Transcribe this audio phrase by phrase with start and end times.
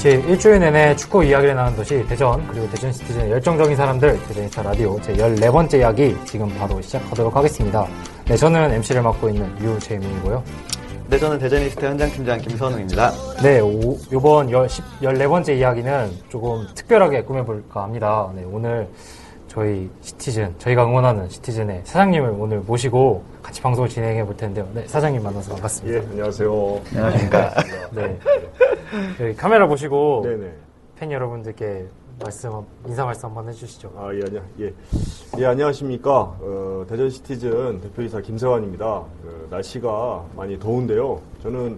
[0.00, 4.98] 축구투표시 일주일 내내 축구 이야기를 나눈 도시 대전 그리고 대전 시티즌의 열정적인 사람들 대전스타 라디오
[5.00, 7.86] 제 14번째 이야기 지금 바로 시작하도록 하겠습니다.
[8.24, 10.42] 네, 저는 MC를 맡고 있는 유재민이고요.
[11.08, 13.12] 네, 저는 대전이스트 현장팀장 김선우입니다.
[13.42, 18.30] 네, 오, 요번 10, 14번째 이야기는 조금 특별하게 꾸며볼까 합니다.
[18.34, 18.88] 네, 오늘
[19.50, 24.68] 저희 시티즌, 저희가 응원하는 시티즌의 사장님을 오늘 모시고 같이 방송을 진행해 볼 텐데요.
[24.72, 25.98] 네, 사장님 만나서 반갑습니다.
[25.98, 26.80] 예, 안녕하세요.
[26.92, 27.54] 안녕하십니까.
[27.90, 28.18] 네.
[29.20, 30.52] 여기 카메라 보시고 네네.
[31.00, 31.84] 팬 여러분들께
[32.22, 32.52] 말씀,
[32.86, 33.92] 인사 말씀 한번 해주시죠.
[33.96, 34.72] 아, 예, 안녕, 예.
[35.38, 36.12] 예, 안녕하십니까.
[36.12, 38.86] 어, 대전 시티즌 대표이사 김세환입니다.
[38.86, 39.08] 어,
[39.50, 41.20] 날씨가 많이 더운데요.
[41.42, 41.76] 저는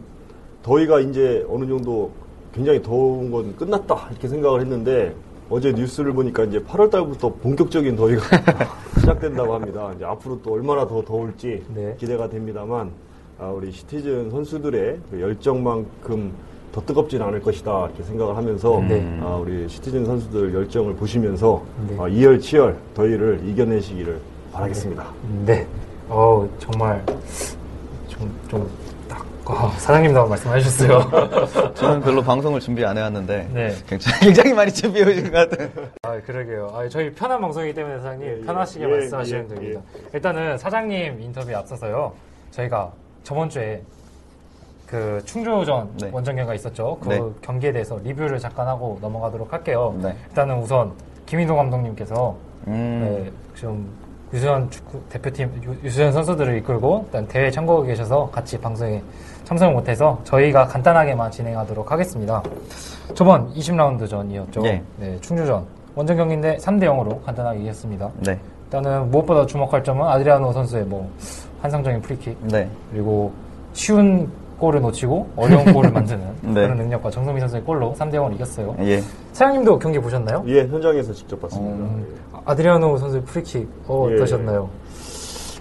[0.62, 2.11] 더위가 이제 어느 정도
[2.53, 4.09] 굉장히 더운 건 끝났다.
[4.11, 5.15] 이렇게 생각을 했는데
[5.53, 8.22] 어제 뉴스를 보니까 이제 8월 달부터 본격적인 더위가
[8.98, 9.92] 시작된다고 합니다.
[9.94, 11.94] 이제 앞으로 또 얼마나 더 더울지 네.
[12.00, 12.91] 기대가 됩니다만
[13.39, 16.33] 아, 우리 시티즌 선수들의 그 열정만큼
[16.72, 19.19] 더 뜨겁진 않을 것이다 이렇게 생각을 하면서 네.
[19.21, 21.97] 아, 우리 시티즌 선수들 열정을 보시면서 네.
[22.00, 24.19] 아, 이열치열 더위를 이겨내시기를
[24.55, 25.06] 바라겠습니다.
[25.44, 25.66] 네.
[26.09, 27.05] 어 정말
[28.09, 28.81] 좀, 좀, 딱,
[29.52, 31.10] 어, 사장님도 말씀해 주셨어요.
[31.74, 33.74] 저는 별로 방송을 준비 안 해왔는데 네.
[33.86, 35.68] 굉장히, 굉장히 많이 준비해 오신 것 같아요.
[36.02, 36.70] 아, 그러게요.
[36.74, 38.40] 아, 저희 편한 방송이기 때문에 사장님 예, 예.
[38.46, 39.80] 편하시게 예, 말씀하시면 예, 됩니다.
[40.14, 42.12] 일단은 사장님 인터뷰에 앞서서요.
[42.50, 42.90] 저희가
[43.24, 43.82] 저번 주에
[44.86, 46.10] 그 충주전 네.
[46.12, 46.98] 원정경가 있었죠.
[47.02, 47.20] 그 네.
[47.42, 49.94] 경기에 대해서 리뷰를 잠깐 하고 넘어가도록 할게요.
[50.02, 50.14] 네.
[50.30, 50.92] 일단은 우선
[51.26, 52.34] 김인동 감독님께서
[52.69, 53.86] 음, 네, 지금
[54.34, 59.02] 유수현 축구 대표팀 유- 유수현 선수들을 이끌고 일단 대회 참고하고 계셔서 같이 방송에
[59.52, 62.42] 참석을 못해서 저희가 간단하게만 진행하도록 하겠습니다.
[63.14, 64.64] 저번 20라운드 전이었죠.
[64.64, 64.82] 예.
[64.96, 65.64] 네, 충주전
[65.94, 68.10] 원정 경기인데 3대 0으로 간단하게 이겼습니다.
[68.20, 68.38] 네.
[68.64, 71.10] 일단은 무엇보다 주목할 점은 아드리아노 선수의 뭐
[71.60, 72.66] 환상적인 프리킥 네.
[72.90, 73.30] 그리고
[73.74, 76.54] 쉬운 골을 놓치고 어려운 골을 만드는 네.
[76.54, 78.74] 그런 능력과 정성민 선수의 골로 3대 0으로 이겼어요.
[78.80, 79.02] 예.
[79.32, 80.42] 사장님도 경기 보셨나요?
[80.46, 81.76] 예, 현장에서 직접 봤습니다.
[81.76, 82.40] 음, 예.
[82.46, 84.14] 아드리아노 선수의 프리킥 어, 예.
[84.14, 84.70] 어떠셨나요?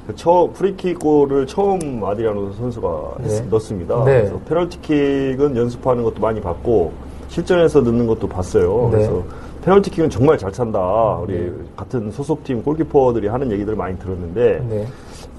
[0.08, 3.26] 그 처음 프리킥 골을 처음 아디라노 선수가 네.
[3.36, 4.04] 했- 넣습니다.
[4.04, 4.22] 네.
[4.22, 6.92] 그래서 페널티킥은 연습하는 것도 많이 봤고
[7.28, 8.90] 실전에서 넣는 것도 봤어요.
[8.92, 8.98] 네.
[8.98, 9.24] 그래서
[9.64, 10.80] 페널티킥은 정말 잘 찬다.
[11.22, 11.52] 우리 네.
[11.76, 14.88] 같은 소속팀 골키퍼들이 하는 얘기들을 많이 들었는데 네.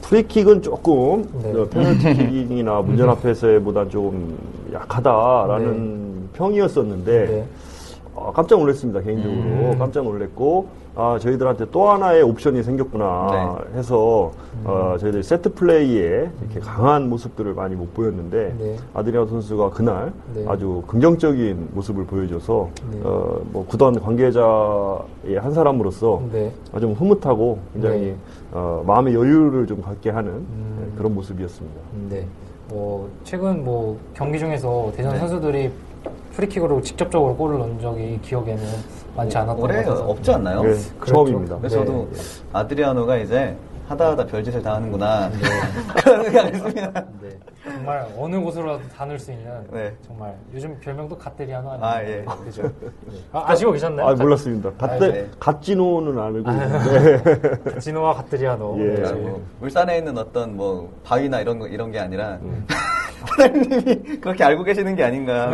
[0.02, 1.52] 프리킥은 조금 네.
[1.58, 4.36] 어, 페널티킥이나 문전 앞에서보다 조금
[4.72, 7.44] 약하다라는 평이었었는데 네.
[8.14, 9.76] 어, 깜짝 놀랐습니다 개인적으로 음.
[9.78, 14.64] 깜짝 놀랐고 아 저희들한테 또 하나의 옵션이 생겼구나 해서 음.
[14.66, 18.76] 어, 저희들 세트 플레이에 이렇게 강한 모습들을 많이 못 보였는데 네.
[18.92, 20.44] 아드리아 선수가 그날 네.
[20.46, 23.00] 아주 긍정적인 모습을 보여줘서 네.
[23.04, 26.52] 어, 뭐 구단 관계자의 한 사람으로서 네.
[26.74, 28.16] 아주 흐뭇하고 굉장히 네.
[28.52, 30.76] 어, 마음의 여유를 좀 갖게 하는 음.
[30.78, 31.80] 네, 그런 모습이었습니다.
[32.10, 32.26] 네.
[32.70, 35.18] 어, 최근 뭐 경기 중에서 대전 네.
[35.20, 35.70] 선수들이
[36.32, 38.62] 프리킥으로 직접적으로 골을 넣은 적이 기억에는
[39.16, 40.62] 많지 않았던 것 올해 없지 않나요?
[40.62, 40.68] 네,
[40.98, 41.12] 그렇죠.
[41.12, 41.58] 처음입니다.
[41.58, 41.84] 그래서 네.
[41.84, 42.08] 저도
[42.52, 43.56] 아드리아노가 이제
[43.88, 45.30] 하다 하다 별짓을 다 하는구나.
[46.02, 47.04] 그런 생각을 했습니다.
[47.20, 47.38] 네.
[47.64, 49.92] 정말 어느 곳으로라도 다 넣을 수 있는 네.
[50.06, 51.86] 정말 요즘 별명도 갓데리아노 아니에요?
[51.86, 52.24] 아, 예.
[52.44, 52.62] 그죠?
[52.62, 52.88] 네.
[53.32, 54.06] 아, 아시고 계셨나요?
[54.08, 54.70] 아 몰랐습니다.
[54.78, 55.30] 갓데 네.
[55.38, 58.76] 갓지노는 알고 있는데 진호와 갓데리아노.
[58.78, 58.84] 예.
[58.84, 59.02] 네.
[59.02, 62.66] 그리고 울산에 있는 어떤 뭐 바위나 이런 거 이런 게 아니라 음.
[63.26, 65.52] 사장님이 그렇게 알고 계시는 게 아닌가.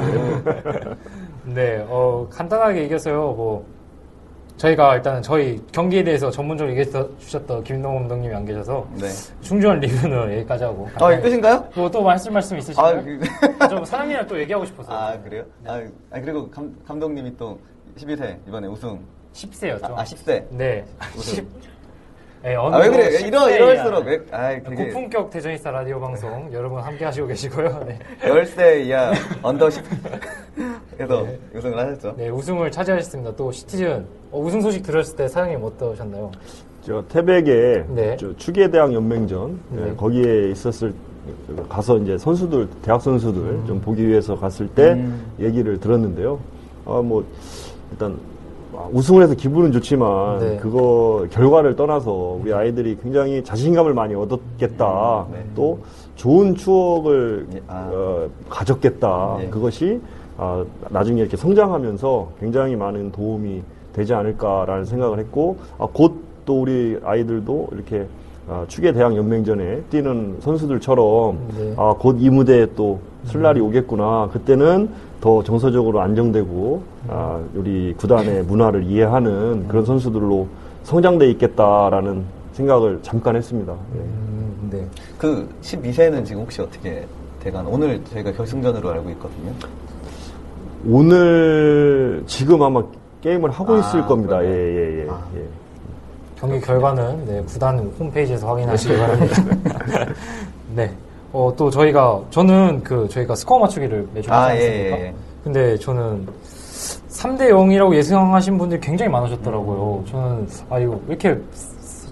[1.54, 3.32] 네, 어, 간단하게 얘기해서요.
[3.32, 3.66] 뭐
[4.58, 9.06] 저희가 일단은 저희 경기에 대해서 전문적으로 얘기해 주셨던 김동호 감독님이 안 계셔서 네.
[9.40, 10.88] 충주원 리뷰는 여기까지 하고.
[10.96, 11.68] 아, 어, 끝인가요?
[11.74, 12.98] 뭐, 또 말씀 말씀 있으신가요?
[12.98, 13.20] 아, 그...
[13.60, 14.92] 아, 좀 사장님이랑 또 얘기하고 싶어서.
[14.92, 15.44] 아, 그래요?
[15.62, 15.88] 네.
[16.10, 17.58] 아, 그리고 감, 감독님이 또
[17.96, 18.98] 11세, 이번에 우승
[19.32, 19.84] 10세였죠.
[19.84, 20.44] 아, 아 10세.
[20.50, 20.84] 네.
[21.16, 21.46] 10.
[22.43, 23.26] 네, 아, 왜 그래?
[23.26, 24.06] 이러, 이럴수록.
[24.06, 24.87] 왜, 아이, 되게...
[24.87, 27.85] 고품격 대전이사 라디오 방송 여러분 함께 하시고 계시고요.
[27.87, 27.99] 네.
[28.23, 29.12] 10세 이하
[29.43, 29.82] 언더 10.
[30.96, 31.38] 그래서 네.
[31.55, 32.14] 우승을 하셨죠?
[32.17, 33.35] 네, 우승을 차지하셨습니다.
[33.37, 34.06] 또 시티즌.
[34.31, 36.31] 어, 우승 소식 들었을 때 사장님 어떠셨나요?
[36.82, 38.17] 저 태백의 네.
[38.19, 39.94] 저 추계대학 연맹전 네, 네.
[39.96, 40.94] 거기에 있었을
[41.69, 43.64] 가서 이제 선수들 대학 선수들 음.
[43.67, 45.32] 좀 보기 위해서 갔을 때 음.
[45.40, 46.38] 얘기를 들었는데요.
[46.87, 47.25] 아 뭐
[47.90, 48.17] 일단
[48.92, 50.56] 우승을 해서 기분은 좋지만 네.
[50.58, 55.26] 그거 결과를 떠나서 우리 아이들이 굉장히 자신감을 많이 얻었겠다.
[55.32, 55.44] 네.
[55.54, 55.80] 또
[56.16, 57.90] 좋은 추억을 예, 아.
[57.92, 59.38] 어, 가졌겠다.
[59.42, 59.46] 예.
[59.48, 60.00] 그것이
[60.36, 66.98] 아, 나중에 이렇게 성장하면서 굉장히 많은 도움이 되지 않을까라는 생각을 했고 아, 곧 또 우리
[67.04, 68.06] 아이들도 이렇게
[68.48, 71.74] 아, 추계 대학 연맹전에 뛰는 선수들처럼 네.
[71.76, 74.30] 아, 곧 이 무대에 또쓸 날이 오겠구나.
[74.32, 74.88] 그때는
[75.20, 80.46] 더 정서적으로 안정되고 아, 우리 구단의 문화를 이해하는 그런 선수들로
[80.84, 83.72] 성장돼 있겠다라는 생각을 잠깐 했습니다.
[83.94, 83.98] 예.
[83.98, 84.86] 음, 네.
[85.18, 87.06] 그 12세는 지금 혹시 어떻게
[87.40, 89.52] 돼간 오늘 저희가 결승전으로 알고 있거든요.
[90.86, 92.82] 오늘 지금 아마
[93.20, 94.42] 게임을 하고 아, 있을 겁니다.
[94.44, 94.74] 예, 그러네.
[94.74, 95.08] 예, 예.
[95.10, 95.20] 아.
[95.36, 95.44] 예.
[96.38, 99.43] 경기 결과는 네, 구단 홈페이지에서 확인하시기 바랍니다.
[100.75, 100.93] 네.
[101.32, 104.99] 어, 또 저희가 저는 그 저희가 스코어 맞추기를 매주 하지 아, 예, 않습니까?
[104.99, 105.14] 예, 예.
[105.44, 106.26] 근데 저는
[107.11, 110.05] 3대 0이라고 예상하신 분들이 굉장히 많으셨더라고요.
[110.08, 111.37] 저는 아 이거 왜 이렇게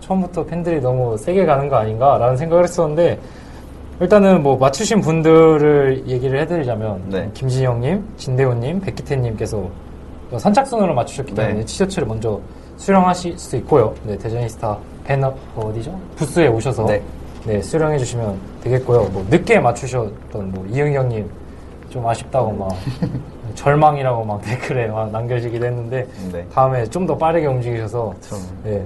[0.00, 3.18] 처음부터 팬들이 너무 세게 가는 거 아닌가라는 생각을 했었는데
[4.00, 7.30] 일단은 뭐 맞추신 분들을 얘기를 해드리자면 네.
[7.32, 9.68] 김진영님, 진대훈님, 백기태님께서
[10.36, 11.46] 선착순으로 맞추셨기 네.
[11.46, 12.40] 때문에 티셔츠를 먼저
[12.76, 13.94] 수령하실 수 있고요.
[14.04, 15.98] 네, 대전이스타 배너 어, 어디죠?
[16.16, 17.02] 부스에 오셔서 네.
[17.44, 19.04] 네, 수령해 주시면 되겠고요.
[19.12, 21.28] 뭐 늦게 맞추셨던 뭐 이응영님
[21.90, 22.70] 좀 아쉽다고 막
[23.54, 26.44] 절망이라고 막 댓글에 막 남겨지기도 했는데 네.
[26.52, 28.14] 다음에 좀 더 빠르게 움직이셔서.
[28.64, 28.84] 네,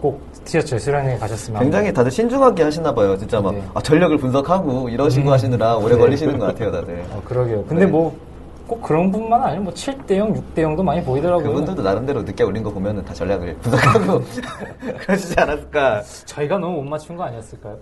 [0.00, 3.16] 꼭 티셔츠 수령해 가셨으면 굉장히 다들 신중하게 하시나 봐요.
[3.16, 3.62] 진짜 막 네.
[3.72, 5.32] 아, 전력을 분석하고 이러시고 음.
[5.32, 6.00] 하시느라 오래 네.
[6.00, 7.04] 걸리시는 것 같아요, 다들.
[7.12, 7.64] 어, 그러게요.
[7.66, 7.90] 근데 네.
[7.90, 8.12] 뭐
[8.72, 11.46] 꼭 그런 분만 아니고 뭐 7대0, 6대0도 많이 보이더라고요.
[11.46, 14.22] 그분들도 나름대로 늦게 올린 거 보면은 다 전략을 분석하고
[15.00, 16.00] 그러시지 않았을까.
[16.24, 17.76] 저희가 너무 못 맞춘 거 아니었을까요?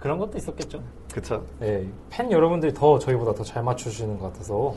[0.00, 0.80] 그런 것도 있었겠죠.
[1.12, 1.44] 그쵸.
[1.60, 4.74] 네, 팬 여러분들이 더 저희보다 더 잘 맞추시는 것 같아서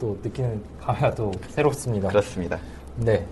[0.00, 2.08] 또 느끼는 감회가 또 새롭습니다.
[2.08, 2.58] 그렇습니다.
[2.96, 3.26] 네.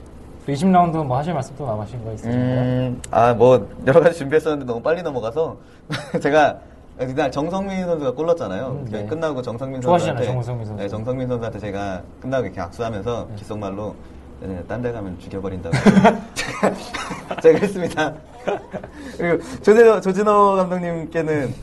[0.48, 2.40] 20라운드 뭐 하실 말씀 또 남으신 거 있으신가요?
[2.40, 5.56] 음, 아, 뭐, 여러 가지 준비했었는데 너무 빨리 넘어가서,
[6.20, 6.58] 제가,
[7.06, 8.66] 그날 정성민 선수가 골랐잖아요.
[8.66, 9.06] 음, 네.
[9.06, 10.32] 끝나고 정성민 좋아하시잖아요, 선수한테.
[10.34, 10.82] 정성민 선수.
[10.82, 13.94] 네, 정성민 선수한테 제가 끝나고 이렇게 악수하면서 귓속말로,
[14.40, 15.74] 네, 딴데 가면 죽여버린다고.
[16.34, 18.14] 제가, 제가 했습니다.
[19.16, 21.54] 그리고 조진호, 조진호 감독님께는,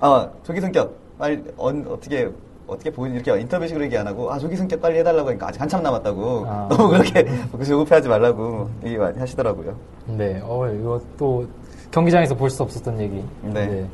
[0.00, 2.30] 아, 조기 성격, 빨리, 언, 어떻게,
[2.66, 5.82] 어떻게 보이는 이렇게 인터뷰식으로 얘기 안 하고 아 조기 성격 빨리 해달라고 하니까 아직 한참
[5.82, 6.68] 남았다고 아.
[6.72, 7.26] 너무 그렇게
[7.66, 9.76] 조급해하지 말라고 얘기 많이 하시더라고요.
[10.06, 11.46] 네, 어, 이거 또
[11.90, 13.22] 경기장에서 볼 수 없었던 얘기.
[13.42, 13.66] 네.
[13.66, 13.86] 네,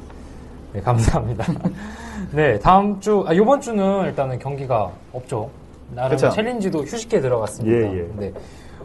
[0.80, 1.44] 감사합니다.
[2.32, 5.50] 네, 다음 주, 아, 요번 주는 일단은 경기가 없죠.
[5.94, 6.30] 나름 그쵸.
[6.30, 7.76] 챌린지도 휴식기에 들어갔습니다.
[7.76, 8.08] 예, 예.
[8.16, 8.32] 네.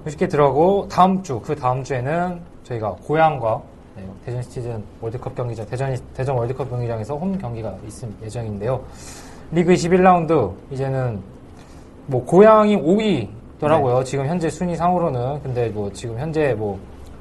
[0.06, 3.62] 휴식기에 들어가고 다음 주, 그 다음 주에는 저희가 고향과
[3.95, 8.81] 네, 대전 시티즌 월드컵 경기장, 대전, 대전 월드컵 경기장에서 홈 경기가 있을 예정인데요.
[9.51, 11.22] 리그 21라운드, 이제는
[12.07, 14.00] 뭐 고향이 5위더라고요.
[14.00, 14.04] 네.
[14.04, 15.42] 지금 현재 순위 상으로는.
[15.44, 16.80] 근데 뭐 지금 현재 뭐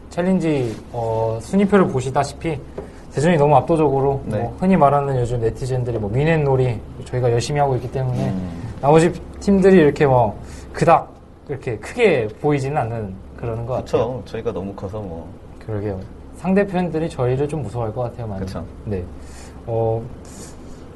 [0.09, 2.59] 챌린지 어, 순위표를 보시다시피
[3.15, 4.39] 대전이 너무 압도적으로 네.
[4.39, 8.73] 뭐 흔히 말하는 요즘 네티즌들이 뭐 위넷놀이 저희가 열심히 하고 있기 때문에 음.
[8.81, 10.39] 나머지 팀들이 이렇게 뭐
[10.73, 11.13] 그닥
[11.49, 14.07] 이렇게 크게 보이지는 않는 그러는 것 같아요.
[14.07, 14.23] 그렇죠.
[14.27, 15.29] 저희가 너무 커서 뭐
[15.67, 16.01] 그러게요.
[16.37, 18.41] 상대편들이 저희를 좀 무서워할 것 같아요, 많이.
[18.41, 18.65] 그쵸.
[18.85, 19.05] 네.
[19.67, 20.03] 어,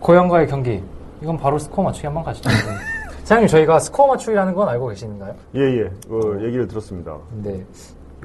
[0.01, 0.83] 고양과의 경기.
[1.23, 2.49] 이건 바로 스코어 맞추기 한번 가시죠.
[2.49, 2.55] 네.
[3.23, 5.35] 사장님, 저희가 스코어 맞추기라는 건 알고 계시는가요?
[5.55, 5.83] 예, 예.
[6.09, 7.17] 어, 얘기를 들었습니다.
[7.43, 7.65] 네.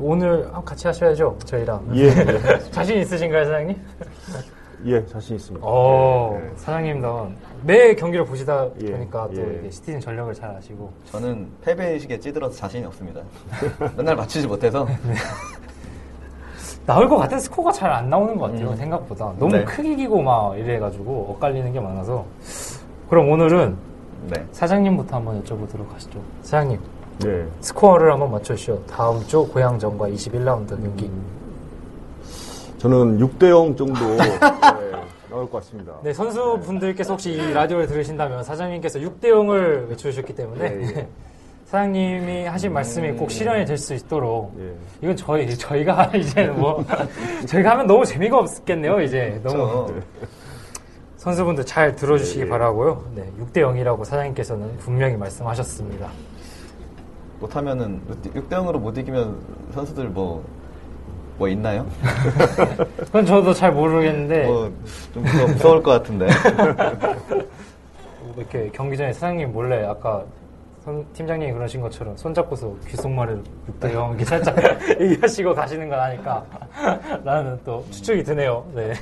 [0.02, 1.88] 오늘 같이 하셔야죠, 저희랑.
[1.96, 2.60] 예, 예.
[2.72, 3.78] 자신 있으신가요, 사장님?
[4.86, 5.66] 예, 자신 있습니다.
[5.68, 6.52] 어, 예, 예.
[6.56, 7.32] 사장님도
[7.64, 9.60] 매 경기를 보시다 예, 보니까 또 예.
[9.60, 10.92] 이게 시티즌 전력을 잘 아시고.
[11.12, 13.22] 저는 패배의식에 찌들어서 자신이 없습니다.
[13.96, 14.88] 맨날 맞추지 못해서
[16.86, 19.34] 나올 것 같은 스코어가 잘 안 나오는 것 같아요, 생각보다.
[19.38, 19.64] 너무 네.
[19.66, 22.26] 크게 이기고 막 이래가지고 엇갈리는 게 많아서.
[23.10, 23.76] 그럼 오늘은
[24.30, 24.46] 네.
[24.52, 26.20] 사장님부터 한번 여쭤보도록 하시죠.
[26.42, 26.80] 사장님,
[27.20, 27.46] 네.
[27.62, 28.84] 스코어를 한번 맞춰주시죠.
[28.88, 31.06] 다음 주 고향전과 21라운드 경기.
[31.06, 31.24] 음.
[32.78, 34.40] 저는 6대0 정도 네,
[35.30, 35.94] 나올 것 같습니다.
[36.04, 41.08] 네, 선수분들께서 혹시 이 라디오를 들으신다면 사장님께서 6대0을 외쳐주셨기 때문에 예, 예.
[41.66, 44.74] 사장님이 하신 말씀이 꼭 실현이 될 수 있도록 예.
[45.04, 46.84] 이건 저희, 저희가 이제 뭐,
[47.48, 49.40] 저희가 하면 너무 재미가 없겠네요, 이제.
[49.44, 49.88] 너무.
[49.88, 49.94] 저
[51.18, 52.50] 선수분들 잘 들어주시기 예, 예.
[52.50, 53.06] 바라고요.
[53.14, 55.16] 네, 6대0이라고 사장님께서는 분명히
[61.38, 61.86] 뭐 있나요?
[62.98, 64.72] 그건 저도 잘 모르겠는데 뭐
[65.14, 66.28] 좀 무서울 것 같은데.
[68.38, 70.24] 이렇게 경기 전에 사장님 몰래 아까
[70.84, 73.44] 손- 팀장님이 그러신 것처럼 손잡고서 귓속말을
[73.80, 74.56] 6대 0 이렇게 살짝
[75.02, 76.44] 얘기하시고 가시는 건 아닐까
[77.24, 78.66] 라는 또 추측이 드네요.
[78.74, 78.94] 네.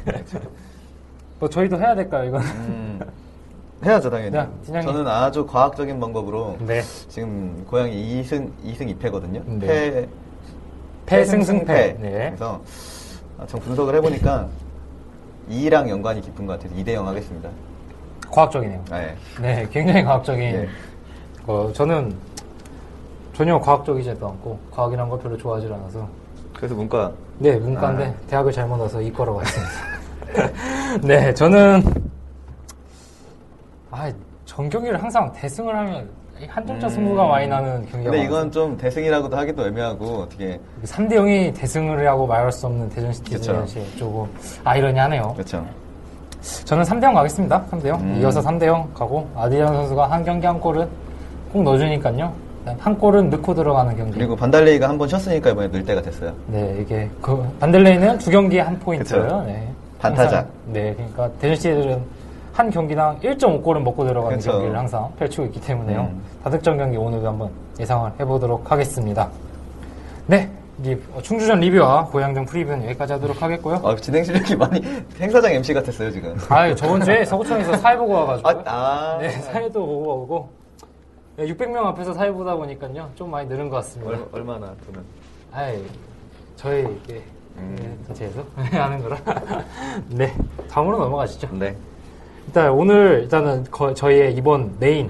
[1.39, 2.41] 뭐 저희도 해야 될까요, 이건?
[2.41, 3.00] 음,
[3.86, 4.31] 해야죠 당연히.
[4.67, 4.81] 네.
[4.81, 6.81] 저는 아주 과학적인 방법으로 네.
[7.07, 9.41] 지금 고양이 2승 2승 2패거든요.
[9.45, 9.67] 네.
[9.67, 10.07] 패
[11.05, 11.98] 패승승패.
[12.00, 12.25] 네.
[12.27, 12.62] 그래서
[13.38, 14.48] 아, 전 분석을 해보니까
[15.50, 17.50] 2랑 연관이 깊은 것 같아서 2대 0 하겠습니다.
[18.29, 18.83] 과학적이네요.
[18.91, 19.15] 네.
[19.41, 20.39] 네, 굉장히 과학적인.
[20.51, 20.67] 네.
[21.48, 22.13] 어, 저는
[23.33, 26.07] 전혀 과학적이지도 않고 과학이란 걸 별로 좋아하지 않아서
[26.53, 28.13] 그래서 문과 네, 문과인데 아.
[28.27, 29.71] 대학을 잘못 와서 이과로 갔습니다.
[31.01, 31.81] 네, 저는
[33.91, 34.12] 아,
[34.46, 36.10] 전 경기를 항상 대승을 하면
[36.41, 41.13] 이 한점차 승부가 많이 나는 경기가 근데 많아서 이건 좀 대승이라고도 하기도 애매하고 어떻게 3대
[41.13, 43.12] 0이 대승을 하고 말할 수 없는 대전.
[43.12, 44.25] 시티즌이 조금
[44.63, 45.34] 아이러니하네요.
[45.34, 45.65] 그렇죠.
[46.63, 47.65] 저는 3대 0 가겠습니다.
[47.69, 48.00] 3대 0.
[48.00, 48.19] 음.
[48.22, 50.88] 이어서 3대 0 가고 아디안 선수가 한 경기 한 골은
[51.51, 52.31] 꼭 넣어주니까요.
[52.77, 54.13] 한 골은 넣고 들어가는 경기.
[54.13, 56.31] 그리고 반달레이가 한 번 쉬었으니까 이번에 늘 때가 됐어요.
[56.48, 59.41] 네, 이게 그 반델레이는 두 경기에 한 포인트예요.
[59.46, 59.67] 네.
[60.00, 60.48] 반타작.
[60.67, 62.01] 네, 그러니까 대전 시티들은
[62.53, 64.51] 한 경기당 1.5골은 먹고 들어가는 그쵸.
[64.51, 66.01] 경기를 항상 펼치고 있기 때문에요.
[66.01, 66.22] 음.
[66.44, 69.29] 다득점 경기 오늘도 한번 예상을 해보도록 하겠습니다.
[70.27, 70.50] 네,
[70.84, 73.82] 이 충주전 리뷰와 고양정 프리뷰는 여기까지 하도록 하겠고요.
[73.84, 74.82] 아, 진행 실력이 많이
[75.20, 76.38] 행사장 MC 같았어요 지금.
[76.50, 78.50] 아, 저번 주에 서구청에서 사회 보고 와가지고.
[78.50, 79.18] 아, 아.
[79.20, 80.50] 네, 사회도 보고 오고.
[81.38, 83.10] 네, 600명 앞에서 사회 보다 보니까요.
[83.15, 84.12] 좀 많이 늘은 것 같습니다.
[84.12, 85.01] 얼, 얼마나 돈은?
[85.53, 85.82] 아이,
[86.58, 87.24] 저희, 이게,
[87.58, 87.75] 음.
[87.79, 89.18] 네, 자체에서 하는 거라.
[90.10, 90.34] 네,
[90.70, 91.48] 다음으로 넘어가시죠.
[91.53, 91.75] 네.
[92.50, 95.08] 일단 오늘, 일단은 거- 저희의 이번 메인,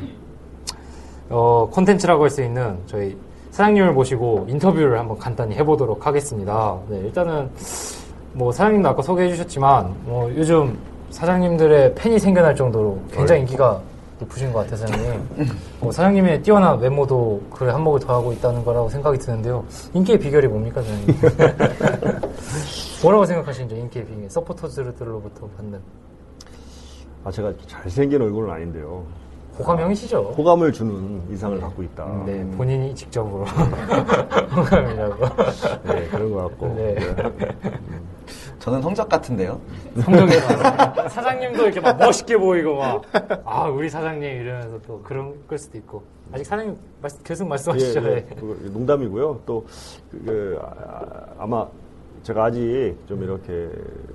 [1.29, 3.15] 어, 콘텐츠라고 할 수 있는 저희
[3.51, 6.77] 사장님을 모시고 인터뷰를 한번 간단히 해보도록 하겠습니다.
[6.89, 7.49] 네, 일단은,
[8.33, 10.77] 뭐, 사장님도 아까 소개해 주셨지만, 뭐, 요즘
[11.11, 13.79] 사장님들의 팬이 생겨날 정도로 굉장히 인기가
[14.19, 15.27] 높으신 것 같아요, 사장님.
[15.79, 19.63] 뭐 사장님의 뛰어난 외모도 그에 한몫을 더하고 있다는 거라고 생각이 드는데요.
[19.93, 21.07] 인기의 비결이 뭡니까, 사장님?
[23.01, 24.29] 뭐라고 생각하시는지, 인기의 비결.
[24.29, 25.79] 서포터즈들로부터 받는.
[27.23, 29.03] 아, 제가 잘생긴 얼굴은 아닌데요.
[29.57, 30.35] 호감형이시죠?
[30.37, 32.23] 호감을 주는 이상을 갖고 있다.
[32.25, 33.43] 네, 본인이 직접으로.
[34.55, 35.25] 호감이라고.
[35.83, 36.67] 네, 그런 것 같고.
[36.75, 36.95] 네.
[38.59, 39.59] 저는 성적 같은데요.
[40.01, 40.31] 성적이.
[41.09, 43.01] 사장님도 이렇게 막 멋있게 보이고 막,
[43.43, 46.03] 아, 우리 사장님 이러면서 또 그런 걸 수도 있고.
[46.31, 48.01] 아직 사장님 말씀- 계속 말씀하시죠.
[48.01, 48.15] 예, 예.
[48.15, 48.27] 네.
[48.39, 49.41] 그 농담이고요.
[49.45, 49.65] 또,
[50.11, 50.59] 그, 그,
[51.37, 51.67] 아, 마
[52.29, 53.71] 제가 아직 좀 이렇게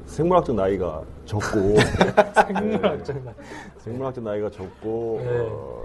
[0.07, 1.75] 생물학적 나이가 적고,
[2.47, 3.33] 생물학적 나-
[3.79, 5.39] 생물학적 나이가 적고, 네.
[5.51, 5.83] 어,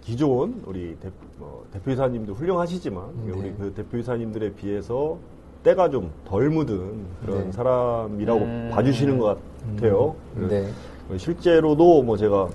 [0.00, 3.32] 기존 우리 대, 어, 대표이사님도 훌륭하시지만, 네.
[3.32, 5.18] 우리 그 대표이사님들에 비해서
[5.64, 7.52] 때가 좀 덜 묻은 그런 네.
[7.52, 8.70] 사람이라고 음.
[8.72, 9.36] 봐주시는 것
[9.76, 10.14] 같아요.
[10.34, 10.70] 네.
[11.18, 12.48] 실제로도 뭐 제가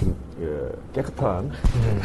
[0.00, 1.50] 좀, 예, 깨끗한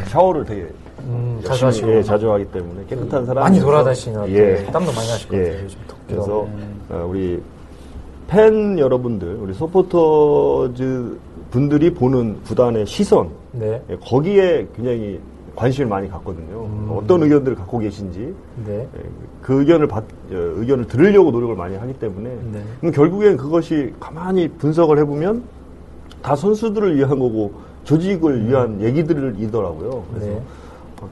[0.07, 0.67] 샤워를 되게
[1.05, 1.95] 음, 자주 하시고.
[1.95, 4.65] 예, 자주 하기 때문에 깨끗한 사람 많이 돌아다니시나 예.
[4.71, 5.43] 땀도 많이 나실 것 예.
[5.43, 5.63] 같아요.
[5.63, 6.47] 요즘 덥기도 그래서.
[6.89, 7.41] 어, 우리
[8.27, 11.17] 팬 여러분들, 우리 서포터즈
[11.51, 13.81] 분들이 보는 구단의 시선 네.
[13.89, 15.19] 예, 거기에 굉장히
[15.55, 16.65] 관심을 많이 갖거든요.
[16.65, 16.89] 음.
[16.91, 18.33] 어떤 의견들을 갖고 계신지
[18.65, 18.87] 네.
[18.95, 19.01] 예,
[19.41, 22.63] 그 의견을 받, 어, 의견을 들으려고 노력을 많이 하기 때문에 네.
[22.79, 25.43] 그럼 결국엔 그것이 가만히 분석을 해보면
[26.21, 27.51] 다 선수들을 위한 거고
[27.83, 30.03] 조직을 위한 얘기들이더라고요.
[30.11, 30.35] 그래서 네.
[30.35, 30.43] 어,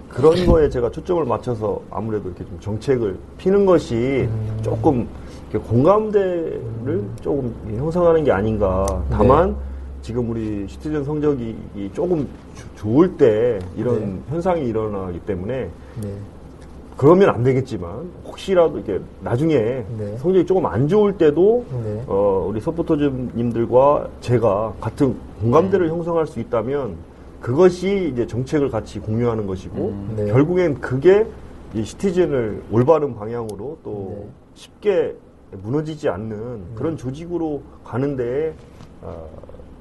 [0.10, 4.60] 그런 거에 제가 초점을 맞춰서 아무래도 이렇게 좀 정책을 피는 것이 음.
[4.62, 5.08] 조금
[5.68, 8.86] 공감대를 조금 형성하는 게 아닌가.
[9.10, 9.56] 다만
[10.02, 14.20] 지금 우리 시티즌 성적이 이 조금 주- 좋을 때 이런 네.
[14.30, 15.70] 현상이 일어나기 때문에
[16.02, 16.14] 네.
[16.98, 20.18] 그러면 안 되겠지만 혹시라도 이렇게 나중에 네.
[20.18, 22.04] 성적이 조금 안 좋을 때도 네.
[22.08, 26.96] 어, 우리 서포터즈님들과 제가 같은 공감대를 형성할 수 있다면
[27.42, 30.26] 그것이 이제 정책을 같이 공유하는 것이고 네.
[30.32, 31.26] 결국엔 그게
[31.74, 34.28] 이 시티즌을 올바른 방향으로 또 네.
[34.56, 35.16] 쉽게
[35.64, 38.54] 무너지지 않는 그런 조직으로 가는데
[39.02, 39.28] 어,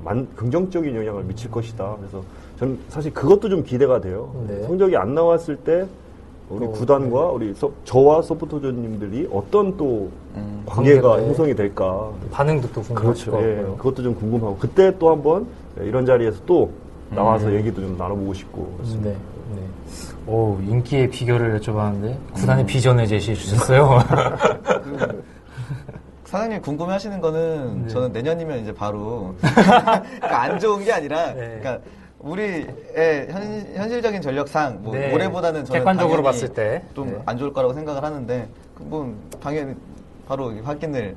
[0.05, 1.97] 만- 긍정적인 영향을 미칠 것이다.
[1.99, 2.23] 그래서
[2.59, 4.33] 저는 사실 그것도 좀 기대가 돼요.
[4.47, 4.63] 네.
[4.65, 5.87] 성적이 안 나왔을 때
[6.49, 10.63] 우리 또, 구단과 우리 서- 저와 서포터즈님들이 어떤 또 음.
[10.67, 12.11] 관계가 관계가, 형성이 될까.
[12.31, 13.31] 반응도 또 궁금하실 그렇죠.
[13.33, 13.77] 것 예.
[13.79, 15.47] 그것도 좀 궁금하고 그때 또 한번
[15.81, 16.71] 이런 자리에서 또
[17.11, 19.11] 나와서 얘기도 좀 나눠보고 싶고 그렇습니다.
[19.11, 19.17] 네.
[19.55, 19.63] 네.
[20.27, 24.01] 오, 인기의 비결을 여쭤봤는데 구단의 비전을 제시해 주셨어요.
[26.25, 27.89] 사장님 궁금해 하시는 거는 네.
[27.89, 31.59] 저는 내년이면 이제 바로 그러니까 안 좋은 게 아니라 네.
[31.61, 31.79] 그러니까
[32.19, 35.13] 우리의 현, 현실적인 전력상 뭐 네.
[35.15, 36.83] 올해보다는 저는 객관적으로 봤을 때.
[36.95, 37.19] 좀 네.
[37.27, 39.75] 안 좋을 거라고 생각을 하는데 그뭐 당연히
[40.27, 41.15] 바로 확인을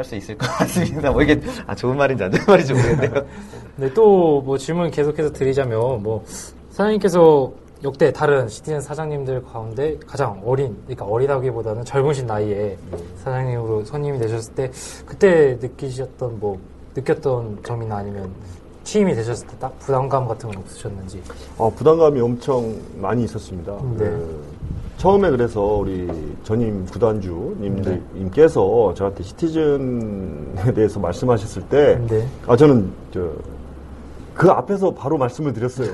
[0.00, 1.10] 할 수 있을 것 같습니다.
[1.10, 3.26] 뭐 이게 아 좋은 말인지 안 좋은 말인지 모르겠네요.
[3.76, 6.24] 네, 또 뭐 질문 계속해서 드리자면 뭐
[6.70, 7.52] 사장님께서
[7.84, 12.76] 역대 다른 시티즌 사장님들 가운데 가장 어린, 그러니까 어리다기보다는 젊으신 나이에
[13.22, 14.70] 사장님으로 손님이 되셨을 때
[15.06, 16.58] 그때 느끼셨던 뭐
[16.94, 18.30] 느꼈던 점이나 아니면
[18.84, 21.22] 취임이 되셨을 때 딱 부담감 같은 건 없으셨는지.
[21.58, 23.72] 어, 부담감이 엄청 많이 있었습니다.
[23.98, 23.98] 네.
[23.98, 24.42] 그,
[25.00, 26.06] 처음에 그래서 우리
[26.42, 32.28] 전임 구단주님들님께서 저한테 시티즌에 대해서 말씀하셨을 때, 네.
[32.46, 33.32] 아 저는 저,
[34.34, 35.88] 그 앞에서 바로 말씀을 드렸어요.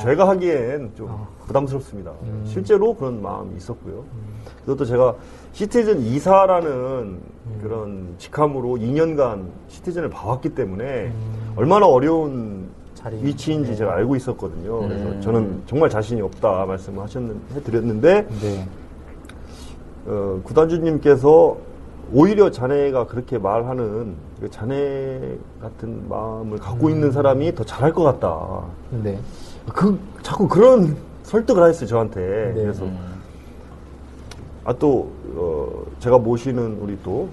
[0.00, 1.10] 제가 하기엔 좀
[1.48, 2.12] 부담스럽습니다.
[2.46, 4.04] 실제로 그런 마음이 있었고요.
[4.64, 5.16] 그것도 제가
[5.52, 7.18] 시티즌 이사라는
[7.60, 11.12] 그런 직함으로 2년간 시티즌을 봐왔기 때문에
[11.56, 12.70] 얼마나 어려운.
[13.08, 13.76] 위치인지 네.
[13.76, 14.80] 제가 알고 있었거든요.
[14.80, 15.20] 그래서 음.
[15.20, 18.68] 저는 정말 자신이 없다 말씀을 하셨는, 해드렸는데, 네.
[20.06, 21.56] 어, 구단주님께서
[22.12, 26.92] 오히려 자네가 그렇게 말하는 그 자네 같은 마음을 갖고 음.
[26.92, 28.62] 있는 사람이 더 잘할 것 같다.
[29.02, 29.18] 네.
[29.72, 32.20] 그, 자꾸 그런 설득을 하셨어요, 저한테.
[32.54, 32.62] 네.
[32.62, 32.84] 그래서,
[34.64, 37.28] 아, 또, 어, 제가 모시는 우리 또,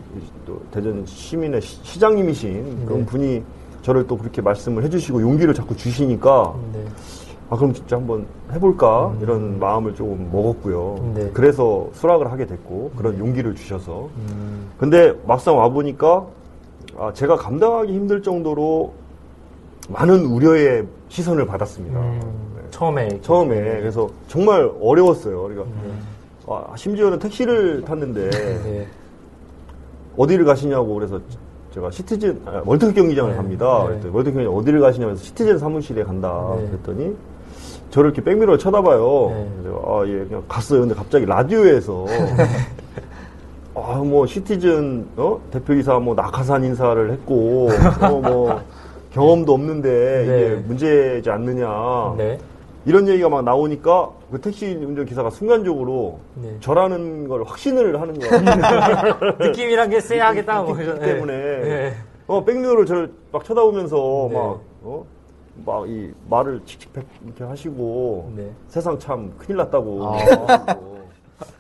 [0.46, 3.06] 또 대전 시민의 시- 시장님이신 그런 네.
[3.06, 3.44] 분이
[3.88, 6.84] 저를 또 그렇게 말씀을 해주시고 용기를 자꾸 주시니까 네.
[7.50, 10.96] 아 그럼 진짜 한번 해볼까 이런 마음을 조금 먹었고요.
[11.00, 11.14] 음.
[11.16, 11.32] 네.
[11.34, 14.10] 그래서 수락을 하게 됐고 그런 용기를 주셔서.
[14.18, 16.28] 음, 근데 막상 와 보니까
[16.98, 18.94] 아, 제가 감당하기 힘들 정도로
[19.88, 21.98] 많은 우려의 시선을 받았습니다.
[21.98, 22.20] 음,
[22.58, 22.62] 네.
[22.72, 23.22] 처음에.
[23.22, 25.44] 처음에 그래서 정말 어려웠어요.
[25.44, 25.94] 그러니까 네.
[26.50, 28.88] 아, 심지어는 택시를 탔는데 네.
[30.18, 31.22] 어디를 가시냐고 그래서
[31.78, 33.38] 제가 시티즌 아, 월드컵 경기장을 네.
[33.38, 33.80] 갑니다.
[33.84, 33.88] 네.
[33.90, 36.56] 그랬더니 월드컵 경기장 어디를 가시냐고 해서 시티즌 사무실에 간다.
[36.58, 36.68] 네.
[36.68, 37.16] 그랬더니
[37.92, 39.32] 저를 이렇게 백미러를 쳐다봐요.
[39.32, 39.50] 네.
[39.62, 40.82] 그래서 아, 예, 그냥 갔어요.
[40.82, 42.06] 근데 갑자기 라디오에서
[43.76, 45.40] 아, 뭐 시티즌 어?
[45.52, 47.70] 대표이사 뭐 낙하산 인사를 했고
[48.02, 48.60] 어, 뭐
[49.14, 50.24] 경험도 없는데 네.
[50.26, 51.68] 이게 문제지 않느냐.
[52.88, 52.90] 네.
[52.90, 56.56] 이런 얘기가 막 나오니까 그 택시 운전 기사가 순간적으로 네.
[56.62, 59.36] 저라는 걸 확신을 하는 거예요.
[59.40, 60.62] 느낌이란 게 쎄하겠다.
[60.64, 61.06] 뭐 이런- 네.
[61.14, 61.94] 때문에 네.
[62.28, 64.36] 어 백미러를 저를 막 쳐다보면서 네.
[64.36, 65.06] 막 어?
[65.66, 66.92] 막 이 말을 칙칙
[67.26, 68.52] 이렇게 하시고 네.
[68.68, 70.18] 세상 참 큰일 났다고 아.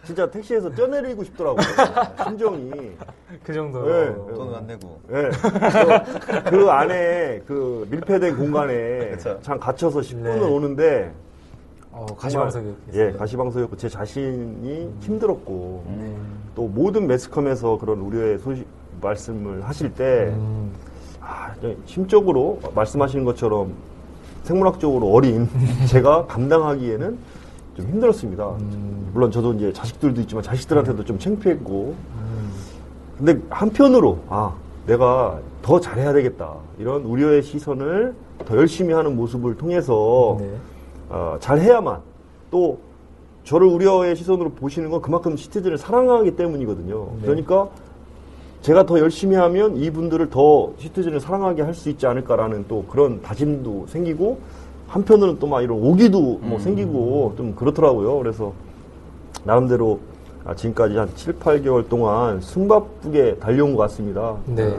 [0.07, 1.65] 진짜 택시에서 뛰어내리고 싶더라고요
[2.23, 2.71] 심정이
[3.43, 3.85] 그 정도.
[3.85, 4.15] 네.
[4.35, 5.01] 돈은 안 내고.
[5.11, 5.29] 예.
[5.29, 9.37] 그, 그 안에 그 밀폐된 공간에 그쵸.
[9.41, 10.39] 참 갇혀서 10분을 네.
[10.39, 11.11] 오는데
[11.91, 12.75] 어, 정말, 가시방석이.
[12.93, 16.15] 예, 가시방석이었고 제 자신이 힘들었고 네.
[16.55, 18.65] 또 모든 매스컴에서 그런 우려의 소식
[19.01, 20.71] 말씀을 하실 때 음,
[21.19, 21.53] 아,
[21.85, 23.73] 심적으로 말씀하시는 것처럼
[24.43, 25.49] 생물학적으로 어린
[25.89, 27.17] 제가 감당하기에는
[27.77, 28.49] 좀 힘들었습니다.
[28.59, 29.09] 음.
[29.13, 31.93] 물론 저도 이제 자식들도 있지만 자식들한테도 좀 창피했고
[33.17, 34.53] 근데 한편으로 아
[34.87, 40.49] 내가 더 잘해야 되겠다 이런 우려의 시선을 더 열심히 하는 모습을 통해서 네.
[41.09, 41.99] 어, 잘해야만
[42.51, 42.79] 또
[43.43, 47.07] 저를 우려의 시선으로 보시는 건 그만큼 시티즌을 사랑하기 때문이거든요.
[47.19, 47.21] 네.
[47.21, 47.69] 그러니까
[48.61, 53.85] 제가 더 열심히 하면 이분들을 더 시티즌을 사랑하게 할 수 있지 않을까라는 또 그런 다짐도
[53.87, 54.39] 생기고
[54.87, 58.17] 한편으로는 또 막 이런 오기도 뭐 생기고 좀 그렇더라고요.
[58.19, 58.53] 그래서
[59.43, 59.99] 나름대로
[60.45, 64.35] 아, 지금까지 한 7, 8개월 동안 숨바쁘게 달려온 것 같습니다.
[64.45, 64.77] 네.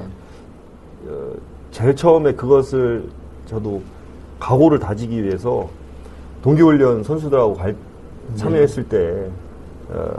[1.06, 1.32] 어,
[1.70, 3.04] 제일 처음에 그것을
[3.46, 3.82] 저도
[4.40, 5.68] 각오를 다지기 위해서
[6.42, 7.76] 동계훈련 선수들하고 갈-
[8.36, 9.28] 참여했을 때
[9.90, 10.10] 어,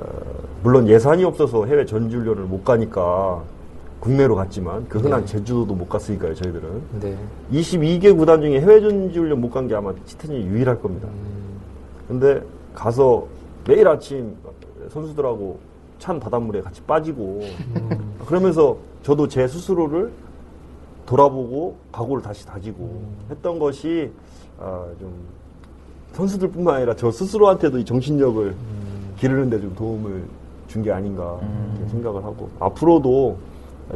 [0.64, 3.42] 물론 예산이 없어서 해외 전지훈련을 못 가니까
[4.00, 6.82] 국내로 갔지만 그 흔한 제주도도 못 갔으니까요 저희들은.
[7.02, 7.18] 네.
[7.52, 11.08] 22개 구단 중에 해외 전지훈련 못 간 게 아마 시티즌이 유일할 겁니다.
[12.08, 12.42] 근데
[12.74, 13.26] 가서
[13.68, 14.36] 매일 아침
[14.90, 15.60] 선수들하고
[16.00, 17.42] 찬 바닷물에 같이 빠지고
[18.26, 20.12] 그러면서 저도 제 스스로를
[21.06, 24.12] 돌아보고 각오를 다시 다지고 했던 것이
[24.60, 25.12] 아, 좀
[26.14, 28.56] 선수들뿐만 아니라 저 스스로한테도 이 정신력을
[29.20, 30.24] 기르는 데 좀 도움을
[30.68, 31.40] 준 게 아닌가
[31.76, 33.38] 이렇게 생각을 하고 앞으로도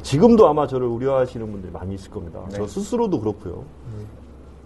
[0.01, 2.41] 지금도 아마 저를 우려하시는 분들이 많이 있을 겁니다.
[2.49, 2.57] 네.
[2.57, 3.63] 저 스스로도 그렇고요.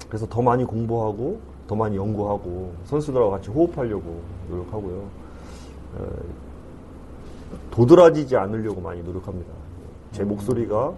[0.08, 5.04] 그래서 더 많이 공부하고 더 많이 연구하고 선수들하고 같이 호흡하려고 노력하고요.
[5.98, 6.08] 어,
[7.72, 9.52] 도드라지지 않으려고 많이 노력합니다.
[10.14, 10.94] 제 목소리가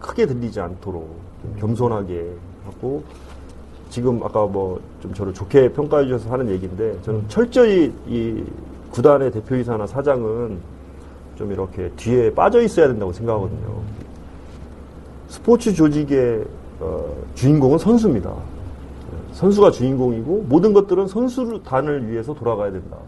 [0.00, 1.08] 크게 들리지 않도록
[1.42, 2.32] 좀 겸손하게
[2.64, 3.02] 하고
[3.90, 8.44] 지금 아까 뭐 좀 저를 좋게 평가해 주셔서 하는 얘기인데 저는 철저히 이
[8.90, 10.58] 구단의 대표이사나 사장은
[11.40, 13.80] 좀 이렇게 뒤에 빠져 있어야 된다고 생각하거든요.
[15.28, 16.44] 스포츠 조직의
[16.80, 18.30] 어, 주인공은 선수입니다.
[19.32, 22.98] 선수가 주인공이고 모든 것들은 선수단을 위해서 돌아가야 된다.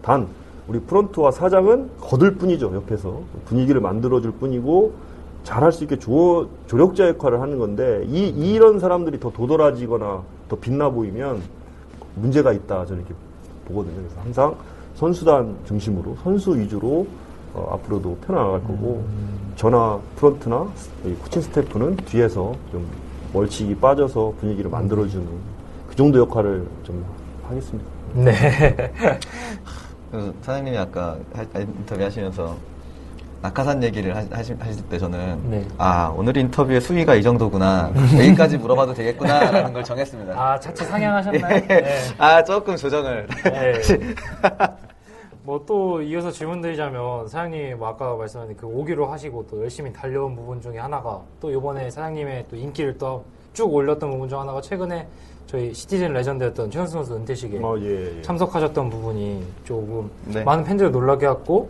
[0.00, 0.28] 단
[0.68, 4.92] 우리 프런트와 사장은 거들 뿐이죠 옆에서 분위기를 만들어줄 뿐이고
[5.42, 10.90] 잘할 수 있게 조, 조력자 역할을 하는 건데 이 이런 사람들이 더 도드라지거나 더 빛나
[10.90, 11.42] 보이면
[12.14, 13.14] 문제가 있다 저는 이렇게
[13.66, 13.96] 보거든요.
[13.96, 14.54] 그래서 항상
[14.94, 17.08] 선수단 중심으로 선수 위주로
[17.54, 19.04] 어, 앞으로도 펴나갈 거고
[19.56, 20.66] 저나 프런트나
[21.04, 22.86] 이 코칭 스태프는 뒤에서 좀
[23.32, 25.26] 멀찍이 빠져서 분위기를 만들어주는
[25.88, 27.04] 그 정도 역할을 좀
[27.48, 27.90] 하겠습니다.
[28.14, 28.92] 네.
[30.10, 32.56] 그 사장님이 아까 하- 인터뷰 하시면서
[33.42, 35.66] 낙하산 얘기를 하- 하실, 하실 때 저는 네.
[35.78, 40.32] 아 오늘 인터뷰의 수위가 이 정도구나 여기까지 물어봐도 되겠구나라는 걸 정했습니다.
[40.40, 41.54] 아, 자칫 상향하셨나요?
[41.56, 41.66] 예.
[41.66, 41.98] 네.
[42.18, 43.26] 아 조금 조정을.
[43.44, 43.72] 네.
[45.44, 50.36] 뭐 또 이어서 질문 드리자면 사장님 뭐 아까 말씀하신 그 5기로 하시고 또 열심히 달려온
[50.36, 55.06] 부분 중에 하나가 또 이번에 사장님의 또 인기를 또 쭉 올렸던 부분 중 하나가 최근에
[55.46, 58.22] 저희 시티즌 레전드였던 최은성 선수 은퇴식에 어, 예, 예.
[58.22, 60.42] 참석하셨던 부분이 조금 네.
[60.42, 61.68] 많은 팬들을 놀라게 했고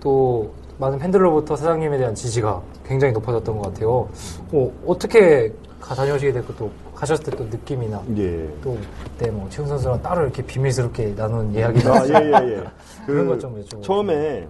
[0.00, 4.08] 또 많은 팬들로부터 사장님에 대한 지지가 굉장히 높아졌던 것 같아요.
[4.52, 8.48] 어, 어떻게 가 다녀오시게 됐고 또 가셨을 때 또 느낌이나 예.
[8.62, 12.64] 또 그때 뭐 최훈 선수랑 따로 이렇게 비밀스럽게 나눈 이야기도 아, 예, 예, 예.
[13.06, 14.48] 그런 그 것좀 여쭤보고 처음에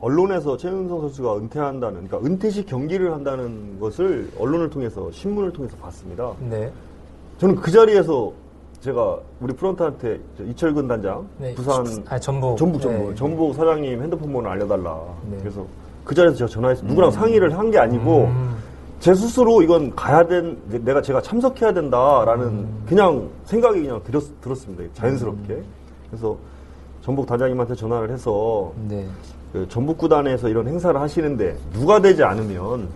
[0.00, 6.32] 언론에서 최은성 선수가 은퇴한다는, 그러니까 은퇴식 경기를 한다는 것을 언론을 통해서, 신문을 통해서 봤습니다.
[6.40, 6.70] 네.
[7.38, 8.32] 저는 그 자리에서
[8.80, 11.54] 제가 우리 프런트한테 저 이철근 단장, 네.
[11.54, 12.58] 부산 아, 전북.
[12.58, 13.14] 전북 전북 네.
[13.14, 15.00] 전북 사장님 핸드폰 번호 알려달라.
[15.30, 15.36] 네.
[15.38, 15.64] 그래서
[16.04, 18.56] 그 자리에서 제가 전화해서 누구랑 상의를 한 게 아니고 음.
[19.02, 22.82] 제 스스로 이건 가야 된 내가 제가 참석해야 된다라는 음.
[22.86, 24.84] 그냥 생각이 그냥 들었, 들었습니다.
[24.94, 25.60] 자연스럽게.
[26.08, 26.36] 그래서
[27.00, 29.04] 전북 단장님한테 전화를 해서 네.
[29.52, 32.86] 그 전북 구단에서 이런 행사를 하시는데 누가 되지 않으면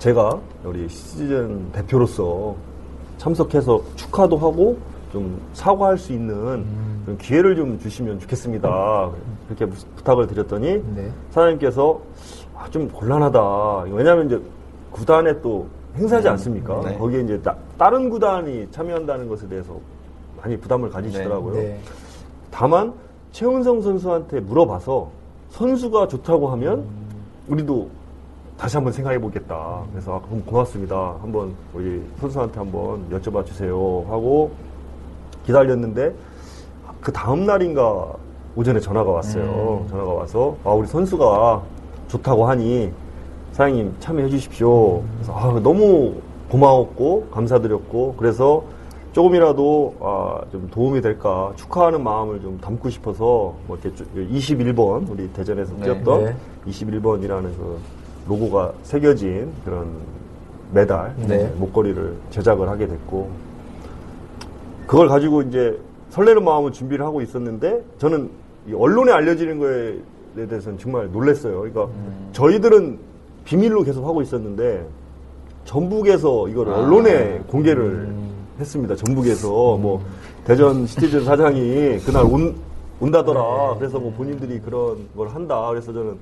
[0.00, 2.56] 제가 우리 시즌 대표로서
[3.18, 4.76] 참석해서 축하도 하고
[5.12, 6.64] 좀 사과할 수 있는
[7.04, 9.10] 그런 기회를 좀 주시면 좋겠습니다.
[9.46, 11.08] 그렇게 부- 부탁을 드렸더니 네.
[11.30, 12.00] 사장님께서
[12.56, 13.82] 아, 좀 곤란하다.
[13.92, 14.42] 왜냐하면 이제
[14.92, 16.80] 구단에 또 행사지 않습니까?
[16.84, 16.96] 네.
[16.96, 19.74] 거기에 이제 나- 다른 구단이 참여한다는 것에 대해서
[20.40, 21.54] 많이 부담을 가지시더라고요.
[21.54, 21.78] 네.
[22.50, 22.92] 다만
[23.32, 25.08] 최은성 선수한테 물어봐서
[25.50, 26.84] 선수가 좋다고 하면
[27.48, 27.88] 우리도
[28.58, 29.82] 다시 한번 생각해 보겠다.
[29.92, 31.16] 그래서 아, 그럼 고맙습니다.
[31.20, 33.74] 한번 우리 선수한테 한번 여쭤봐 주세요
[34.08, 34.50] 하고
[35.46, 36.14] 기다렸는데
[37.00, 38.12] 그 다음 날인가
[38.54, 39.84] 오전에 전화가 왔어요.
[39.90, 41.62] 전화가 와서 아 우리 선수가
[42.08, 42.92] 좋다고 하니
[43.52, 45.02] 사장님 참여해 주십시오.
[45.16, 46.14] 그래서 아, 너무
[46.48, 48.64] 고마웠고 감사드렸고 그래서
[49.12, 55.74] 조금이라도 아, 좀 도움이 될까 축하하는 마음을 좀 담고 싶어서 뭐 이렇게 21번 우리 대전에서
[55.76, 55.84] 네.
[55.84, 56.36] 뛰었던 네.
[56.66, 57.78] 21번이라는 그
[58.26, 59.88] 로고가 새겨진 그런
[60.72, 61.52] 메달 네.
[61.58, 63.30] 목걸이를 제작을 하게 됐고
[64.86, 68.30] 그걸 가지고 이제 설레는 마음을 준비를 하고 있었는데 저는
[68.68, 71.58] 이 언론에 알려지는 거에 대해서는 정말 놀랐어요.
[71.60, 71.88] 그러니까
[72.32, 73.11] 저희들은
[73.44, 74.86] 비밀로 계속 하고 있었는데
[75.64, 78.12] 전북에서 이거를 언론에 공개를
[78.58, 78.96] 했습니다.
[78.96, 80.02] 전북에서 뭐
[80.44, 82.54] 대전 시티즌 사장이 그날 온,
[83.00, 83.76] 온다더라.
[83.78, 85.68] 그래서 뭐 본인들이 그런 걸 한다.
[85.70, 86.16] 그래서 저는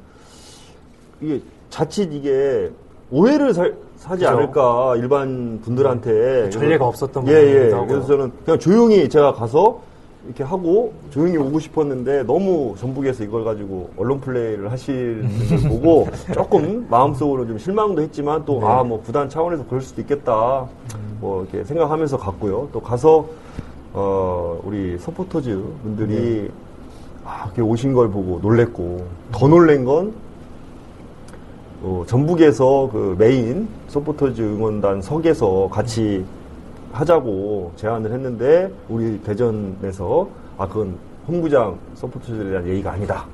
[1.20, 2.70] 이게 자칫 이게
[3.11, 3.64] 오해를 사,
[3.96, 4.28] 사지 그죠.
[4.28, 7.72] 않을까 일반 분들한테 전례가 없었던 예, 예.
[7.72, 7.87] 하고요.
[7.88, 9.80] 그래서 저는 그냥 조용히 제가 가서
[10.26, 16.87] 이렇게 하고 조용히 오고 싶었는데 너무 전북에서 이걸 가지고 언론 플레이를 하시는 걸 보고 조금
[16.90, 18.66] 마음속으로 좀 실망도 했지만 또 네.
[18.66, 20.66] 아뭐 구단 차원에서 그럴 수도 있겠다
[21.20, 22.68] 뭐 이렇게 생각하면서 갔고요.
[22.72, 23.26] 또 가서
[23.92, 26.48] 어 우리 서포터즈 분들이 네.
[27.24, 30.12] 아, 이렇게 오신 걸 보고 놀랬고 더 놀란 건
[31.83, 36.24] 어, 전북에서 그 메인 서포터즈 응원단 석에서 같이
[36.92, 40.96] 하자고 제안을 했는데 우리 대전에서 아 그건
[41.29, 43.24] 홈구장 서포터즈에 대한 얘기가 아니다.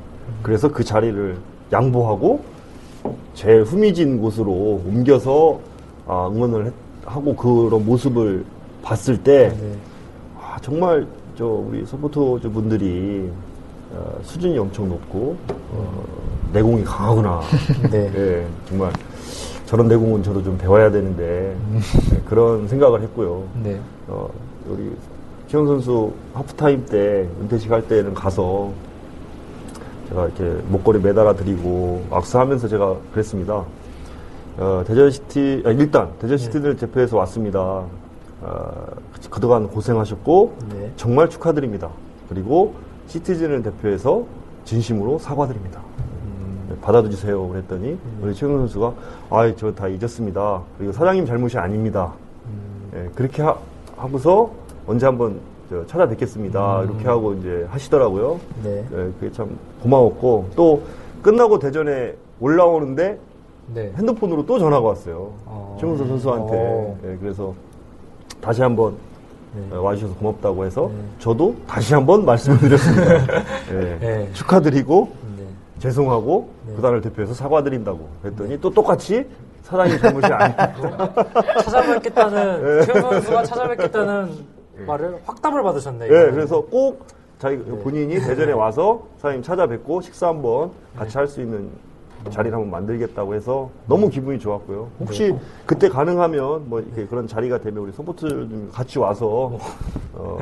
[0.43, 1.37] 그래서 그 자리를
[1.73, 2.41] 양보하고
[3.35, 5.61] 제일 후미진 곳으로 옮겨서
[6.07, 6.73] 아, 응원을 했-
[7.05, 8.45] 하고 그런 모습을
[8.83, 9.73] 봤을 때 네.
[10.41, 13.31] 아, 정말 저 우리 서포터즈 분들이
[13.93, 15.37] 어, 수준이 엄청 높고
[15.73, 16.05] 어,
[16.53, 17.41] 내공이 강하구나.
[17.91, 18.11] 네.
[18.15, 18.93] 예, 정말
[19.67, 21.81] 저런 내공은 저도 좀 배워야 되는데 네,
[22.25, 23.43] 그런 생각을 했고요.
[23.63, 23.81] 네.
[24.07, 24.29] 어,
[24.69, 24.93] 우리
[25.49, 28.73] 최은성 선수 하프타임 때 은퇴식 할 때는 가서
[30.09, 33.65] 제가 이렇게 목걸이 매달아 드리고 악수하면서 제가 그랬습니다.
[34.59, 37.61] 어, 대전시티, 아, 일단 대전시티를 대표해서 왔습니다.
[37.61, 38.87] 어,
[39.21, 40.93] 그- 그동안 고생하셨고 네.
[40.97, 41.91] 정말 축하드립니다.
[42.29, 42.75] 그리고
[43.09, 44.25] 시티즌을 대표해서
[44.65, 45.81] 진심으로 사과드립니다.
[46.87, 46.93] 음.
[46.93, 47.49] 네, 받아주세요.
[47.49, 48.93] 그랬더니 우리 최영 선수가
[49.31, 50.63] 아, 저 다 잊었습니다.
[50.79, 52.13] 그리고 사장님 잘못이 아닙니다.
[52.47, 52.91] 음.
[52.95, 53.57] 예, 그렇게 하,
[54.11, 54.51] 고서
[54.87, 56.81] 언제 한번 저 찾아뵙겠습니다.
[56.83, 56.85] 음.
[56.85, 58.39] 이렇게 하고 이제 하시더라고요.
[58.63, 58.85] 네.
[58.93, 60.83] 예, 그게 참 고마웠고 또
[61.23, 63.19] 끝나고 대전에 올라오는데
[63.75, 63.93] 네.
[63.97, 65.33] 핸드폰으로 또 전화가 왔어요.
[65.45, 65.77] 어.
[65.81, 66.53] 최문선 선수한테.
[66.55, 66.97] 어.
[67.05, 67.53] 예, 그래서
[68.41, 68.95] 다시 한번
[69.55, 69.75] 네.
[69.77, 71.01] 어, 와주셔서 고맙다고 해서 네.
[71.19, 73.15] 저도 다시 한번 말씀을 드렸습니다.
[73.73, 74.31] 예, 네.
[74.35, 75.26] 축하드리고 네.
[75.87, 76.75] 죄송하고 네.
[76.75, 79.25] 구단을 대표해서 사과드린다고 그랬더니 또 똑같이
[79.63, 80.73] 사장님 잘못이 아니다.
[81.63, 84.31] 찾아뵙겠다는 최우 선수가 찾아뵙겠다는
[84.87, 86.13] 말을 확답을 받으셨네요.
[86.13, 87.07] 예, 그래서 꼭
[87.39, 87.65] 자기 네.
[87.83, 91.71] 본인이 대전에 와서 사장님 찾아뵙고 식사 한번 같이 할 수 있는
[92.31, 94.89] 자리를 한번 만들겠다고 해서 너무 기분이 좋았고요.
[94.99, 95.39] 혹시 네.
[95.67, 99.57] 그때 가능하면 뭐 이렇게 그런 자리가 되면 우리 선포트 좀 같이 와서
[100.15, 100.39] 어,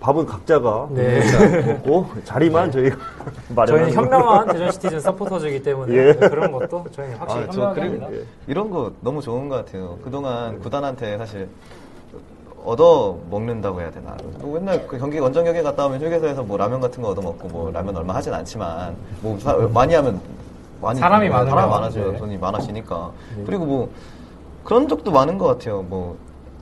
[0.00, 1.20] 밥은 각자가 네.
[1.66, 2.96] 먹고 자리만 저희가
[3.54, 6.12] 마련하는 저희는 현명한 대전 시티즌 서포터즈이기 때문에 예.
[6.14, 8.24] 그런 것도 저희는 확실히 아, 저 현명하게 그리고 합니다.
[8.46, 9.98] 이런 거 너무 좋은 것 같아요.
[10.04, 11.48] 그동안 구단한테 사실
[12.64, 14.16] 얻어 먹는다고 해야 되나.
[14.40, 17.48] 뭐 맨날 그 경기 원정 경기 갔다 오면 휴게소에서 뭐 라면 같은 거 얻어 먹고
[17.48, 20.20] 뭐 라면 얼마 하진 않지만 뭐 사- 많이 하면
[20.82, 22.12] 많이 사람이 뭐 많으면, 사람 많아져요.
[22.12, 22.18] 네.
[22.18, 23.10] 돈이 많아지니까.
[23.46, 23.90] 그리고 뭐
[24.64, 25.82] 그런 적도 많은 것 같아요.
[25.82, 26.16] 뭐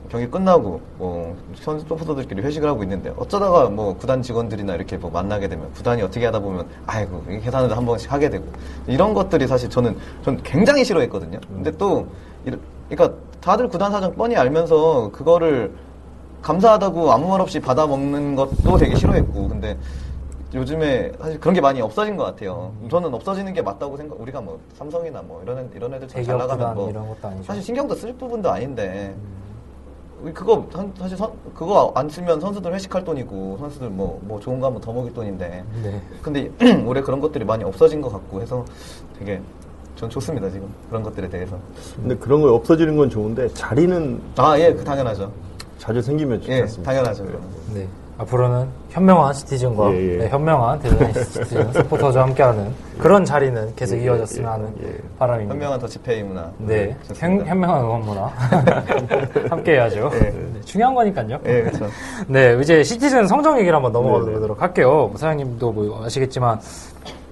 [0.09, 5.47] 경기 끝나고 뭐 선수 토퍼들끼리 회식을 하고 있는데 어쩌다가 뭐 구단 직원들이나 이렇게 뭐 만나게
[5.47, 8.45] 되면 구단이 어떻게 하다 보면 아이고 이 계산을 한 번씩 하게 되고
[8.87, 11.39] 이런 것들이 사실 저는 전 굉장히 싫어했거든요.
[11.53, 12.07] 근데 또
[12.45, 12.57] 이러-
[12.89, 15.71] 그러니까 다들 구단 사정 뻔히 알면서 그거를
[16.41, 19.77] 감사하다고 아무 말 없이 받아 먹는 것도 되게 싫어했고 근데
[20.53, 22.71] 요즘에 사실 그런 게 많이 없어진 것 같아요.
[22.89, 24.19] 저는 없어지는 게 맞다고 생각.
[24.21, 26.87] 우리가 뭐 삼성이나 뭐 이런 애- 이런 애들 잘 나가면 뭐.
[27.43, 29.44] 사실 신경도 쓸 부분도 아닌데 우리
[30.33, 34.81] 그거 한- 사실 선- 그거 안 쓰면 선수들 회식할 돈이고 선수들 뭐뭐 좋은 거 하면
[34.81, 36.01] 더 먹일 돈인데 네.
[36.21, 36.49] 근데
[36.85, 38.65] 올해 그런 것들이 많이 없어진 것 같고 해서
[39.19, 39.39] 되게
[39.95, 41.57] 전 좋습니다 지금 그런 것들에 대해서
[41.95, 45.31] 근데 그런 거 없어지는 건 좋은데 자리는 아예 당연하죠
[45.77, 46.91] 자주 생기면 좋지 예 않습니까?
[46.91, 47.47] 당연하죠 그거는.
[47.73, 47.87] 네.
[48.17, 50.17] 앞으로는 현명한 시티즌과 예, 예.
[50.17, 54.97] 네, 현명한 대전 시티즌 서포터즈와 함께하는 그런 자리는 계속 예, 이어졌으면 예, 하는 예.
[55.19, 55.53] 바람입니다.
[55.53, 56.95] 현명한 더치페이 문화 네.
[57.15, 58.25] 현, 현명한 응원 문화
[59.49, 60.09] 함께 해야죠.
[60.13, 60.19] 예.
[60.19, 61.39] 네, 중요한 거니까요.
[61.45, 61.87] 예 그렇죠
[62.27, 64.33] 네, 이제 시티즌 성적 얘기를 한번 넘어가 네, 네.
[64.33, 64.87] 보도록 할게요.
[65.09, 66.59] 뭐 사장님도 뭐 아시겠지만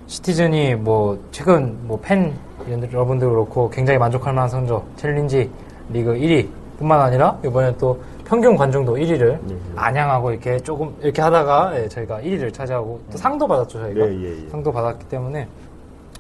[0.08, 2.34] 시티즌이 뭐 최근 뭐 팬
[2.70, 5.50] 여러분들 그렇고 굉장히 만족할 만한 성적 챌린지
[5.90, 8.02] 리그 1위 뿐만 아니라 이번에 또
[8.34, 9.56] 평균 관중도 1위를 네.
[9.76, 14.44] 안양하고 이렇게 조금 이렇게 하다가 예, 저희가 1위를 차지하고 또 상도 받았죠 저희가 네, 예,
[14.44, 14.50] 예.
[14.50, 15.48] 상도 받았기 때문에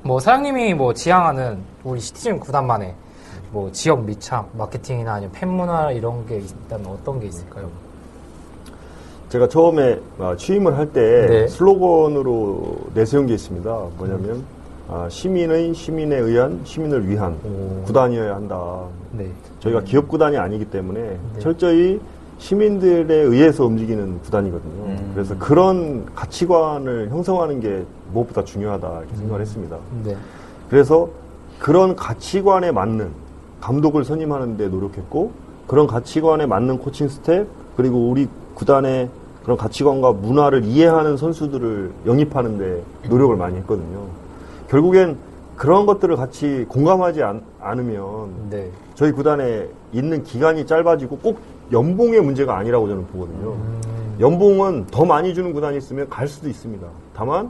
[0.04, 2.93] 뭐 사장님이 뭐 지향하는 우리 시티즌 구단만의
[3.49, 7.67] 뭐 지역 미착 마케팅이나 아니면 팬 문화 이런 게 있다면 어떤 게 있을까요?
[9.30, 11.47] 제가 처음에 아, 취임을 할때 네.
[11.47, 13.88] 슬로건으로 내세운 게 있습니다.
[13.97, 14.43] 뭐냐면
[14.88, 17.82] 아, 시민의 시민에 의한 시민을 위한 오.
[17.86, 18.84] 구단이어야 한다.
[19.13, 19.26] 네.
[19.63, 21.99] 저희가 기업 구단이 아니기 때문에 철저히
[22.38, 24.84] 시민들에 의해서 움직이는 구단이거든요.
[24.84, 25.12] 음.
[25.13, 29.78] 그래서 그런 가치관을 형성하는 게 무엇보다 중요하다 이렇게 생각을 했습니다.
[30.04, 30.17] 네.
[30.69, 31.10] 그래서
[31.60, 33.12] 그런 가치관에 맞는
[33.62, 35.32] 감독을 선임하는 데 노력했고
[35.67, 37.47] 그런 가치관에 맞는 코칭 스텝
[37.78, 39.10] 그리고 우리 구단의
[39.43, 44.08] 그런 가치관과 문화를 이해하는 선수들을 영입하는 데 노력을 많이 했거든요.
[44.69, 45.17] 결국엔
[45.56, 48.69] 그런 것들을 같이 공감하지 않, 않으면 네.
[48.95, 51.39] 저희 구단에 있는 기간이 짧아지고 꼭
[51.71, 53.53] 연봉의 문제가 아니라고 저는 보거든요.
[53.53, 53.82] 음.
[54.19, 56.86] 연봉은 더 많이 주는 구단이 있으면 갈 수도 있습니다.
[57.15, 57.49] 다만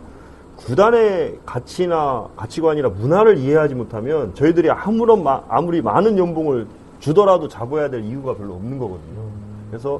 [0.55, 6.67] 구단의 가치나 가치관이나 문화를 이해하지 못하면 저희들이 아무런 마- 아무리 많은 연봉을
[6.99, 9.21] 주더라도 잡아야 될 이유가 별로 없는 거거든요.
[9.69, 9.99] 그래서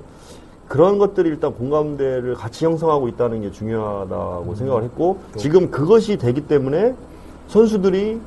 [0.70, 6.96] 그런 것들이 일단 공감대를 같이 형성하고 있다는 게 중요하다고 생각을 했고 지금 그것이 되기 때문에
[7.50, 8.20] 선수들이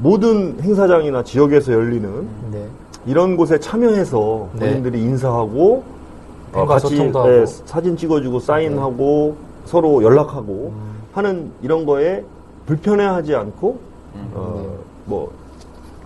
[0.00, 2.66] 모든 행사장이나 지역에서 열리는 네.
[3.06, 4.68] 이런 곳에 참여해서 네.
[4.68, 5.82] 본인들이 인사하고
[6.52, 7.46] 어, 팬과 같이 하고.
[7.46, 9.36] 사진 찍어주고 사인하고
[9.66, 10.90] 서로 연락하고 음.
[11.12, 12.24] 하는 이런 거에
[12.66, 13.78] 불편해하지 않고
[14.14, 14.30] 음.
[14.34, 15.30] 어, 뭐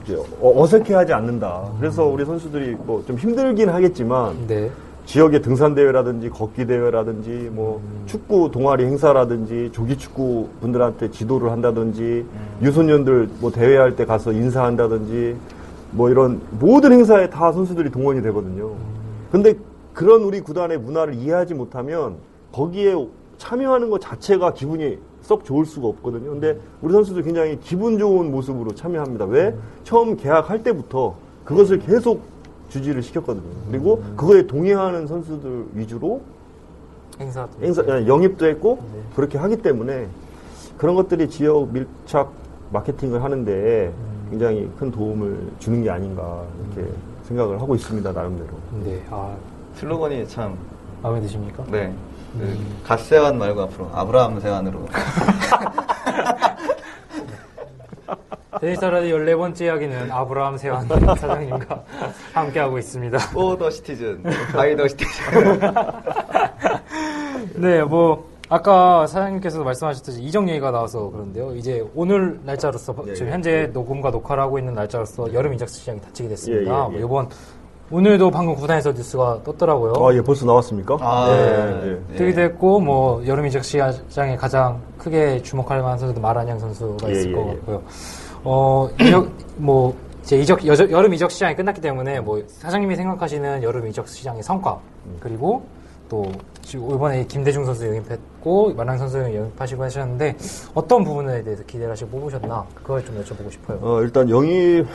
[0.05, 1.63] 이제 어- 어색해하지 않는다.
[1.79, 4.71] 그래서 우리 선수들이 뭐 좀 힘들긴 하겠지만 네.
[5.07, 8.03] 지역의 등산 대회라든지 걷기 대회라든지 뭐 음.
[8.07, 12.59] 축구 동아리 행사라든지 조기 축구 분들한테 지도를 한다든지 음.
[12.63, 15.37] 유소년들 뭐 대회할 때 가서 인사한다든지
[15.91, 18.69] 뭐 이런 모든 행사에 다 선수들이 동원이 되거든요.
[18.69, 18.95] 음.
[19.31, 19.55] 근데
[19.93, 22.17] 그런 우리 구단의 문화를 이해하지 못하면
[22.53, 22.95] 거기에
[23.37, 26.31] 참여하는 것 자체가 기분이 썩 좋을 수가 없거든요.
[26.31, 29.27] 근데 우리 선수들 굉장히 기분 좋은 모습으로 참여합니다.
[29.27, 29.49] 왜?
[29.49, 29.61] 음.
[29.85, 31.15] 처음 계약할 때부터
[31.45, 32.23] 그것을 계속
[32.69, 33.45] 주지를 시켰거든요.
[33.71, 34.15] 그리고 음.
[34.17, 36.23] 그거에 동의하는 선수들 위주로
[37.21, 37.51] 행사도.
[37.63, 39.01] 행사, 아니, 영입도 했고 네.
[39.15, 40.09] 그렇게 하기 때문에
[40.77, 42.33] 그런 것들이 지역 밀착
[42.73, 44.27] 마케팅을 하는데 음.
[44.31, 46.43] 굉장히 큰 도움을 주는 게 아닌가
[46.75, 46.91] 이렇게
[47.25, 48.51] 생각을 하고 있습니다 나름대로.
[48.85, 49.03] 네.
[49.11, 49.35] 아,
[49.77, 50.57] 슬로건이 참
[51.03, 51.65] 마음에 드십니까?
[51.71, 51.95] 네.
[52.39, 54.89] 그 갓세완 말고 앞으로 아브라함 세완으로.
[58.61, 61.85] 대저니스타 라디오 14번째 이야기는 아브라함 세환 사장님과
[62.33, 63.19] 함께하고 있습니다.
[63.35, 65.61] Of the citizen, by the citizen.
[67.57, 71.55] 네, 뭐 아까 사장님께서도 말씀하셨듯이 이적 얘기가 나와서 그런데요.
[71.57, 73.33] 이제 오늘 날짜로서 예, 지금 예.
[73.33, 76.89] 현재 녹음과 녹화를 하고 있는 날짜로서 여름 이적 시장이 닫히게 됐습니다.
[76.91, 77.01] 예, 예, 예.
[77.05, 77.29] 뭐 이번
[77.91, 79.93] 오늘도 방금 구단에서 뉴스가 떴더라고요.
[80.05, 80.97] 아, 예, 벌써 나왔습니까?
[81.01, 82.01] 아, 네, 네.
[82.09, 82.17] 네.
[82.17, 87.31] 뜨기도 했고 뭐 여름 이적 시장에 가장 크게 주목할 만한 선수도 마란양 선수가 예, 있을
[87.31, 87.55] 예, 것 예.
[87.55, 87.83] 같고요.
[88.45, 93.87] 어 이적 뭐 이제 이적 여, 여름 이적 시장이 끝났기 때문에 뭐 사장님이 생각하시는 여름
[93.89, 95.17] 이적 시장의 성과 음.
[95.21, 95.65] 그리고
[96.09, 96.31] 또
[96.63, 100.37] 지금 이번에 김대중 선수 영입했고 마란 선수 영입하시고 하셨는데
[100.75, 103.79] 어떤 부분에 대해서 기대를 하시고 뽑으셨나 그걸 좀 여쭤보고 싶어요.
[103.81, 104.87] 어, 일단 영입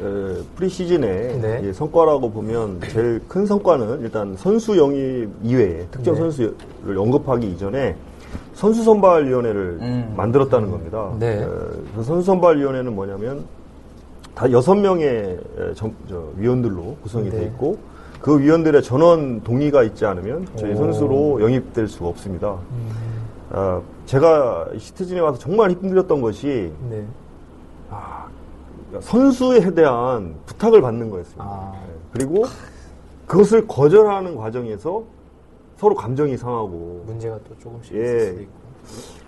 [0.00, 1.60] 에, 프리시즌에 네.
[1.64, 6.20] 예, 성과라고 보면 제일 큰 성과는 일단 선수 영입 이외에 특정 네.
[6.20, 7.96] 선수를 언급하기 이전에
[8.54, 10.14] 선수 선발 위원회를 음.
[10.16, 11.12] 만들었다는 겁니다.
[11.18, 11.42] 네.
[11.42, 11.46] 에,
[11.94, 13.44] 그 선수 선발 위원회는 뭐냐면
[14.34, 15.38] 다 여섯 명의
[16.36, 17.38] 위원들로 구성이 네.
[17.38, 17.78] 돼 있고
[18.20, 20.76] 그 위원들의 전원 동의가 있지 않으면 저희 오.
[20.76, 22.56] 선수로 영입될 수가 없습니다.
[23.50, 27.04] 아, 제가 시티즌에 와서 정말 힘들었던 것이 네.
[29.00, 31.44] 선수에 대한 부탁을 받는 거였습니다.
[31.44, 31.72] 아.
[31.72, 31.92] 네.
[32.12, 32.44] 그리고
[33.26, 35.04] 그것을 거절하는 과정에서
[35.80, 38.00] 서로 감정이 상하고 문제가 또 조금씩 예.
[38.00, 38.52] 있을 수도 있고.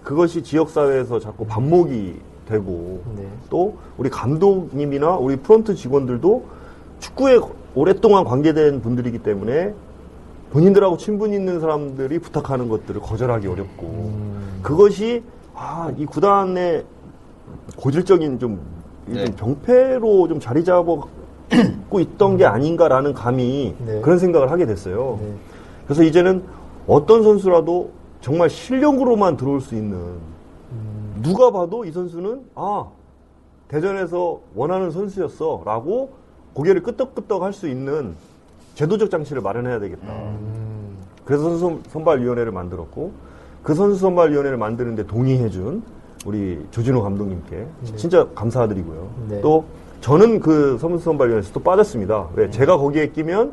[0.03, 3.27] 그것이 지역 사회에서 자꾸 반목이 되고 네.
[3.49, 6.45] 또 우리 감독님이나 우리 프런트 직원들도
[7.01, 7.41] 축구에
[7.75, 9.73] 오랫동안 관계된 분들이기 때문에
[10.51, 14.61] 본인들하고 친분 있는 사람들이 부탁하는 것들을 거절하기 어렵고 음.
[14.63, 15.23] 그것이
[15.55, 16.85] 아, 이 구단의
[17.77, 18.61] 고질적인 좀,
[19.09, 19.25] 이 네.
[19.25, 21.09] 좀 병폐로 좀 자리 잡고
[21.99, 24.01] 있던 게 아닌가라는 감이 네.
[24.03, 25.19] 그런 생각을 하게 됐어요.
[25.23, 25.35] 네.
[25.85, 26.43] 그래서 이제는
[26.87, 27.91] 어떤 선수라도
[28.21, 31.21] 정말 실력으로만 들어올 수 있는 음.
[31.23, 32.87] 누가 봐도 이 선수는 아
[33.69, 36.13] 대전에서 원하는 선수였어 라고
[36.55, 38.15] 고개를 끄덕끄덕 할수 있는
[38.75, 40.13] 제도적 장치를 마련해야 되겠다.
[40.13, 40.99] 음.
[41.25, 43.13] 그래서 선수 선발위원회를 만들었고
[43.63, 45.83] 그 선수 선발위원회를 만드는데 동의해준
[46.27, 47.67] 우리 조진호 감독님께
[47.97, 49.11] 진짜 감사드리고요.
[49.29, 49.41] 네.
[49.41, 49.65] 또
[50.01, 52.29] 저는 그 선수 선발위원회에서 또 빠졌습니다.
[52.35, 53.53] 왜 제가 거기에 끼면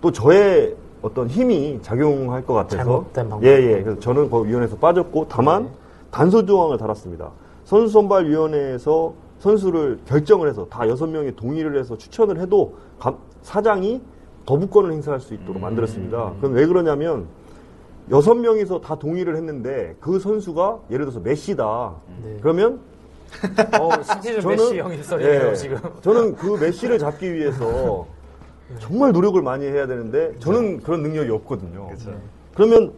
[0.00, 3.44] 또 저의 어떤 힘이 작용할 것 같아서 방법.
[3.44, 3.82] 예, 예.
[3.82, 5.70] 그래서 저는 그 위원회에서 빠졌고 다만 네.
[6.10, 7.30] 단서 조항을 달았습니다.
[7.64, 14.00] 선수 선발 위원회에서 선수를 결정을 해서 다 여섯 명이 동의를 해서 추천을 해도 감- 사장이
[14.46, 15.38] 거부권을 행사할 수 음.
[15.42, 16.32] 있도록 만들었습니다.
[16.40, 17.26] 그럼 왜 그러냐면
[18.10, 21.92] 여섯 명이서 다 동의를 했는데 그 선수가 예를 들어서 메시다.
[22.24, 22.38] 네.
[22.40, 22.80] 그러면
[23.78, 25.76] 어, 시티즌 메시 영입설이네요 예, 지금.
[26.00, 28.06] 저는 그 메시를 잡기 위해서
[28.78, 31.88] 정말 노력을 많이 해야 되는데 저는 그런 능력이 없거든요.
[32.54, 32.92] 그러면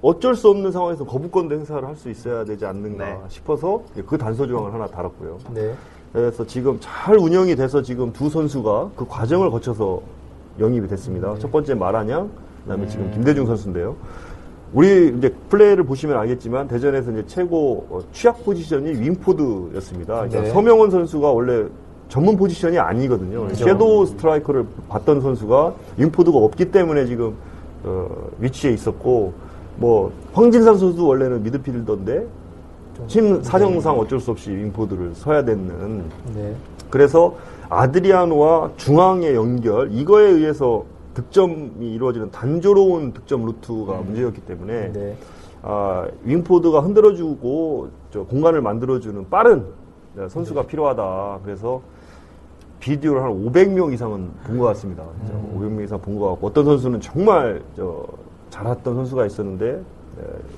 [0.00, 3.18] 어쩔 수 없는 상황에서 거부권도 행사를 할 수 있어야 되지 않는가 네.
[3.28, 5.38] 싶어서 그 단서 조항을 하나 달았고요.
[5.52, 5.74] 네.
[6.12, 10.00] 그래서 지금 잘 운영이 돼서 지금 두 선수가 그 과정을 거쳐서
[10.60, 11.36] 영입이 됐습니다.
[11.38, 12.30] 첫 번째 마라냥,
[12.62, 13.96] 그다음에 지금 김대중 선수인데요.
[14.72, 20.14] 우리 이제 플레이를 보시면 알겠지만 대전에서 이제 최고 어, 취약 포지션이 윙포드였습니다.
[20.14, 20.50] 그러니까 네.
[20.50, 21.66] 서명원 선수가 원래
[22.08, 23.44] 전문 포지션이 아니거든요.
[23.44, 23.64] 그렇죠.
[23.66, 27.34] 섀도우 스트라이커를 봤던 선수가 윙포드가 없기 때문에 지금
[27.84, 29.32] 어, 위치에 있었고
[29.76, 32.26] 뭐 황진산 선수 원래는 미드필더인데
[33.06, 36.54] 팀 사정상 어쩔 수 없이 윙포드를 서야 되는 네.
[36.90, 37.36] 그래서
[37.68, 45.16] 아드리아노와 중앙의 연결 이거에 의해서 득점이 이루어지는 단조로운 득점 루트가 문제였기 때문에 네.
[45.62, 49.66] 아, 윙포드가 흔들어주고 저 공간을 만들어주는 빠른
[50.28, 51.40] 선수가 필요하다.
[51.44, 51.80] 그래서
[52.80, 55.04] 비디오를 한 500명 이상은 본 것 같습니다.
[55.26, 58.06] 진짜 500명 이상 본 것 같고 어떤 선수는 정말 저
[58.50, 59.82] 잘했던 선수가 있었는데 에,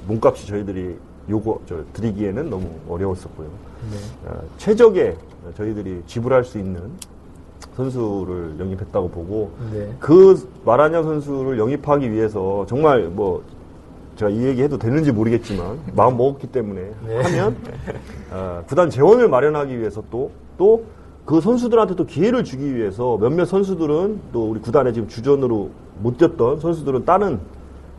[0.06, 0.96] 몸값이 저희들이
[1.28, 3.46] 요거 저 드리기에는 너무 어려웠었고요.
[4.26, 5.16] 어, 최적의
[5.56, 6.80] 저희들이 지불할 수 있는
[7.76, 9.94] 선수를 영입했다고 보고 네.
[9.98, 13.42] 그 마라냐 선수를 영입하기 위해서 정말 뭐
[14.16, 17.22] 제가 이 얘기 해도 되는지 모르겠지만 마음 먹었기 때문에 네.
[17.22, 17.56] 하면
[18.32, 20.84] 어, 구단 재원을 마련하기 위해서 또또
[21.24, 26.60] 그 선수들한테 또 기회를 주기 위해서 몇몇 선수들은 또 우리 구단에 지금 주전으로 못 뛰었던
[26.60, 27.38] 선수들은 다른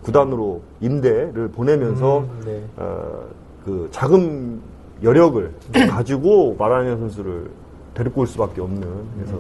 [0.04, 2.64] 구단으로 임대를 보내면서 음, 네.
[2.78, 3.24] 어,
[3.64, 4.62] 그 자금
[5.04, 5.52] 여력을
[5.90, 7.50] 가지고 마라냐 선수를
[7.94, 8.82] 데리고 올 수밖에 없는
[9.16, 9.40] 그래서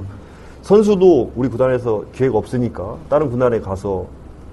[0.62, 4.06] 선수도 우리 구단에서 기회가 없으니까 다른 구단에 가서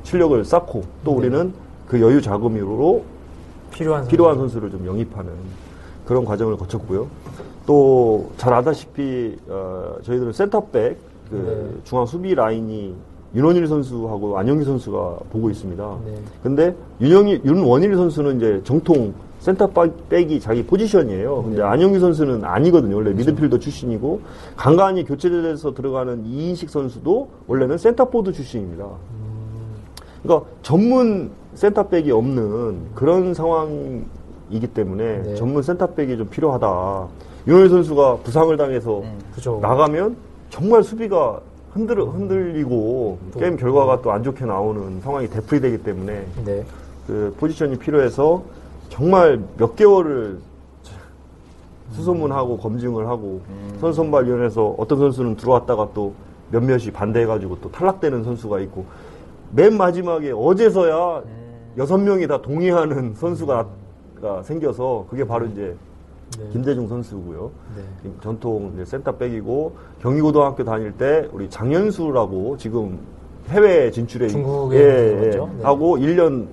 [0.05, 1.53] 실력을 쌓고 또 우리는
[1.87, 3.05] 그 여유 자금으로
[3.70, 4.07] 필요한.
[4.09, 5.31] 필요한 선수를 좀 영입하는
[6.07, 7.07] 그런 과정을 거쳤고요.
[7.69, 10.99] 또 잘 아다시피 어, 저희들은 센터백
[11.31, 11.35] 그
[11.75, 11.81] 네.
[11.85, 12.95] 중앙 수비 라인이
[13.35, 15.99] 윤원일 선수하고 안영규 선수가 보고 있습니다.
[16.07, 16.14] 네.
[16.43, 21.43] 근데 윤영이 윤원일 선수는 이제 정통 센터백이 자기 포지션이에요.
[21.43, 22.97] 근데 안영규 선수는 아니거든요.
[22.97, 24.21] 원래 미드필더 출신이고
[24.57, 28.87] 간간히 교체돼서 들어가는 이인식 선수도 원래는 센터포워드 출신입니다.
[30.23, 35.35] 그러니까 전문 센터백이 없는 그런 상황이기 때문에 네.
[35.35, 37.28] 전문 센터백이 좀 필요하다.
[37.49, 39.03] 윤원일 선수가 부상을 당해서
[39.34, 39.59] 그죠.
[39.62, 40.16] 나가면
[40.51, 41.40] 정말 수비가
[41.72, 46.62] 흔들, 흔들리고 또- 게임 결과가 또 안 좋게 나오는 상황이 되풀이 되기 때문에 네.
[47.07, 48.42] 그 포지션이 필요해서
[48.90, 50.40] 정말 몇 개월을
[51.92, 53.40] 수소문하고 검증을 하고
[53.80, 56.12] 선수 선발위원회에서 어떤 선수는 들어왔다가 또
[56.51, 58.84] 몇몇이 반대해가지고 또 탈락되는 선수가 있고
[59.53, 61.22] 맨 마지막에 어제서야
[61.78, 63.66] 여섯 명이 다 동의하는 선수가
[64.20, 65.74] 가 생겨서 그게 바로 이제
[66.37, 66.49] 네.
[66.53, 67.51] 김대중 선수고요.
[67.76, 68.11] 네.
[68.20, 72.99] 전통 센터백이고 경희고등학교 다닐 때 우리 장현수라고 지금
[73.49, 75.31] 해외 진출에 중국에 예, 예?
[75.31, 75.39] 네.
[75.62, 76.47] 하고 1년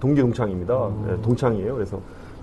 [0.00, 0.86] 동기 동창입니다.
[0.88, 1.06] 음.
[1.18, 1.74] 예, 동창이에요.
[1.74, 1.98] 그래서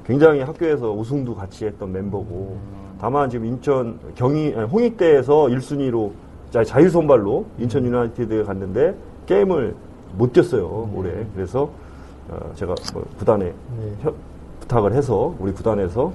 [0.05, 2.57] 굉장히 학교에서 우승도 같이 했던 멤버고
[2.99, 6.11] 다만 지금 인천 경희 홍익대에서 1순위로
[6.65, 8.95] 자유 선발로 인천 유나이티드에 갔는데
[9.27, 9.75] 게임을
[10.17, 11.11] 못 뛰었어요 올해.
[11.35, 11.69] 그래서
[12.29, 13.53] 어, 제가 뭐 구단에 네.
[14.01, 14.15] 협-
[14.61, 16.11] 부탁을 해서 우리 구단에서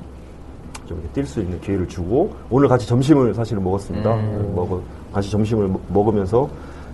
[0.86, 4.14] 좀 뛸 수 있는 기회를 주고 오늘 같이 점심을 사실은 먹었습니다.
[4.14, 4.52] 음.
[4.54, 4.80] 먹어
[5.12, 6.48] 같이 점심을 먹- 먹으면서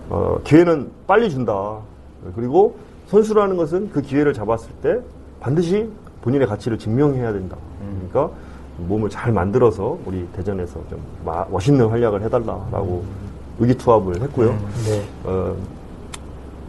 [0.08, 1.78] 어, 기회는 빨리 준다.
[2.34, 2.76] 그리고
[3.06, 5.00] 선수라는 것은 그 기회를 잡았을 때
[5.40, 5.88] 반드시
[6.22, 7.56] 본인의 가치를 증명해야 된다.
[8.10, 8.34] 그러니까
[8.78, 13.04] 몸을 잘 만들어서 우리 대전에서 좀 마- 멋있는 활약을 해달라라고
[13.58, 14.48] 의기투합을 했고요.
[14.86, 15.02] 네.
[15.24, 15.54] 어,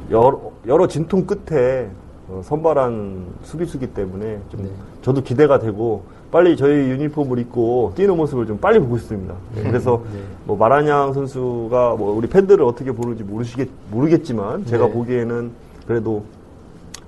[0.09, 1.89] 여러, 여러 진통 끝에
[2.27, 4.69] 어, 선발한 수비수기 때문에 좀 네.
[5.01, 9.35] 저도 기대가 되고 빨리 저희 유니폼을 입고 뛰는 모습을 좀 빨리 보고 싶습니다.
[9.53, 10.19] 네, 그래서 네.
[10.45, 14.93] 뭐 마라냥 선수가 뭐 우리 팬들을 어떻게 보는지 모르시겠 모르겠지만 제가 네.
[14.93, 15.51] 보기에는
[15.85, 16.23] 그래도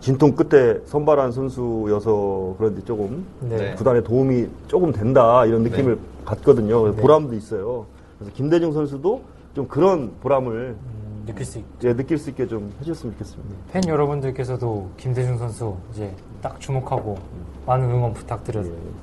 [0.01, 3.55] 진통 끝에 선발한 선수여서 그런지 조금 네.
[3.55, 3.75] 네.
[3.75, 7.01] 구단에 도움이 조금 된다 이런 느낌을 네.
[7.01, 7.85] 보람도 있어요.
[8.19, 9.21] 그래서 김대중 선수도
[9.55, 11.63] 좀 그런 보람을 음, 느낄 수 있.
[11.79, 13.55] 이제 느낄 수 있게 좀 해줬으면 좋겠습니다.
[13.71, 16.11] 팬 여러분들께서도 김대중 선수 이제
[16.43, 17.17] 딱 주목하고
[17.65, 18.61] 많은 응원 부탁드려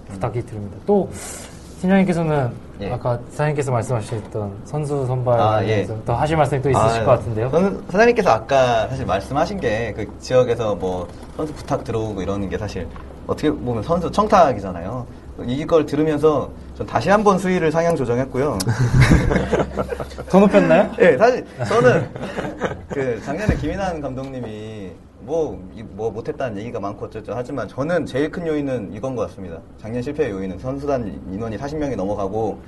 [0.09, 0.77] 부탁이 드립니다.
[0.87, 1.11] 또
[1.81, 2.51] 팀장님께서는
[2.83, 2.93] 예.
[2.93, 5.87] 아까 사장님께서 말씀하셨던 선수 선발 아, 예.
[6.05, 7.51] 또 하실 말씀이 또 있으실 아, 것 같은데요.
[7.51, 12.87] 저는 사장님께서 아까 사실 말씀하신 게 그 지역에서 뭐 선수 부탁 들어오고 이러는 게 사실
[13.27, 15.07] 어떻게 보면 선수 청탁이잖아요.
[15.47, 18.59] 이걸 들으면서 전 다시 한 번 수위를 상향 조정했고요.
[20.29, 20.91] 더 높였나요?
[21.01, 22.11] 예, 사실 저는
[22.89, 24.91] 그 작년에 김인환 감독님이
[25.23, 29.59] 뭐, 이- 뭐 못했다는 얘기가 많고 어쩌죠 하지만 저는 제일 큰 요인은 이건 것 같습니다.
[29.79, 32.59] 작년 실패의 요인은 선수단 인원이 40명이 넘어가고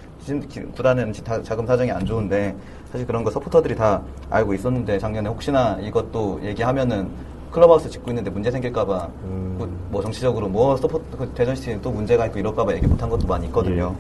[0.77, 2.55] 구단은 자금 사정이 안 좋은데
[2.91, 7.09] 사실 그런 거 서포터들이 다 알고 있었는데 작년에 혹시나 이것도 얘기하면은
[7.51, 9.57] 클럽하우스 짓고 있는데 문제 생길까봐 음.
[9.59, 13.47] 그- 뭐 정치적으로 뭐 서포트 그 대전시티는 또 문제가 있고 이럴까봐 얘기 못한 것도 많이
[13.47, 13.95] 있거든요.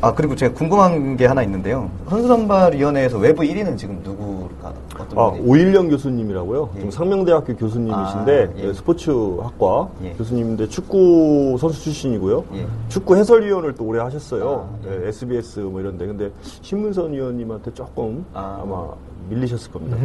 [0.00, 1.90] 아 그리고 제가 궁금한 게 하나 있는데요.
[2.08, 5.42] 선수선발위원회에서 외부 위원은 지금 누구가 어떤 아, 분이?
[5.48, 6.70] 오일영 교수님이라고요.
[6.74, 6.78] 예.
[6.78, 8.72] 지금 상명대학교 교수님이신데 아, 예.
[8.72, 10.12] 스포츠학과 예.
[10.12, 12.44] 교수님인데 축구 선수 출신이고요.
[12.54, 12.66] 예.
[12.88, 14.68] 축구 해설위원을 또 오래 하셨어요.
[14.84, 15.04] 아, 예.
[15.04, 16.30] 예, SBS 뭐 이런데 근데
[16.62, 18.60] 신문선 위원님한테 조금 아.
[18.62, 18.64] 아.
[18.64, 18.88] 마
[19.28, 19.96] 밀리셨을 겁니다.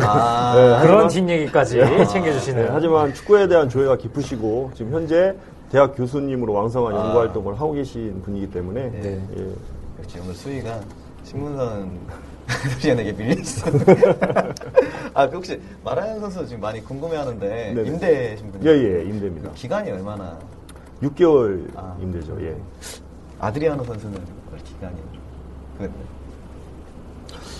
[0.00, 2.64] 아, 네, 그런 뒷얘기까지 챙겨주시네요.
[2.66, 5.34] 네, 하지만 축구에 대한 조예가 깊으시고 지금 현재
[5.70, 7.04] 대학 교수님으로 왕성한 아.
[7.04, 9.28] 연구 활동을 하고 계신 분이기 때문에 네.
[9.36, 9.52] 예.
[10.02, 10.80] 역시 오늘 수위가
[11.24, 11.90] 신문선
[12.82, 13.70] 위원에게 밀렸어.
[15.12, 17.88] 아, 그 혹시 마라현 선수 지금 많이 궁금해하는데 네네.
[17.88, 19.50] 임대신 분이 예, 예, 임대입니다.
[19.52, 20.38] 기간이 얼마나?
[21.02, 21.96] 6개월 아.
[22.00, 22.36] 임대죠.
[22.42, 22.56] 예.
[23.38, 24.14] 아드리아노 선수는
[24.50, 24.96] 월 기간이?
[25.76, 25.90] 그,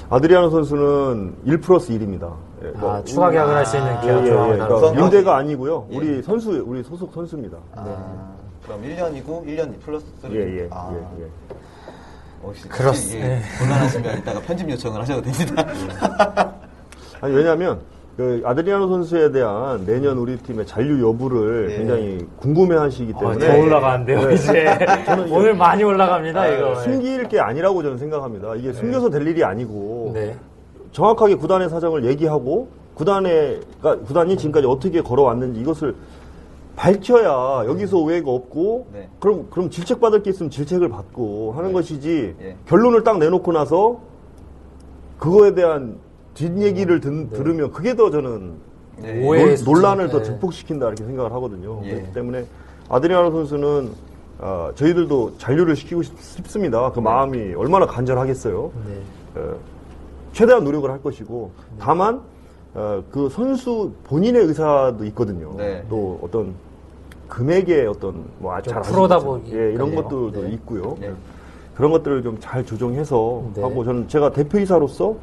[0.09, 2.35] 아드리아노 선수는 1 플러스 1입니다.
[2.65, 4.59] 예, 아, 추가 계약을 할 수 있는 아, 계약 예, 예, 조항을 예.
[4.59, 5.17] 다루고 그러니까 선수.
[5.17, 5.87] 임대가 아니고요.
[5.93, 5.97] 예.
[5.97, 7.57] 우리 선수, 우리 소속 선수입니다.
[7.77, 8.33] 아,
[8.65, 10.33] 그럼 1년이고 1년 플러스 3.
[10.35, 11.29] 예, 예, 아, 예, 예.
[12.43, 13.41] 혹시, 그렇- 혹시 이게 예.
[13.59, 15.67] 곤란하시면 이따가 편집 요청을 하셔도 됩니다.
[17.21, 17.81] 아니, 왜냐면,
[18.17, 21.77] 그 아드리아노 선수에 대한 내년 우리 팀의 잔류 여부를 예.
[21.79, 23.47] 굉장히 궁금해 하시기 아, 때문에.
[23.53, 24.35] 더 올라가는데요, 네.
[24.35, 24.79] 이제.
[25.31, 26.75] 오늘 많이 올라갑니다, 아, 이거.
[26.77, 28.55] 숨길 게 아니라고 저는 생각합니다.
[28.57, 30.11] 이게 숨겨서 될 일이 아니고.
[30.15, 30.37] 네.
[30.93, 35.95] 정확하게 구단의 사정을 얘기하고 구단의 그러니까 구단이 지금까지 어떻게 걸어왔는지 이것을
[36.77, 39.09] 밝혀야 여기서 오해가 없고 네.
[39.21, 41.75] 그럼 그럼 질책 받을 게 있으면 질책을 받고 하는 네.
[41.75, 42.57] 것이지 예.
[42.67, 44.01] 결론을 딱 내놓고 나서
[45.19, 45.97] 그거에 대한
[46.35, 48.53] 뒷얘기를 든- 들으면 그게 더 저는
[48.99, 49.27] 네.
[49.27, 50.09] 오해- 논- 논란을.
[50.09, 50.25] 더 네.
[50.25, 51.81] 증폭시킨다 이렇게 생각을 하거든요.
[51.85, 51.91] 예.
[51.95, 52.45] 그렇기 때문에
[52.89, 53.91] 아드리아노 선수는
[54.41, 56.17] 아, 저희들도 잔류를 시키고 싶,
[56.47, 56.93] 습니다 네.
[56.95, 58.71] 그 마음이 얼마나 간절하겠어요.
[58.87, 59.41] 네.
[59.41, 59.57] 어,
[60.33, 62.21] 최대한 노력을 할 것이고 다만
[62.75, 65.55] 어, 그 선수 본인의 의사도 있거든요.
[65.57, 65.85] 네.
[65.89, 66.55] 또 어떤
[67.29, 69.95] 금액의 어떤 뭐잘 좀 프로다 보니 예, 이런.
[69.95, 70.51] 것들도 네.
[70.53, 70.97] 있고요.
[71.01, 71.13] 네.
[71.75, 73.63] 그런 것들을 좀 잘 조정해서 네.
[73.63, 75.17] 하고 저는 제가 대표이사로서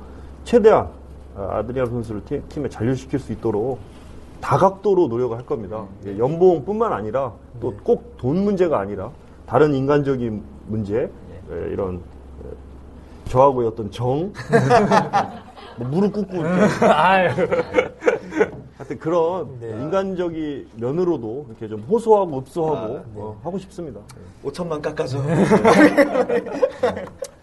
[0.44, 0.90] 최대한
[1.36, 3.80] 아, 아드리안 선수를 팀, 팀에 잔류시킬 수 있도록
[4.42, 5.86] 다각도로 노력을 할 겁니다.
[6.06, 7.78] 예, 연봉뿐만 아니라 또 네.
[7.84, 9.12] 꼭돈 문제가 아니라
[9.46, 11.10] 다른 인간적인 문제
[11.52, 12.00] 예, 이런 예,
[13.30, 14.32] 저하고의 어떤 정
[15.78, 17.30] 뭐 무릎 꿇고 이렇게 아유.
[18.78, 19.70] 하여튼 그런 네.
[19.70, 24.00] 인간적인 면으로도 이렇게 좀 호소하고 읍소하고 아, 어, 하고 싶습니다.
[24.18, 24.50] 예.
[24.50, 25.20] 5천만 깎아줘.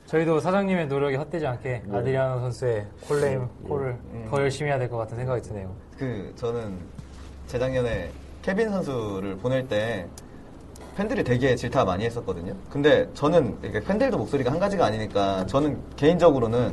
[0.06, 1.96] 저희도 사장님의 노력이 헛되지 않게 네.
[1.96, 4.26] 아드리아노 선수의 콜레임 콜을 음.
[4.30, 5.70] 더 열심히 해야 될 것 같은 생각이 드네요.
[5.98, 6.76] 그 저는
[7.46, 8.10] 재작년에
[8.42, 10.06] 케빈 선수를 보낼 때
[10.96, 12.52] 팬들이 되게 질타 많이 했었거든요.
[12.70, 16.72] 근데 저는 이게 팬들도 목소리가 한 가지가 아니니까 저는 개인적으로는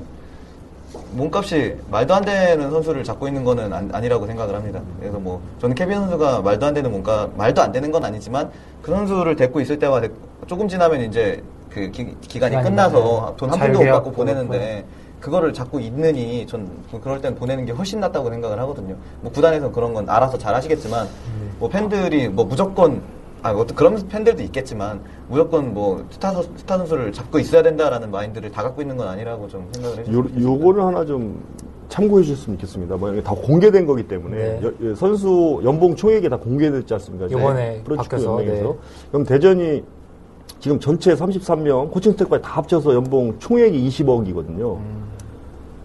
[1.12, 4.82] 몸값이 말도 안 되는 선수를 잡고 있는 거는 안, 이라고 생각을 합니다.
[5.00, 8.50] 그래서 뭐 저는 케빈 선수가 말도 안 되는 몸값 말도 안 되는 건 아니지만
[8.82, 10.10] 그 선수를 데리고 있을 때와 데-
[10.48, 14.86] 조금 지나면 이제 그 기, 기간이 기간이 끝나서 돈 한 푼도 못 받고 보내는데
[15.22, 16.68] 그거를 자꾸 있느니 전
[17.04, 18.96] 그럴 땐 보내는 게 훨씬 낫다고 생각을 하거든요.
[19.22, 21.08] 뭐 구단에서 그런 건 알아서 잘 하시겠지만
[21.60, 23.02] 뭐 팬들이 뭐 무조건
[23.42, 28.52] 아 어떤 그런 팬들도 있겠지만 무조건 뭐 스타, 선- 스타 선수를 잡고 있어야 된다라는 마인드를
[28.52, 30.18] 다 갖고 있는 건 아니라고 좀 생각을 해요.
[30.18, 31.42] 요, 요거를 하나 좀
[31.88, 32.98] 참고해 주셨으면 좋겠습니다.
[32.98, 34.62] 뭐 이게 다 공개된 거기 때문에 네.
[34.64, 37.32] 여- 여- 선수 연봉 총액이 다 공개됐지 않습니까?
[37.32, 38.64] 요번에 프로축구 연맹에서.
[38.70, 38.78] 네.
[39.12, 39.84] 그럼 대전이
[40.60, 44.78] 지금 전체 33명 코칭 스태프까지 다 합쳐서 연봉 총액이 20억이거든요.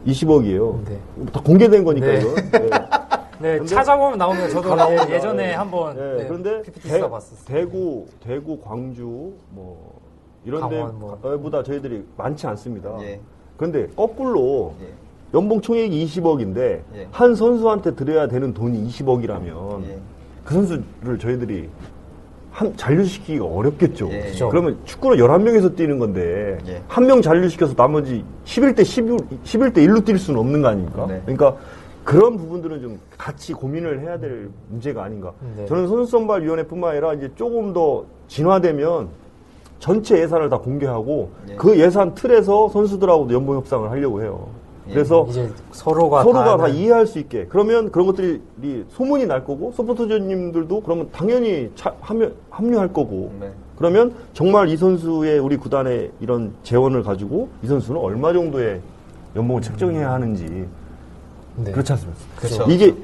[0.07, 0.84] 20억이에요.
[0.88, 0.98] 네.
[1.32, 2.20] 다 공개된 거니까 네.
[2.20, 2.34] 이거.
[3.45, 3.53] 네.
[3.53, 4.49] 네, 근데- 찾아보면 나옵니다.
[4.49, 5.11] 저도 다 나옵니다.
[5.11, 5.53] 예, 예전에 네.
[5.53, 7.45] 한번 네, 네, 그런데 PPT 대, 써봤었어요.
[7.47, 10.01] 대구, 대구, 광주 뭐
[10.47, 11.18] 이런 강원 뭐.
[11.22, 12.97] 데보다 저희들이 많지 않습니다.
[13.03, 13.20] 예.
[13.59, 14.86] 그런데 거꾸로 예.
[15.34, 16.59] 연봉 총액이 20억인데
[16.95, 17.09] 예.
[17.11, 19.99] 한 선수한테 드려야 되는 돈이 20억이라면 예.
[20.45, 21.68] 그 선수를 저희들이
[22.51, 24.09] 한 잔류시키기가 어렵겠죠.
[24.11, 24.20] 예.
[24.22, 24.49] 그죠.
[24.49, 26.82] 그러면 축구는 11명에서 뛰는 건데 예.
[26.88, 31.07] 한명 잔류시켜서 나머지 11대 11, 11대 1로 뛸 수는 없는 거 아닙니까?
[31.07, 31.20] 네.
[31.26, 31.57] 그러니까
[32.05, 35.32] 그런 부분들은 좀 같이 고민을 해야 될 문제가 아닌가.
[35.57, 35.66] 네.
[35.66, 39.09] 저는 선수 선발위원회뿐만 아니라 이제 조금 더 진화되면
[39.78, 41.57] 전체 예산을 다 공개하고 예.
[41.57, 44.46] 그 예산 틀에서 선수들하고도 연봉 협상을 하려고 해요.
[44.88, 44.92] 예.
[44.94, 48.40] 그래서 이제 서로가 서로가 다 아는- 이해할 수 있게 그러면 그런 것들이
[48.90, 53.50] 소문이 날 거고 서포터즈님들도 그러면 당연히 차- 합류, 합류할 거고 네.
[53.76, 58.80] 그러면 정말 이 선수의 우리 구단의 이런 재원을 가지고 이 선수는 얼마 정도의
[59.34, 60.66] 연봉을 책정해야 하는지
[61.57, 61.72] 네.
[61.72, 62.20] 그렇지 않습니까?
[62.36, 62.64] 그렇죠.
[62.68, 62.94] 이게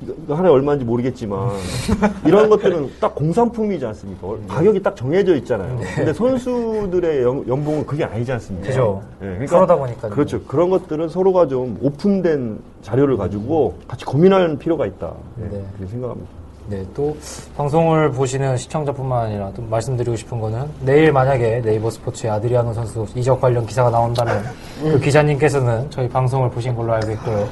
[0.00, 1.50] 이거, 하나에 얼마인지 모르겠지만
[2.26, 4.26] 이런 것들은 딱 공산품이지 않습니까?
[4.26, 4.46] 네.
[4.48, 5.78] 가격이 딱 정해져 있잖아요.
[5.94, 8.66] 근데 선수들의 연, 연봉은 그게 아니지 않습니까?
[8.66, 9.02] 그죠.
[9.20, 10.12] 예, 그러니까 프로다 보니까요.
[10.12, 10.42] 그렇죠.
[10.44, 15.12] 그런 것들은 서로가 좀 오픈된 자료를 가지고 같이 고민할 필요가 있다.
[15.40, 15.64] 예, 네.
[15.76, 16.41] 그렇게 생각합니다.
[16.68, 17.16] 네, 또
[17.56, 23.40] 방송을 보시는 시청자뿐만 아니라 또 말씀드리고 싶은 거는 내일 만약에 네이버 스포츠에 아드리아노 선수 이적
[23.40, 24.44] 관련 기사가 나온다면
[24.80, 27.48] 그 기자님께서는 저희 방송을 보신 걸로 알고 있고요.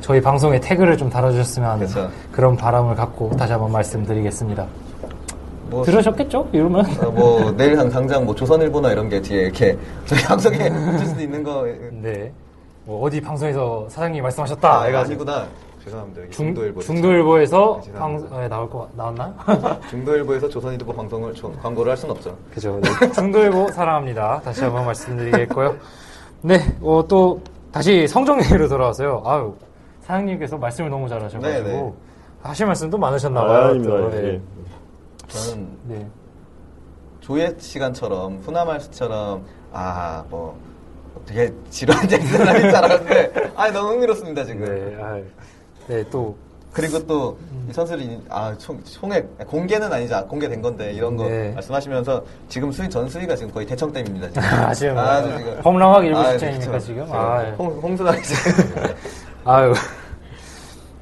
[0.00, 2.10] 저희 방송에 태그를 좀 달아주셨으면 하는 그렇죠.
[2.32, 4.66] 그런 바람을 갖고 다시 한번 말씀드리겠습니다.
[5.70, 6.48] 뭐 들으셨겠죠?
[6.52, 6.84] 이러면?
[7.04, 11.20] 어, 뭐 내일 당- 당장 뭐 조선일보나 이런 게 뒤에 이렇게 저희 방송에 붙을 수도
[11.22, 11.64] 있는 거.
[11.92, 12.30] 네.
[12.84, 14.80] 뭐 어디 방송에서 사장님이 말씀하셨다.
[14.82, 15.46] 아, 이거 아니구나.
[15.84, 16.20] 죄송합니다.
[16.22, 16.80] 중, 중도일보.
[16.80, 18.44] 중도일보에서 네, 방, 죄송합니다.
[18.44, 19.34] 에 나올 거, 나왔나요?
[19.90, 22.36] 중도일보에서 조선일보 방송을 조- 광고를 할 수는 없죠.
[22.52, 22.78] 그죠.
[22.82, 23.12] 네.
[23.12, 24.40] 중도일보 사랑합니다.
[24.44, 25.76] 다시 한번 말씀드리겠고요.
[26.42, 27.40] 네, 어, 또
[27.72, 29.22] 다시 성정리로 돌아와서요.
[29.24, 29.54] 아유,
[30.02, 31.92] 사장님께서 말씀을 너무 잘하셔가지고 네, 네.
[32.42, 33.58] 하실 말씀도 많으셨나봐요.
[33.58, 33.96] 아, 아닙니다.
[33.96, 34.16] 또.
[34.16, 34.20] 예.
[34.22, 34.40] 네.
[35.28, 36.06] 저는 네.
[37.20, 40.58] 조회 시간처럼 후나말스처럼 아 뭐
[41.26, 44.64] 되게 지루한 얘기를 하는 줄 알았는데 아 너무 흥미롭습니다 지금.
[44.64, 45.22] 네, 아유.
[45.90, 46.36] 네, 또
[46.72, 51.50] 그리고 또이 선수들이 아 총, 총액 공개는 아니죠 아, 공개된 건데 이런 거 네.
[51.52, 54.28] 말씀하시면서 지금 수위 전 수위가 지금 거의 대청댐입니다.
[54.72, 54.96] 지금.
[54.96, 56.86] 아주 지금 홈런왕 일부 아, 직전이니까 그렇죠.
[56.86, 57.04] 지금.
[57.04, 57.50] 지금 아, 예.
[57.52, 58.94] 홍, 홍수가 지금
[59.44, 59.74] 아유.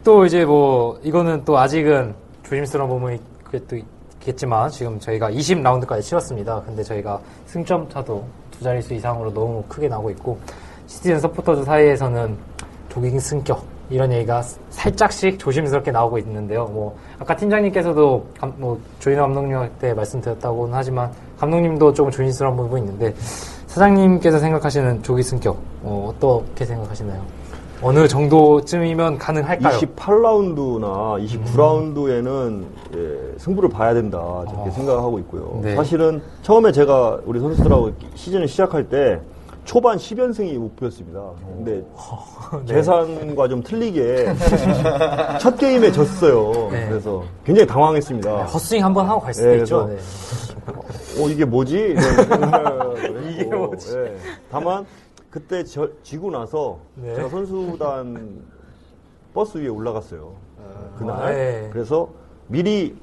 [0.09, 6.63] 또 이제 뭐, 이거는 또 아직은 조심스러운 부분이 그게 또 있겠지만, 지금 저희가 20라운드까지 치렀습니다.
[6.65, 10.39] 근데 저희가 승점 차도 두 자릿수 이상으로 너무 크게 나오고 있고,
[10.87, 12.39] 시티즌 서포터즈 사이에서는
[12.89, 16.67] 조깅 승격, 이런 얘기가 살짝씩 조심스럽게 나오고 있는데요.
[16.67, 23.15] 뭐, 아까 팀장님께서도 감- 뭐, 조인호 감독님한테 말씀드렸다고는 하지만, 감독님도 조금 조심스러운 부분이 있는데,
[23.67, 27.23] 사장님께서 생각하시는 조기 승격, 어, 어떻게 생각하시나요?
[27.81, 29.79] 어느 정도쯤이면 가능할까요?
[29.79, 32.65] 28라운드나 29라운드에는
[32.97, 34.19] 예, 승부를 봐야 된다
[34.49, 34.73] 저렇게 아.
[34.73, 35.61] 생각하고 있고요.
[35.63, 35.77] 네.
[35.77, 39.21] 사실은 처음에 제가 우리 선수들하고 시즌을 시작할 때
[39.69, 41.31] 초반 10연승이 목표였습니다.
[41.45, 41.85] 근데
[42.65, 42.65] 네.
[42.65, 44.35] 재산과 좀 틀리게
[45.39, 46.71] 첫 게임에 졌어요.
[46.71, 46.89] 네.
[46.89, 48.45] 그래서 굉장히 당황했습니다.
[48.47, 49.91] 헛스윙 한번 하고 갈 수도 네, 있죠.
[51.21, 51.77] 어 이게 뭐지?
[51.79, 51.97] 이런
[53.31, 53.95] 이게 생각을 뭐지?
[53.99, 54.17] 예.
[54.51, 54.87] 다만
[55.29, 57.15] 그때 저- 지고 나서 네.
[57.17, 58.41] 제가 선수단
[59.35, 60.33] 버스 위에 올라갔어요.
[60.99, 61.23] 그날.
[61.23, 61.69] 아, 네.
[61.75, 62.09] 그래서
[62.47, 62.97] 미리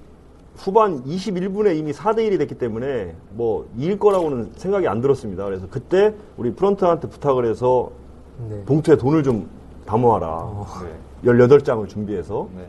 [0.58, 5.43] 후반 21분에 이미 4대 1이 됐기 때문에 뭐 이길 거라고는 생각이 안 들었습니다.
[5.45, 7.91] 그래서 그때 우리 프런트한테 부탁을 해서
[8.49, 8.64] 네.
[8.66, 9.49] 봉투에 돈을 좀
[9.86, 10.66] 담아와라.
[10.84, 11.32] 네.
[11.32, 12.68] 18장을 준비해서 네.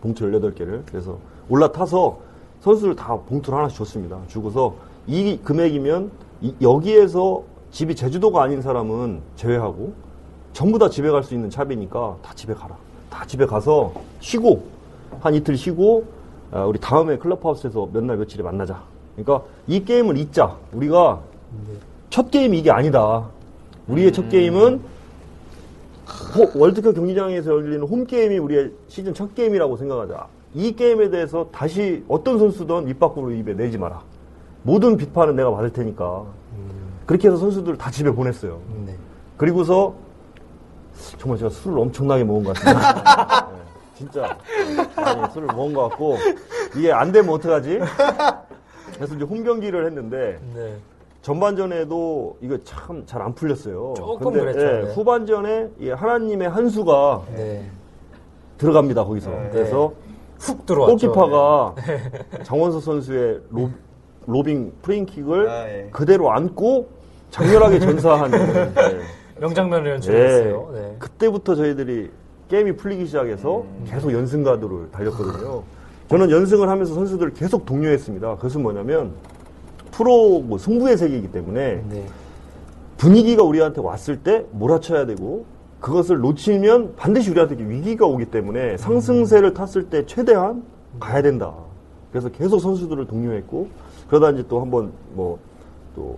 [0.00, 0.82] 봉투 18개를.
[0.86, 2.18] 그래서 올라타서
[2.60, 4.18] 선수들 다 봉투를 하나씩 줬습니다.
[4.28, 4.74] 주고서
[5.06, 6.10] 이 금액이면
[6.42, 9.92] 이- 여기에서 집이 제주도가 아닌 사람은 제외하고
[10.52, 12.76] 전부 다 집에 갈 수 있는 차비니까 다 집에 가라.
[13.10, 14.62] 다 집에 가서 쉬고
[15.20, 16.04] 한 이틀 쉬고
[16.52, 18.82] 아, 우리 다음에 클럽하우스에서 몇 날 며칠에 만나자.
[19.16, 20.56] 그러니까 이 게임을 잊자.
[20.72, 21.20] 우리가
[22.10, 23.26] 첫 게임이 이게 아니다.
[23.88, 24.80] 우리의 첫 게임은
[26.36, 30.26] 호- 월드컵 경기장에서 열리는 홈게임이 우리의 시즌 첫 게임이라고 생각하자.
[30.54, 34.00] 이 게임에 대해서 다시 어떤 선수든 입 밖으로 입에 내지 마라.
[34.62, 36.24] 모든 비판은 내가 받을 테니까.
[37.06, 38.58] 그렇게 해서 선수들을 다 집에 보냈어요.
[38.86, 38.94] 네.
[39.36, 39.94] 그리고서
[41.18, 43.47] 정말 제가 술을 엄청나게 먹은 것 같습니다.
[43.98, 44.38] 네, 진짜
[44.96, 46.16] 많이 술을 먹은 것 같고
[46.76, 47.80] 이게 안 되면 어떡하지?
[48.94, 50.76] 그래서 이제 홈 경기를 했는데 네.
[51.22, 53.94] 전반전에도 이거 참 잘 안 풀렸어요.
[53.96, 54.92] 조금 근데, 그랬죠, 예, 네.
[54.94, 57.68] 후반전에 이 하나님의 한 수가 네.
[58.58, 59.30] 들어갑니다 거기서.
[59.52, 59.92] 그래서
[60.38, 60.92] 훅 들어왔죠.
[61.12, 61.74] 골키퍼가
[62.44, 63.70] 장원서 선수의 로,
[64.26, 65.88] 로빙 프레인킥을 아, 예.
[65.92, 66.88] 그대로 안고
[67.30, 68.74] 장렬하게 전사하는.
[68.74, 69.00] 네.
[69.40, 70.70] 명장면을 연출했어요.
[70.74, 70.78] 예.
[70.80, 70.96] 네.
[70.98, 72.10] 그때부터 저희들이
[72.48, 75.62] 게임이 풀리기 시작해서 계속 연승 가도를 달렸거든요.
[76.08, 78.36] 저는 연승을 하면서 선수들을 계속 독려했습니다.
[78.36, 79.12] 그것은 뭐냐면
[79.90, 82.06] 프로 뭐 승부의 세계이기 때문에 네.
[82.96, 85.44] 분위기가 우리한테 왔을 때 몰아쳐야 되고
[85.80, 90.62] 그것을 놓치면 반드시 우리한테 위기가 오기 때문에 상승세를 탔을 때 최대한
[90.98, 91.54] 가야 된다.
[92.10, 93.68] 그래서 계속 선수들을 독려했고
[94.08, 95.38] 그러다 이제 또 한번 뭐
[95.98, 96.16] 또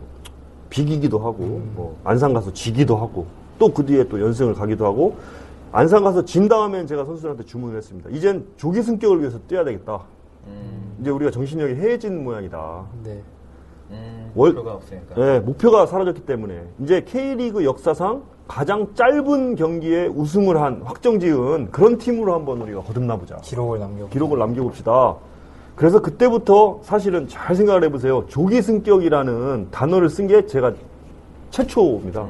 [0.68, 3.26] 비기기도 하고 뭐 안산 가서 지기도 하고
[3.58, 5.16] 또 그 뒤에 또 연승을 가기도 하고
[5.72, 8.10] 안산 가서 진 다음엔 제가 선수들한테 주문을 했습니다.
[8.10, 10.00] 이젠 조기 승격을 위해서 뛰어야 되겠다.
[10.46, 12.84] 음, 이제 우리가 정신력이 해진 모양이다.
[13.04, 13.22] 네.
[13.90, 15.14] 음, 월- 목표가 없으니까.
[15.14, 22.34] 네, 목표가 사라졌기 때문에 이제 K리그 역사상 가장 짧은 경기에 우승을 한 확정지은 그런 팀으로
[22.34, 23.36] 한번 우리가 거듭나 보자.
[23.36, 24.08] 기록을 남겨.
[24.08, 25.16] 기록을 남겨 봅시다.
[25.76, 28.26] 그래서 그때부터 사실은 잘 생각을 해보세요.
[28.26, 30.72] 조기 승격이라는 단어를 쓴 게 제가
[31.50, 32.26] 최초입니다.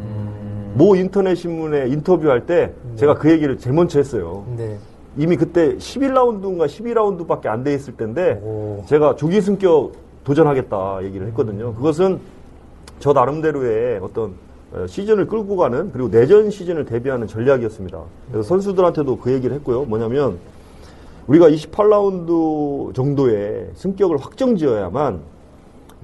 [0.75, 4.45] 모 인터넷 신문에 인터뷰할 때 제가 그 얘기를 제일 먼저 했어요.
[4.57, 4.77] 네.
[5.17, 8.85] 이미 그때 11라운드인가 12라운드밖에 안 돼 있을 때인데 오.
[8.87, 9.93] 제가 조기 승격
[10.25, 11.75] 도전하겠다 얘기를 했거든요.
[11.75, 12.21] 그것은
[13.01, 14.35] 저 나름대로의 어떤
[14.73, 18.01] 어, 시즌을 끌고 가는 그리고 내전 시즌을 대비하는 전략이었습니다.
[18.31, 19.83] 그래서 선수들한테도 그 얘기를 했고요.
[19.85, 20.39] 뭐냐면
[21.27, 25.21] 우리가 28라운드 정도의 승격을 확정 지어야만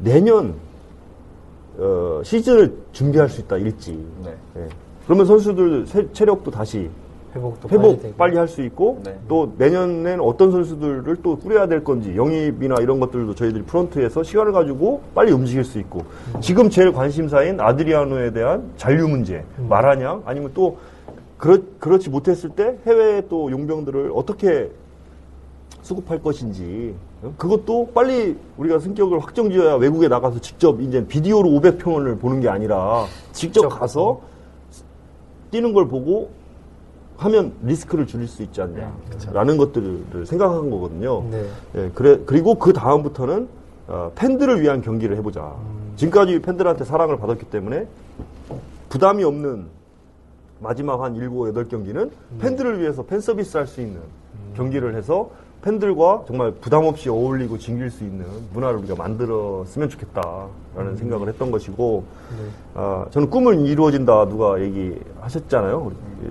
[0.02, 0.54] 내년
[1.78, 3.92] 어, 시즌을 준비할 수 있다 일찍.
[4.24, 4.34] 네.
[4.56, 4.68] 예.
[5.04, 6.88] 그러면 선수들 세- 체력도 다시
[7.34, 8.14] 회복도 회복 되고.
[8.16, 9.18] 빨리 할 수 있고 네.
[9.28, 15.02] 또 내년엔 어떤 선수들을 또 꾸려야 될 건지 영입이나 이런 것들도 저희들이 프런트에서 시간을 가지고
[15.14, 16.02] 빨리 움직일 수 있고
[16.40, 20.78] 지금 제일 관심사인 아드리아노에 대한 잔류 문제 마라냥 아니면 또
[21.36, 24.70] 그렇, 그렇지 못했을 때 해외 또 용병들을 어떻게
[25.82, 27.15] 수급할 것인지 어?
[27.36, 33.62] 그것도 빨리 우리가 승격을 확정지어야 외국에 나가서 직접 이제 비디오로 500평을 보는 게 아니라 직접
[33.62, 34.20] 직접 가서
[35.50, 36.30] 뛰는 걸 보고
[37.18, 41.24] 하면 리스크를 줄일 수 있지 않냐라는 것들을 생각한 거거든요.
[41.30, 41.46] 네.
[41.76, 43.48] 예, 그래 그리고 그 다음부터는
[43.88, 45.54] 어, 팬들을 위한 경기를 해보자.
[45.96, 47.86] 지금까지 팬들한테 사랑을 받았기 때문에
[48.90, 49.66] 부담이 없는
[50.60, 54.00] 마지막 한 7, 8경기는 팬들을 위해서 팬 서비스 할 수 있는
[54.56, 55.30] 경기를 해서
[55.66, 62.04] 팬들과 정말 부담 없이 어울리고 즐길 수 있는 문화를 우리가 만들었으면 좋겠다라는 생각을 했던 것이고,
[62.74, 65.90] 아, 저는 꿈은 이루어진다 누가 얘기하셨잖아요.
[66.22, 66.28] 예,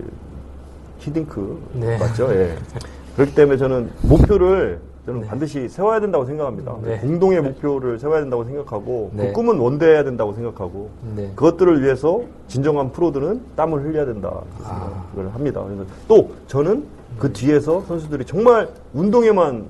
[1.00, 1.98] 히딩크 네.
[1.98, 2.34] 맞죠?
[2.34, 2.56] 예.
[3.18, 6.78] 그렇기 때문에 저는 목표를 저는 반드시 세워야 된다고 생각합니다.
[6.82, 6.98] 네.
[7.00, 9.28] 공동의 목표를 세워야 된다고 생각하고 네.
[9.28, 11.32] 그 꿈은 원대해야 된다고 생각하고 네.
[11.36, 15.06] 그것들을 위해서 진정한 프로들은 땀을 흘려야 된다 아.
[15.14, 15.64] 생각을 합니다.
[15.64, 16.86] 그래서 또 저는
[17.18, 19.66] 그 뒤에서 선수들이 정말 운동에만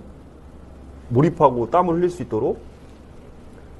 [1.10, 2.60] 몰입하고 땀을 흘릴 수 있도록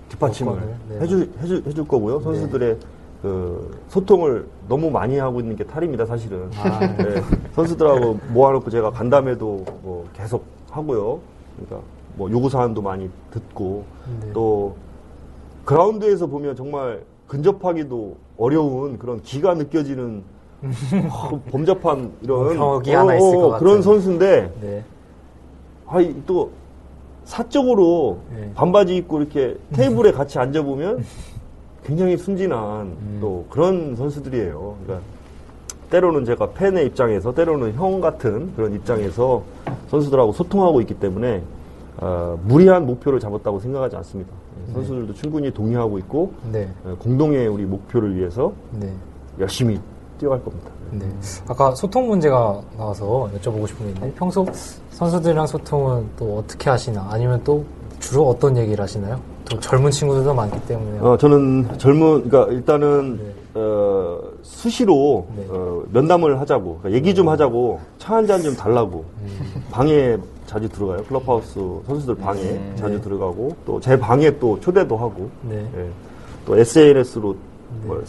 [0.10, 0.60] 뒷받침을
[0.90, 1.00] 네.
[1.00, 2.20] 해주, 해주, 해줄 거고요.
[2.22, 2.78] 선수들의
[3.22, 6.50] 그 소통을 너무 많이 하고 있는 게 탈입니다, 사실은.
[6.58, 6.80] 아.
[6.80, 7.22] 네,
[7.54, 11.20] 선수들하고 모아놓고 제가 간담회도 뭐 계속 하고요.
[11.56, 13.86] 그러니까 뭐 요구 사항도 많이 듣고
[14.22, 14.32] 네.
[14.34, 14.76] 또
[15.66, 20.35] 그라운드에서 보면 정말 근접하기도 어려운 그런 기가 느껴지는 어,
[21.52, 23.82] 범접한 이런 뭐 벽이 하나 있을 것 그런 같은.
[23.82, 24.84] 선수인데 네.
[25.88, 26.52] 아이 또
[27.26, 28.52] 사적으로 네.
[28.56, 31.04] 반바지 입고 이렇게 테이블에 같이 앉아 보면
[31.84, 33.18] 굉장히 순진한 음.
[33.22, 34.76] 또 그런 선수들이에요.
[34.84, 35.06] 그러니까
[35.90, 39.44] 때로는 제가 팬의 입장에서 때로는 형 같은 그런 입장에서
[39.90, 41.42] 선수들하고 소통하고 있기 때문에
[41.98, 44.32] 어, 무리한 목표를 잡았다고 생각하지 않습니다.
[44.74, 46.68] 선수들도 충분히 동의하고 있고 네.
[46.84, 48.92] 어, 공동의 우리 목표를 위해서 네.
[49.40, 49.80] 열심히
[50.18, 50.70] 뛰어갈 겁니다.
[50.92, 51.06] 네.
[51.48, 54.46] 아까 소통 문제가 나와서 여쭤보고 싶은 게 있는데 평소
[54.92, 57.66] 선수들이랑 소통은 또 어떻게 하시나 아니면 또
[58.00, 59.20] 주로 어떤 얘기를 하시나요?
[59.50, 63.34] 또 젊은 친구들도 많기 때문에 어, 저는 젊은, 그러니까 일단은, 네.
[63.54, 65.46] 어, 수시로, 네.
[65.50, 69.64] 어, 면담을 하자고, 그러니까 얘기 좀 하자고, 차 한 잔 좀 달라고, 음.
[69.72, 71.04] 방에 자주 들어가요.
[71.04, 75.70] 클럽하우스 선수들 방에 음, 자주 들어가고, 또 제 방에 또 초대도 하고, 네.
[75.78, 75.90] 예.
[76.46, 77.36] 또 SNS로,
[77.84, 78.02] 뭐,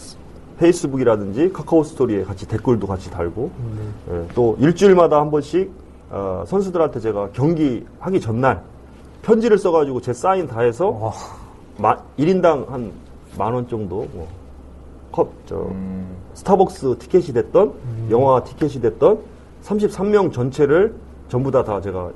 [0.59, 3.50] 페이스북이라든지 카카오 스토리에 같이 댓글도 같이 달고,
[4.09, 4.14] 네.
[4.14, 5.70] 예, 또 일주일마다 한 번씩
[6.11, 8.62] 어, 선수들한테 제가 경기 하기 전날
[9.22, 11.12] 편지를 써가지고 제 사인 다 해서 와,
[11.78, 12.92] 마, 1인당 한
[13.38, 14.26] 만 원 정도 뭐,
[15.12, 16.07] 컵, 저, 음.
[16.34, 17.72] 스타벅스 티켓이 됐던
[18.11, 19.18] 영화 티켓이 됐던
[19.62, 20.94] 33명 전체를
[21.28, 22.11] 전부 다 다 제가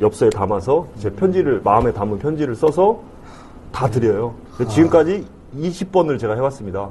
[0.00, 3.00] 엽서에 담아서 제 편지를 마음에 담은 편지를 써서
[3.72, 4.34] 다 드려요.
[4.54, 5.26] 그래서 지금까지
[5.58, 6.88] 20번을 제가 해왔습니다.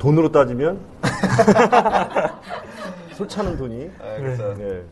[0.00, 0.78] 돈으로 따지면
[3.14, 4.82] 술 차는 돈이 아, 그래서 네.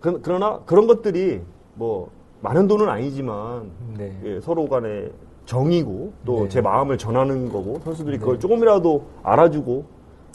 [0.00, 1.42] 그, 그러나 그런 것들이
[1.74, 4.16] 뭐 많은 돈은 아니지만 네.
[4.24, 5.10] 예, 서로 간에
[5.44, 6.48] 정이고 또 네.
[6.48, 9.84] 제 마음을 전하는 거고 선수들이 그걸 조금이라도 알아주고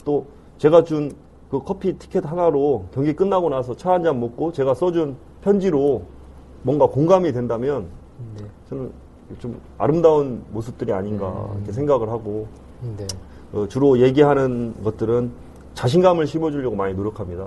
[0.04, 0.26] 또
[0.58, 1.12] 제가 준
[1.50, 6.02] 그 커피 티켓 하나로 경기 끝나고 나서 차 한 잔 먹고 제가 써준 편지로
[6.62, 7.86] 뭔가 공감이 된다면
[8.36, 8.44] 네.
[8.68, 8.90] 저는
[9.38, 12.48] 좀 아름다운 모습들이 아닌가 이렇게 생각을 하고
[12.96, 13.06] 네.
[13.54, 15.30] 어, 주로 얘기하는 것들은
[15.74, 17.46] 자신감을 심어주려고 많이 노력합니다.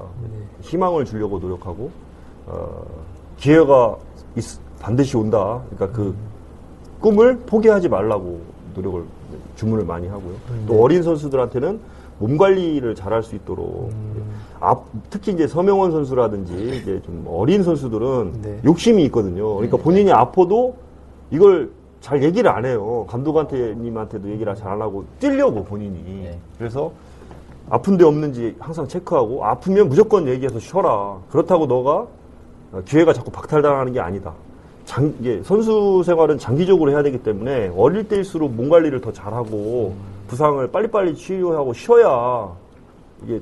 [0.62, 1.92] 희망을 주려고 노력하고
[2.46, 2.86] 어,
[3.38, 3.98] 기회가
[4.38, 5.62] 있- 반드시 온다.
[5.70, 6.16] 그러니까 그
[7.02, 8.40] 꿈을 포기하지 말라고
[8.76, 9.04] 노력을
[9.56, 10.34] 주문을 많이 하고요.
[10.68, 11.80] 또 어린 선수들한테는
[12.20, 13.92] 몸 관리를 잘할 수 있도록
[14.60, 18.60] 앞- 특히 이제 서명원 선수라든지 이제 좀 어린 선수들은 네.
[18.66, 19.56] 욕심이 있거든요.
[19.56, 20.76] 그러니까 본인이 아파도
[21.32, 21.70] 이걸
[22.08, 23.06] 잘 얘기를 안 해요.
[23.10, 26.30] 감독한테 님한테도 얘기를 잘 안 하고 뛰려고 본인이.
[26.58, 26.90] 그래서
[27.70, 31.18] 아픈 데 없는지 항상 체크하고 아프면 무조건 얘기해서 쉬어라.
[31.30, 32.08] 그렇다고 너가
[32.72, 34.34] 어, 기회가 자꾸 박탈당하는 게 아니다.
[34.86, 39.94] 장, 이게 선수 생활은 장기적으로 해야 되기 때문에 어릴 때일수록 몸 관리를 더 잘하고
[40.30, 42.50] 부상을 빨리빨리 치료하고 쉬어야
[43.26, 43.42] 이게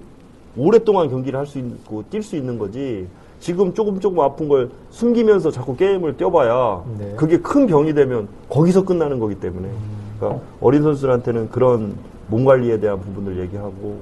[0.58, 3.08] 오랫동안 경기를 할 수 있고 뛸 수 있는 거지.
[3.46, 7.14] 지금 조금 조금 아픈 걸 숨기면서 자꾸 게임을 뛰어봐야 네.
[7.16, 9.70] 그게 큰 병이 되면 거기서 끝나는 거기 때문에
[10.18, 14.00] 그러니까 어린 선수들한테는 그런 몸 관리에 대한 부분을 얘기하고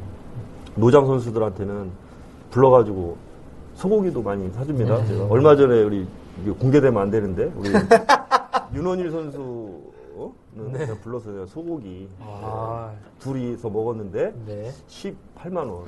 [0.76, 1.90] 노장 선수들한테는
[2.52, 3.18] 불러가지고
[3.76, 5.06] 소고기도 많이 사줍니다.
[5.08, 6.08] 제가 얼마 전에 우리
[6.60, 7.70] 공개되면 안 되는데 우리
[8.74, 9.72] 윤원일 선수
[10.56, 14.72] 는 제가 불러서 소고기 아, 둘이서 먹었는데 네.
[14.88, 15.86] 18만 원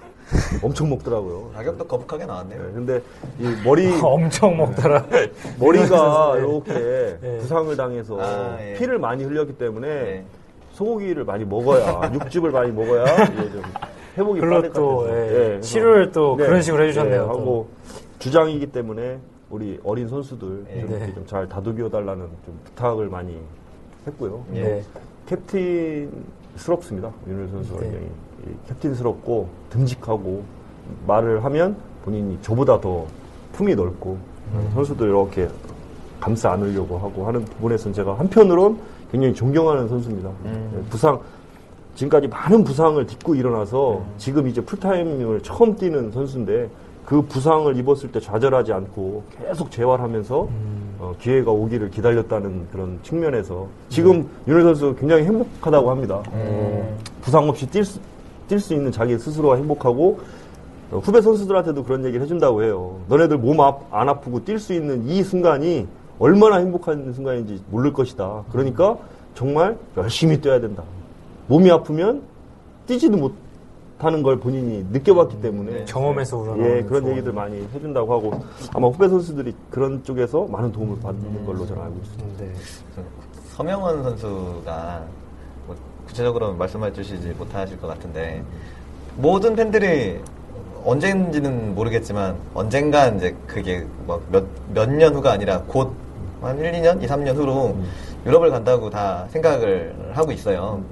[0.62, 1.50] 엄청 먹더라고요.
[1.52, 2.62] 가격도 거북하게 나왔네요.
[2.62, 3.02] 네, 근데
[3.38, 5.06] 이 머리 엄청 먹더라.
[5.60, 6.38] 머리가 네.
[6.40, 7.38] 이렇게 네.
[7.38, 8.74] 부상을 당해서 아, 예.
[8.74, 10.24] 피를 많이 흘렸기 때문에 네.
[10.72, 13.62] 소고기를 많이 먹어야 육즙을 많이 먹어야 이게 좀
[14.16, 15.16] 회복이 빠를 또, 것 같아서.
[15.16, 17.28] 예, 그래서 치료를 또 그런 식으로 해주셨네요, 또.
[17.28, 17.68] 하고
[18.18, 19.18] 주장이기 때문에
[19.50, 20.80] 우리 어린 선수들 예.
[20.80, 20.96] 좀 네.
[20.96, 23.38] 이렇게 좀잘 다독여 달라는 좀 부탁을 많이
[24.08, 24.44] 했고요.
[24.54, 24.62] 예.
[24.62, 24.84] 네.
[25.26, 27.10] 캡틴스럽습니다.
[27.26, 27.86] 윤일 선수가 네.
[27.86, 28.06] 굉장히
[28.46, 30.42] 이 캡틴스럽고 듬직하고
[31.06, 33.06] 말을 하면 본인이 저보다 더
[33.52, 34.18] 품이 넓고
[34.54, 34.70] 음.
[34.74, 35.48] 선수들 이렇게
[36.20, 38.78] 감싸 안으려고 하고 하는 부분에서는 제가 한편으론
[39.10, 40.30] 굉장히 존경하는 선수입니다.
[40.44, 40.70] 음.
[40.74, 41.20] 네, 부상
[41.94, 44.14] 지금까지 많은 부상을 딛고 일어나서 음.
[44.18, 46.70] 지금 이제 풀타임을 처음 뛰는 선수인데
[47.04, 50.77] 그 부상을 입었을 때 좌절하지 않고 계속 재활하면서 음.
[50.98, 56.22] 어, 기회가 오기를 기다렸다는 그런 측면에서 지금 윤일 선수 굉장히 행복하다고 합니다.
[56.30, 58.00] 어, 부상 없이 뛸 수,
[58.48, 60.20] 뛸 수 있는 자기 스스로가 행복하고
[60.90, 62.98] 어, 후배 선수들한테도 그런 얘기를 해준다고 해요.
[63.08, 65.86] 너네들 몸 안 아프고 뛸 수 있는 이 순간이
[66.18, 68.44] 얼마나 행복한 순간인지 모를 것이다.
[68.50, 68.96] 그러니까
[69.34, 70.82] 정말 열심히 뛰어야 된다.
[71.46, 72.22] 몸이 아프면
[72.86, 73.32] 뛰지도 못
[73.98, 77.08] 하는 걸 본인이 느껴봤기 때문에 경험에서 우러나오는 예, 그런.
[77.08, 78.44] 얘기들 많이 해준다고 하고
[78.74, 82.44] 아마 후배 선수들이 그런 쪽에서 많은 도움을 받는 걸로 저는 알고 있습니다.
[82.44, 82.52] 네.
[83.56, 85.04] 서명원 선수가
[85.66, 85.76] 뭐
[86.06, 88.42] 구체적으로 말씀해 주시지 못하실 것 같은데
[89.16, 90.20] 모든 팬들이
[90.84, 96.08] 언젠지는 모르겠지만 언젠가 이제 그게 뭐몇년 후가 아니라 곧
[96.40, 97.76] 한 1, 2년, 2, 3년 후로
[98.24, 100.82] 유럽을 간다고 다 생각을 하고 있어요.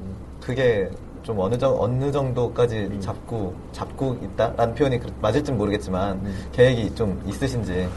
[0.41, 0.91] 그게
[1.27, 3.01] 좀 어느 정 어느 정도까지 음.
[3.01, 6.21] 잡고 잡고 있다라는 표현이 그- 맞을진 모르겠지만
[6.53, 7.89] 계획이 좀 있으신지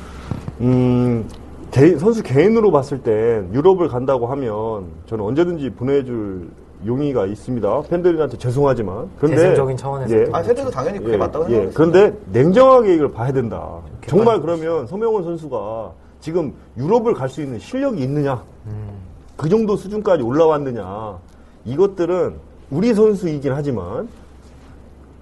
[0.62, 1.30] 음,
[1.70, 6.50] 개인- 선수 개인으로 봤을 때 유럽을 간다고 하면 저는 언제든지 보내줄
[6.88, 7.82] 용의가 있습니다.
[7.84, 9.08] 팬들한테 죄송하지만.
[9.20, 11.78] 그런데 대승적인 차원에서 예, 또아 팬들도 당연히 그게 맞다고 생각합니다.
[11.78, 13.80] 그런데 냉정하게 이걸 봐야 된다.
[14.08, 14.42] 정말 객관적으로.
[14.60, 18.42] 그러면 서명원 선수가 지금 유럽을 갈 수 있는 실력이 있느냐?
[19.38, 21.18] 그 정도 수준까지 올라왔느냐?
[21.66, 24.08] 이것들은 우리 선수이긴 하지만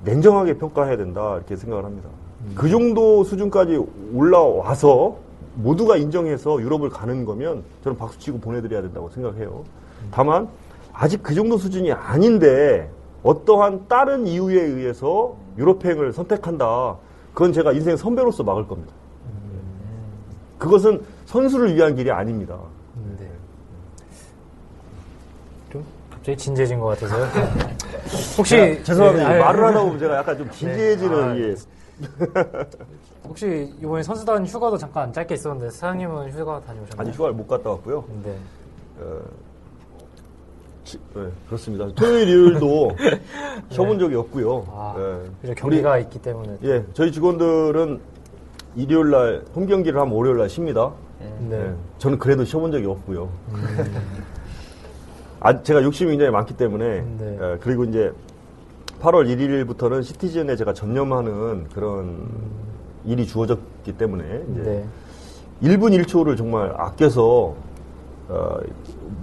[0.04, 2.10] 냉정하게 평가해야 된다 이렇게 생각을 합니다.
[2.56, 3.84] 그 정도 수준까지
[4.14, 5.18] 올라와서
[5.56, 9.64] 모두가 인정해서 유럽을 가는 거면 저는 박수치고 보내드려야 된다고 생각해요.
[10.12, 10.48] 다만
[10.94, 12.90] 아직 그 정도 수준이 아닌데
[13.24, 16.98] 어떠한 다른 이유에 의해서 유럽행을 선택한다.
[17.34, 18.94] 그건 제가 인생 선배로서 막을 겁니다.
[20.58, 22.58] 그것은 선수를 위한 길이 아닙니다.
[23.20, 23.30] 네.
[25.72, 25.84] 좀
[26.28, 27.26] 갑자기 진지해진 것 같아서요.
[28.38, 29.28] 혹시 제가 죄송합니다.
[29.30, 31.56] 네, 아니, 말을 하다 보면 제가 약간 좀 진지해지는 아, 예.
[33.26, 37.02] 혹시 이번에 선수단 휴가도 잠깐 짧게 있었는데 사장님은 휴가 다녀오셨나요?
[37.02, 38.04] 아직 휴가를 못 갔다 왔고요.
[38.26, 38.36] 네.
[39.00, 39.20] 어,
[40.84, 41.88] 지- 네, 그렇습니다.
[41.96, 42.92] 토요일, 일요일도
[43.72, 44.66] 쉬어본 적이 없고요.
[44.70, 44.96] 아,
[45.44, 45.54] 네.
[45.54, 46.58] 경기가 있기 때문에.
[46.62, 48.00] 우리, 예, 저희 직원들은
[48.76, 50.92] 일요일 날 홈 경기를 하면 월요일 날 쉽니다.
[51.20, 51.34] 네.
[51.58, 53.30] 네, 저는 그래도 쉬어본 적이 없고요.
[55.40, 57.38] 아, 제가 욕심이 굉장히 많기 때문에 네.
[57.42, 58.12] 예, 그리고 이제
[59.02, 62.28] 8월 1일부터는 시티즌에 제가 전념하는 그런
[63.06, 64.86] 일이 주어졌기 때문에 이제 네.
[65.76, 67.56] 1분 1초를 정말 아껴서
[68.30, 68.58] 어,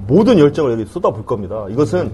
[0.07, 1.67] 모든 열정을 여기 쏟아볼 겁니다.
[1.69, 2.13] 이것은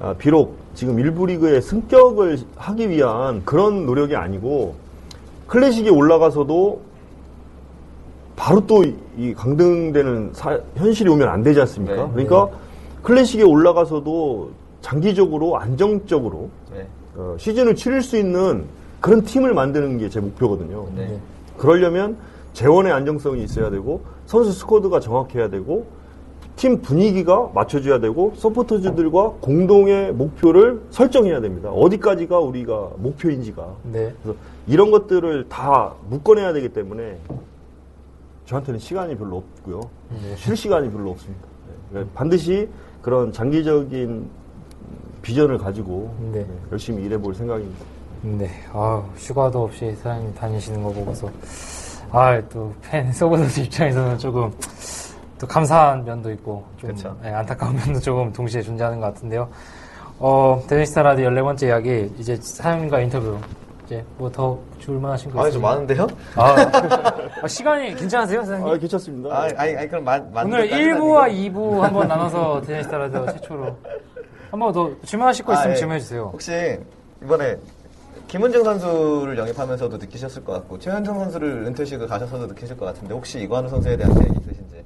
[0.00, 4.74] 아, 비록 지금 일부 리그의 승격을 하기 위한 그런 노력이 아니고
[5.48, 6.80] 클래식에 올라가서도
[8.36, 8.82] 바로 또
[9.18, 12.06] 이 강등되는 사- 현실이 오면 안 되지 않습니까?
[12.06, 12.10] 네.
[12.14, 12.48] 그러니까
[13.02, 14.50] 클래식에 올라가서도
[14.80, 16.86] 장기적으로 안정적으로 네.
[17.16, 18.64] 어, 시즌을 치를 수 있는
[19.00, 20.86] 그런 팀을 만드는 게 제 목표거든요.
[20.94, 21.18] 네.
[21.58, 22.16] 그러려면
[22.52, 25.86] 재원의 안정성이 있어야 되고 선수 스쿼드가 정확해야 되고
[26.56, 31.70] 팀 분위기가 맞춰줘야 되고 서포터즈들과 공동의 목표를 설정해야 됩니다.
[31.70, 34.12] 어디까지가 우리가 목표인지가 네.
[34.22, 37.18] 그래서 이런 것들을 다 묶어내야 되기 때문에
[38.46, 39.80] 저한테는 시간이 별로 없고요.
[40.36, 41.42] 쉴 시간이 별로 없습니다.
[41.68, 41.74] 네.
[41.90, 42.68] 그러니까 반드시
[43.02, 44.28] 그런 장기적인
[45.22, 46.40] 비전을 가지고 네.
[46.40, 47.84] 네, 열심히 일해볼 생각입니다.
[48.22, 48.48] 네.
[48.72, 51.28] 아 휴가도 없이 사장님 다니시는 거 보고서
[52.12, 54.52] 아 또 팬 서포터스 입장에서는 조금
[55.38, 57.16] 또 감사한 면도 있고 좀 그쵸.
[57.22, 59.48] 네, 안타까운 면도 조금 동시에 존재하는 것 같은데요.
[60.18, 63.38] 어 대저니스타 라디오 14번째 이야기 이제 사장님과 인터뷰
[63.86, 65.62] 이제 뭐 더 질문하실 거 아, 좀?
[65.62, 66.06] 많은데요?
[66.36, 66.54] 아,
[67.42, 68.68] 아, 시간이 괜찮으세요, 사장님?
[68.72, 69.34] 아, 괜찮습니다.
[69.34, 73.76] 아, 아니, 아니, 그럼 만, 만 오늘 1부와 2부 한번 나눠서 대저니스타 라디오 최초로
[74.50, 75.76] 한번 더 질문하실 거 있으면 아, 예.
[75.76, 76.30] 질문해 주세요.
[76.32, 76.78] 혹시
[77.22, 77.58] 이번에
[78.28, 83.68] 김은정 선수를 영입하면서도 느끼셨을 것 같고 최현정 선수를 은퇴식을 가셔서도 느끼실 것 같은데 혹시 이관우
[83.68, 84.84] 선수에 대한 계획이 있으신지?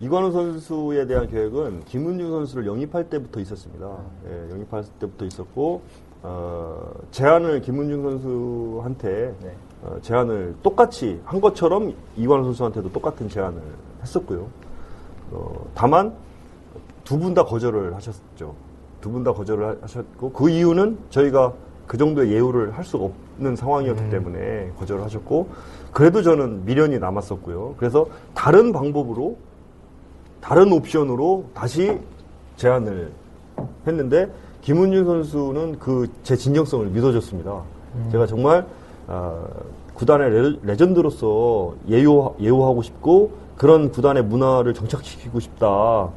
[0.00, 3.86] 이관우 선수에 대한 계획은 김은중 선수를 영입할 때부터 있었습니다.
[4.28, 5.82] 예, 영입할 때부터 있었고
[6.22, 9.54] 어, 제안을 김은중 선수한테 네.
[9.82, 13.60] 어, 제안을 똑같이 한 것처럼 이관우 선수한테도 똑같은 제안을
[14.02, 14.46] 했었고요.
[15.32, 16.12] 어, 다만
[17.04, 18.54] 두 분 다 거절을 하셨죠.
[19.00, 21.52] 두 분 다 거절을 하- 하셨고 그 이유는 저희가
[21.88, 23.04] 그 정도의 예우를 할 수가
[23.36, 25.48] 없는 상황이었기 때문에 거절을 하셨고
[25.92, 27.74] 그래도 저는 미련이 남았었고요.
[27.76, 29.36] 그래서 다른 방법으로
[30.40, 31.98] 다른 옵션으로 다시
[32.56, 33.10] 제안을
[33.86, 34.30] 했는데
[34.62, 37.60] 김은준 선수는 그 제 진정성을 믿어줬습니다.
[38.10, 38.66] 제가 정말
[39.08, 39.42] 아,
[39.94, 45.66] 구단의 레, 레전드로서 예우, 예우하고 싶고 그런 구단의 문화를 정착시키고 싶다.
[45.66, 46.10] 아,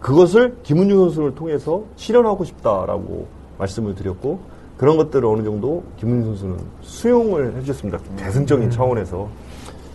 [0.00, 3.26] 그것을 김은중 선수를 통해서 실현하고 싶다라고
[3.58, 4.38] 말씀을 드렸고
[4.76, 7.98] 그런 것들을 어느 정도 김은중 선수는 수용을 해주셨습니다.
[8.16, 9.28] 대승적인 차원에서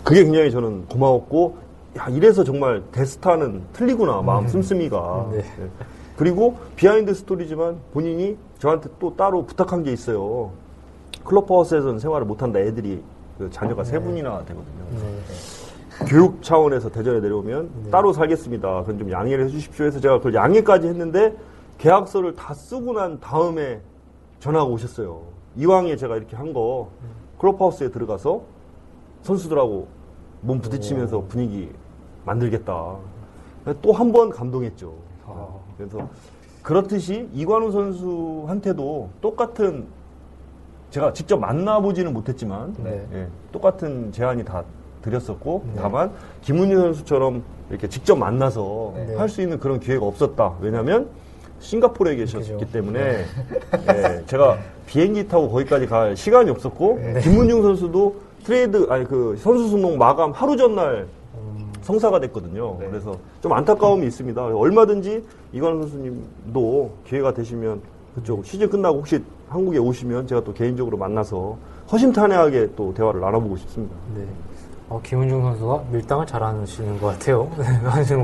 [0.03, 1.57] 그게 굉장히 저는 고마웠고
[1.97, 5.37] 야 이래서 정말 대스타는 틀리구나 마음 씀씀이가 네.
[5.37, 5.43] 네.
[6.19, 10.51] 그리고 비하인드 스토리지만 본인이 저한테 또 따로 부탁한 게 있어요.
[11.23, 13.01] 클럽하우스에서는 생활을 못한다 애들이
[13.37, 14.83] 그 자녀가 세 분이나 되거든요.
[14.99, 16.05] 네.
[16.09, 18.81] 교육 차원에서 대전에 내려오면 따로 살겠습니다.
[18.81, 21.37] 그건 좀 양해를 해주십시오 해서 제가 그걸 양해까지 했는데
[21.77, 23.79] 계약서를 다 쓰고 난 다음에
[24.41, 25.21] 전화가 오셨어요.
[25.55, 26.89] 이왕에 제가 이렇게 한 거
[27.37, 28.41] 클럽하우스에 들어가서
[29.21, 29.87] 선수들하고
[30.41, 31.69] 몸 부딪히면서 분위기
[32.25, 32.97] 만들겠다.
[33.81, 34.93] 또 한 번 감동했죠.
[35.29, 35.47] 아.
[35.77, 36.09] 그래서
[36.63, 39.87] 그렇듯이 이관우 선수한테도 똑같은
[40.91, 43.05] 제가 직접 만나보지는 못했지만 네.
[43.13, 44.63] 예, 똑같은 제안이 다
[45.01, 45.81] 드렸었고 네.
[45.81, 46.11] 다만
[46.41, 49.15] 김은희 선수처럼 이렇게 직접 만나서 네.
[49.15, 50.55] 할수 있는 그런 기회가 없었다.
[50.59, 51.07] 왜냐하면
[51.59, 52.71] 싱가포르에 계셨기 그죠.
[52.71, 52.99] 때문에
[53.89, 54.57] 예, 제가
[54.87, 60.57] 비행기 타고 거기까지 갈 시간이 없었고 김문중 선수도 트레이드 아니 그 선수 등록 마감 하루
[60.57, 61.07] 전날
[61.89, 62.77] 성사가 됐거든요.
[62.79, 62.87] 네.
[62.87, 64.45] 그래서 좀 안타까움이 있습니다.
[64.45, 65.23] 얼마든지
[65.53, 67.81] 이관 선수님도 기회가 되시면
[68.13, 71.57] 그쪽 시즌 끝나고 혹시 한국에 오시면 제가 또 개인적으로 만나서
[71.91, 73.95] 허심탄회하게 또 대화를 나눠보고 싶습니다.
[74.15, 74.23] 네.
[74.87, 77.49] 어, 김은중 선수가 밀당을 잘하시는 것 같아요.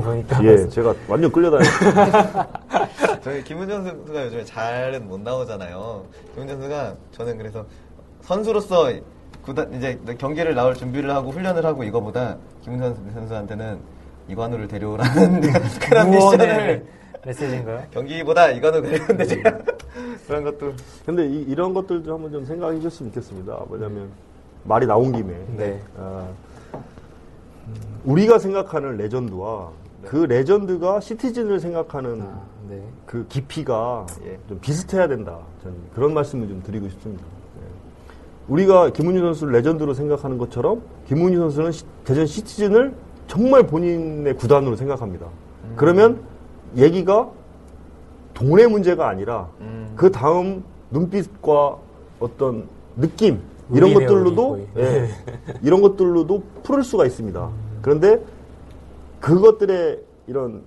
[0.00, 0.44] 보니까.
[0.44, 2.48] 예, 제가 완전 끌려다녔습니다.
[3.22, 6.04] 저희 김은정 선수가 요즘에 잘은 못 나오잖아요.
[6.34, 7.64] 김은정 선수가 저는 그래서
[8.22, 8.92] 선수로서
[9.46, 13.78] 구단 이제 경기를 나올 준비를 하고 훈련을 하고 이거보다 김은정 선수한테는
[14.28, 15.40] 이관우를 데려오라는
[15.80, 16.84] 그런 미션을
[17.24, 17.84] 메시지인가요?
[17.92, 19.58] 경기보다 이관우 데려오는데 제가
[20.26, 20.72] 그런 것도
[21.04, 23.54] 근데 이, 런 것들도 한번 좀 생각해 주셨으면 좋겠습니다.
[23.68, 24.10] 뭐냐면
[24.64, 25.80] 말이 나온 김에 네.
[25.96, 26.26] 아,
[26.74, 27.74] 음,
[28.04, 29.70] 우리가 생각하는 레전드와
[30.04, 32.82] 그 레전드가 시티즌을 생각하는 아, 네.
[33.06, 34.38] 그 깊이가 예.
[34.48, 35.38] 좀 비슷해야 된다.
[35.62, 37.24] 저는 그런 말씀을 좀 드리고 싶습니다.
[38.48, 38.52] 예.
[38.52, 42.94] 우리가 김은희 선수를 레전드로 생각하는 것처럼 김은희 선수는 시- 대전 시티즌을
[43.26, 45.26] 정말 본인의 구단으로 생각합니다.
[45.76, 46.20] 그러면
[46.76, 47.28] 얘기가
[48.34, 49.92] 돈의 문제가 아니라 음.
[49.96, 51.76] 그 다음 눈빛과
[52.20, 53.40] 어떤 느낌
[53.72, 54.66] 이런 것들로도.
[54.76, 55.08] 예,
[55.62, 57.50] 이런 것들로도 풀을 수가 있습니다.
[57.82, 58.22] 그런데
[59.20, 60.62] 그것들의 이런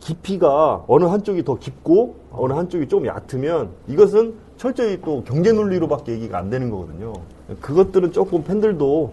[0.00, 6.38] 깊이가 어느 한쪽이 더 깊고 어느 한쪽이 좀 얕으면 이것은 철저히 또 경제 논리로밖에 얘기가
[6.38, 7.12] 안 되는 거거든요.
[7.60, 9.12] 그것들은 조금 팬들도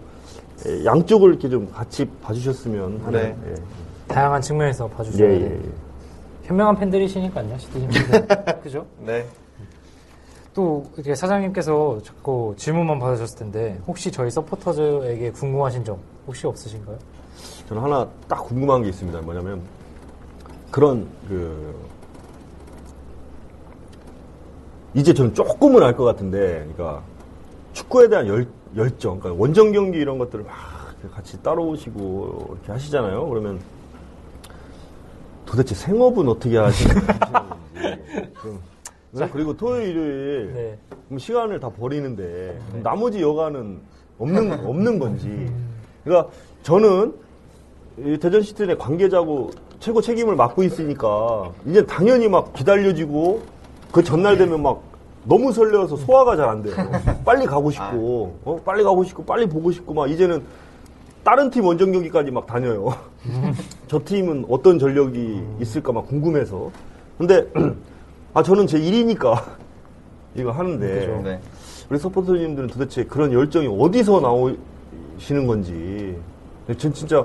[0.66, 3.20] 예, 양쪽을 이렇게 좀 같이 봐주셨으면 하는.
[3.20, 3.36] 네.
[3.50, 3.54] 예.
[4.06, 5.60] 다양한 측면에서 예, 봐주셔야 예, 돼요.
[5.64, 5.70] 예.
[6.44, 8.26] 현명한 팬들이시니까요, 시티즌 팬들.
[8.62, 8.86] 그죠?
[9.00, 9.26] 네.
[10.54, 16.98] 또 이렇게 사장님께서 자꾸 질문만 받으셨을 텐데 혹시 저희 서포터즈에게 궁금하신 점 혹시 없으신가요?
[17.68, 19.18] 저는 하나 딱 궁금한 게 있습니다.
[19.22, 19.62] 뭐냐면
[20.70, 21.74] 그런 그
[24.94, 27.02] 이제 저는 조금은 알 것 같은데, 그러니까
[27.72, 30.52] 축구에 대한 열, 열정, 그러니까 원정 경기 이런 것들을 막
[31.14, 33.28] 같이 따라오시고 이렇게 하시잖아요.
[33.28, 33.60] 그러면
[35.46, 37.10] 도대체 생업은 어떻게 하시는 건지.
[38.42, 38.60] 좀,
[39.12, 39.28] 네?
[39.32, 41.18] 그리고 토요일, 일요일 네.
[41.18, 43.80] 시간을 다 버리는데 그럼 나머지 여가는
[44.18, 45.50] 없는 없는 건지.
[46.04, 46.30] 그러니까
[46.62, 47.14] 저는
[47.98, 53.42] 이 대전 시티즌의 관계자고 최고 책임을 맡고 있으니까 이제 당연히 막 기다려지고
[53.92, 54.82] 그 전날 되면 막
[55.24, 56.74] 너무 설레어서 소화가 잘 안 돼요.
[57.24, 58.56] 빨리 가고 싶고, 어?
[58.64, 60.42] 빨리 가고 싶고, 빨리 보고 싶고, 막 이제는
[61.22, 62.92] 다른 팀 원정 경기까지 막 다녀요.
[63.86, 66.70] 저 팀은 어떤 전력이 있을까 막 궁금해서.
[67.18, 67.46] 근데,
[68.34, 69.44] 아, 저는 제 일이니까
[70.34, 71.40] 이거 하는데, 네.
[71.88, 76.16] 우리 서포터님들은 도대체 그런 열정이 어디서 나오시는 건지,
[76.78, 77.24] 전 진짜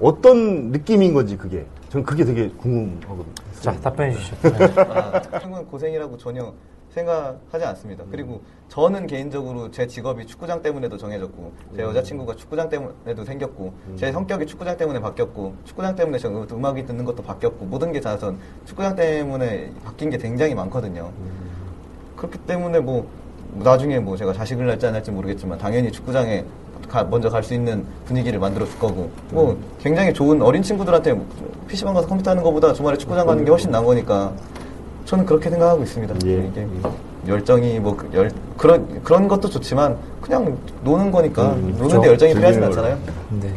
[0.00, 1.64] 어떤 느낌인 건지 그게.
[1.92, 3.34] 전 그게 되게 궁금하거든요.
[3.60, 4.36] 자, 답변해 주시죠.
[4.50, 4.80] 네.
[4.80, 6.50] 아, 친구는 고생이라고 전혀
[6.88, 8.02] 생각하지 않습니다.
[8.10, 8.40] 그리고
[8.70, 14.74] 저는 개인적으로 제 직업이 축구장 때문에도 정해졌고, 제 여자친구가 축구장 때문에도 생겼고, 제 성격이 축구장
[14.78, 19.70] 때문에 바뀌었고, 축구장 때문에 저 음악이 듣는 것도 바뀌었고, 모든 게 다 전 축구장 때문에
[19.84, 21.12] 바뀐 게 굉장히 많거든요.
[22.16, 23.06] 그렇기 때문에 뭐,
[23.52, 26.42] 나중에 뭐 제가 자식을 날지 안 날지 모르겠지만, 당연히 축구장에
[26.92, 31.18] 가- 먼저 갈 수 있는 분위기를 만들어 줄 거고, 뭐, 굉장히 좋은 어린 친구들한테
[31.66, 34.30] PC방 가서 컴퓨터 하는 것보다 주말에 축구장 가는 게 훨씬 나은 거니까,
[35.06, 36.14] 저는 그렇게 생각하고 있습니다.
[36.26, 36.46] 예.
[36.46, 36.66] 이게
[37.26, 42.06] 열정이 뭐그 열, 그런 그런 것도 좋지만 그냥 노는 거니까 음, 노는데 그렇죠.
[42.10, 42.98] 열정이 필요하진 않잖아요.
[43.40, 43.54] 네.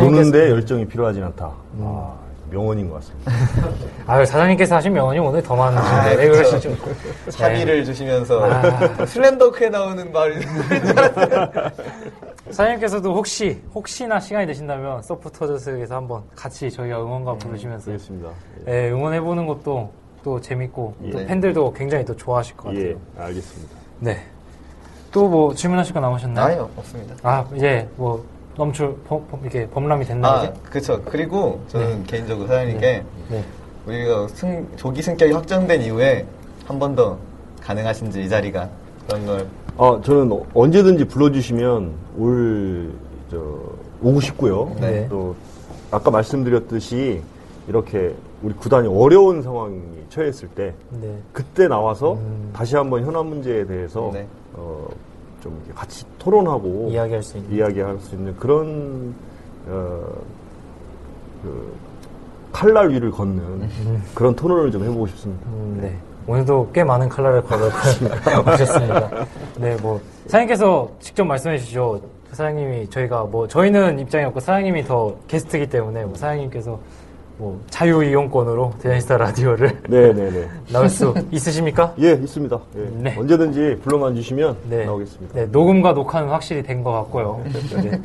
[0.00, 1.50] 노는데 열정이 필요하진 않다.
[1.80, 2.12] 아,
[2.52, 3.32] 명언인 것 같습니다.
[4.06, 6.70] 아유, 사장님께서 하신 명언이 오늘 더 아, 많으신데, 왜 그렇죠.
[6.70, 7.30] 그러시죠?
[7.30, 9.06] 사기를 주시면서 아.
[9.06, 10.50] 슬램덩크에 나오는 말인 줄
[10.98, 11.50] 알았어요.
[12.50, 18.28] 사장님께서도 혹시, 혹시나 시간이 되신다면, 서포터즈에서 한번 같이 저희가 응원가 부르시면서, 그렇습니다.
[18.68, 19.90] 예, 응원해보는 것도
[20.22, 21.26] 또 재밌고, 또 예.
[21.26, 22.88] 팬들도 굉장히 또 좋아하실 것 같아요.
[22.90, 23.76] 예, 알겠습니다.
[24.00, 24.22] 네.
[25.10, 26.46] 또 뭐 질문하실 거 남으셨나요?
[26.46, 27.14] 아니요 없습니다.
[27.22, 28.24] 아, 이제 뭐
[28.56, 30.32] 넘출 범, 범- 이게 범람이 됐나요?
[30.32, 30.52] 아?
[30.68, 31.00] 그렇죠.
[31.04, 33.44] 그리고 저는 개인적으로 사장님께 네.
[33.86, 36.26] 우리가 승, 조기 승격이 확정된 이후에
[36.66, 37.16] 한 번 더
[37.60, 38.68] 가능하신지 이 자리가
[39.06, 39.46] 그런 걸
[39.78, 42.90] 아, 저는 어- 언제든지 불러주시면 올,
[43.30, 43.36] 저,
[44.02, 44.74] 오고 싶고요.
[44.80, 45.06] 네.
[45.08, 45.34] 또,
[45.90, 47.22] 아까 말씀드렸듯이
[47.68, 49.80] 이렇게 우리 구단이 어려운 상황이
[50.10, 51.16] 처했을 때, 네.
[51.32, 52.50] 그때 나와서 음.
[52.52, 54.26] 다시 한번 현안 문제에 대해서, 네.
[54.54, 54.86] 어,
[55.42, 57.52] 좀 같이 토론하고, 이야기할 수 있는.
[57.56, 59.12] 이야기할 수 있는 그런,
[59.66, 60.04] 어,
[61.42, 61.72] 그,
[62.52, 63.68] 칼날 위를 걷는
[64.14, 65.46] 그런 토론을 좀 해보고 싶습니다.
[65.48, 65.96] 음, 네.
[66.26, 69.10] 오늘도 꽤 많은 칼날을 걸어오셨습니다.
[69.58, 72.00] 네, 뭐, 사장님께서 직접 말씀해 주시죠.
[72.30, 76.78] 사장님이 저희가 뭐, 저희는 입장이 없고 사장님이 더 게스트이기 때문에 뭐 사장님께서
[77.38, 80.48] 뭐 자유 이용권으로 대전스타 라디오를 네네네.
[80.72, 81.92] 나올 수 있으십니까?
[81.98, 82.58] 예, 있습니다.
[82.76, 82.80] 예.
[82.98, 83.16] 네.
[83.18, 84.84] 언제든지 불러만 주시면 네.
[84.84, 85.34] 나오겠습니다.
[85.34, 87.40] 네, 녹음과 녹화는 확실히 된 것 같고요.
[87.82, 88.00] 네.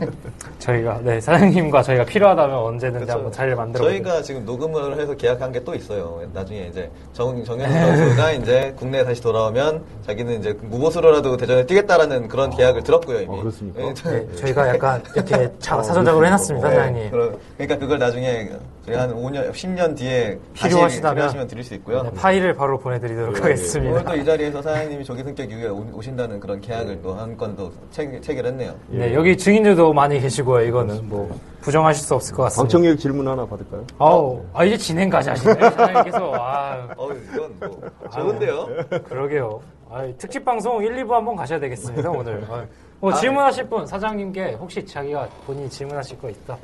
[0.59, 3.11] 저희가 네 사장님과 저희가 필요하다면 언제든지 그렇죠.
[3.13, 6.21] 한번 자리를 만들어 저희가 지금 녹음을 해서 계약한 게 또 있어요.
[6.33, 12.49] 나중에 이제 정, 정현우 선수가 이제 국내에 다시 돌아오면 자기는 이제 무보수로라도 대전에 뛰겠다라는 그런
[12.51, 13.27] 계약을 들었고요, 이미.
[13.35, 13.81] 어, 그렇습니까?
[13.81, 17.11] 예, 저- 네, 저희가 약간 이렇게 자, 사전적으로 해놨습니다, 네, 사장님.
[17.11, 18.49] 그러, 그러니까 그걸 나중에
[18.95, 22.03] 한 5년, 10년 뒤에 필요하시다면 필요하시면 드릴 수 있고요.
[22.03, 23.41] 네, 파일을 바로 보내드리도록 예, 예.
[23.41, 23.91] 하겠습니다.
[23.93, 27.71] 오늘 또 이 자리에서 사장님이 조기 성격 이후에 오- 오신다는 그런 계약을 또 한 건도
[27.91, 28.73] 체, 체결했네요.
[28.87, 30.65] 네, 여기 증인들도 많이 계시고요.
[30.67, 31.29] 이거는 뭐
[31.61, 32.63] 부정하실 수 없을 것 같습니다.
[32.63, 33.85] 방청객 질문 하나 받을까요?
[33.97, 36.33] 아우, 아 이제 진행까지 하시네요, 사장님께서.
[36.35, 37.81] 아, 어, 이건 뭐
[38.13, 38.67] 좋은데요?
[39.09, 39.59] 그러게요.
[39.89, 42.43] 아, 특집 방송 1, 2부 한번 가셔야 되겠습니다, 오늘.
[42.49, 42.63] 아,
[42.99, 46.57] 뭐 질문하실 분, 사장님께 혹시 자기가 본인이 질문하실 거 있다.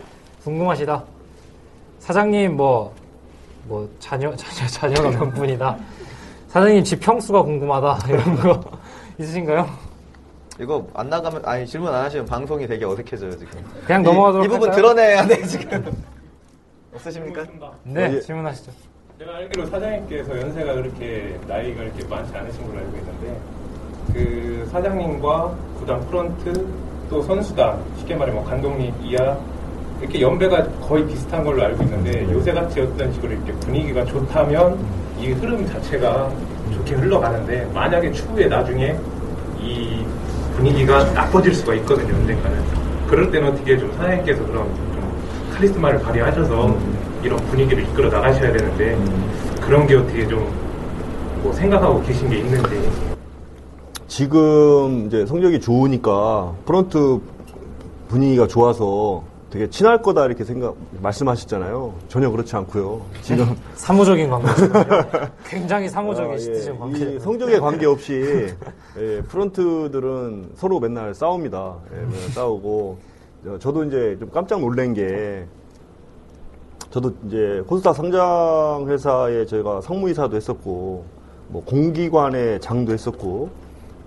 [0.43, 1.03] 궁금하시다.
[2.03, 2.93] 사장님 뭐,
[3.65, 5.77] 뭐, 자녀, 자녀, 자녀가 몇 분이다.
[6.49, 7.99] 사장님 집 평수가 궁금하다.
[8.11, 8.61] 이런 거
[9.17, 9.69] 있으신가요?
[10.59, 13.63] 이거 안 나가면, 아니, 질문 안 하시면 방송이 되게 어색해져요, 지금.
[13.87, 14.75] 그냥 이- 넘어가도록 이, 부분 할까요?
[14.75, 16.03] 드러내야 돼, 지금.
[16.93, 17.45] 없으십니까?
[17.83, 18.19] 네, 어, 예.
[18.19, 18.71] 질문하시죠.
[19.19, 23.41] 제가 알기로 사장님께서 연세가 그렇게 나이가 그렇게 많지 않으신 걸로 알고 있는데
[24.11, 26.67] 그 사장님과 구단 프런트
[27.09, 29.37] 또 선수단 쉽게 말해 뭐 감독님 이하
[30.03, 34.77] 이렇게 연배가 거의 비슷한 걸로 알고 있는데 요새 같이 어떤 식으로 이렇게 분위기가 좋다면
[35.17, 36.29] 이 흐름 자체가
[36.73, 38.97] 좋게 흘러가는데 만약에 추후에 나중에
[39.61, 40.05] 이
[40.57, 42.57] 분위기가 나빠질 수가 있거든요 언젠가는.
[43.07, 45.13] 그럴 때는 어떻게 좀 사장님께서 그런 좀
[45.53, 46.77] 카리스마를 발휘하셔서
[47.23, 48.97] 이런 분위기를 이끌어 나가셔야 되는데
[49.61, 50.63] 그런 게 어떻게 좀
[51.43, 52.89] 뭐 생각하고 계신 게 있는지.
[54.07, 57.19] 지금 이제 성적이 좋으니까 프런트
[58.07, 59.23] 분위기가 좋아서
[59.53, 61.93] 되게 친할 거다 이렇게 생각 말씀하셨잖아요.
[62.07, 63.01] 전혀 그렇지 않고요.
[63.21, 64.83] 지금 사무적인 관계시군요.
[65.45, 66.37] 굉장히 사무적인 아, 예.
[66.39, 67.13] 시티즌 관계.
[67.13, 68.47] 이 성적에 관계 없이
[68.97, 71.75] 예, 프런트들은 서로 맨날 싸웁니다.
[71.91, 72.97] 예, 맨날 싸우고
[73.45, 75.45] 어, 저도 이제 좀 깜짝 놀란 게
[76.89, 81.05] 저도 이제 코스타 상장 회사에 저희가 상무이사도 했었고
[81.49, 83.51] 뭐 공기관의 장도 했었고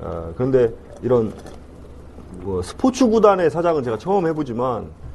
[0.00, 0.72] 어, 그런데
[1.02, 1.32] 이런
[2.40, 5.05] 뭐 스포츠 구단의 사장은 제가 처음 해보지만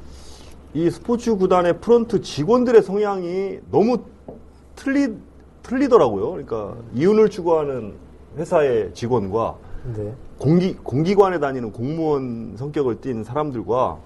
[0.73, 3.97] 이 스포츠 구단의 프런트 직원들의 성향이 너무
[4.75, 5.13] 틀리
[5.63, 6.31] 틀리더라고요.
[6.31, 7.93] 그러니까 이윤을 추구하는
[8.37, 9.55] 회사의 직원과
[9.95, 10.13] 네.
[10.37, 13.97] 공기 공기관에 다니는 공무원 성격을 띤 사람들과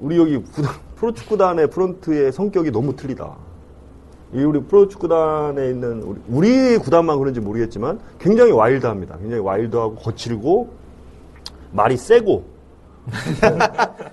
[0.00, 3.36] 우리 여기 구단, 프로축구단의 프런트의 성격이 너무 틀리다.
[4.34, 9.16] 이 우리 프로축구단에 있는 우리, 우리 구단만 그런지 모르겠지만 굉장히 와일드합니다.
[9.18, 10.68] 굉장히 와일드하고 거칠고
[11.72, 12.57] 말이 세고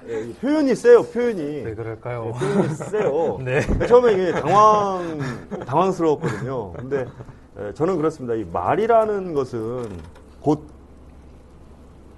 [0.07, 1.03] 예, 표현이 세요.
[1.03, 2.33] 표현이 왜 그럴까요?
[2.33, 3.39] 표현이 세요.
[3.43, 3.61] 네.
[3.87, 5.19] 처음에 이게 당황,
[5.65, 6.73] 당황스러웠거든요.
[6.73, 7.05] 근데
[7.57, 8.35] 에, 저는 그렇습니다.
[8.35, 9.87] 이 말이라는 것은
[10.41, 10.63] 곧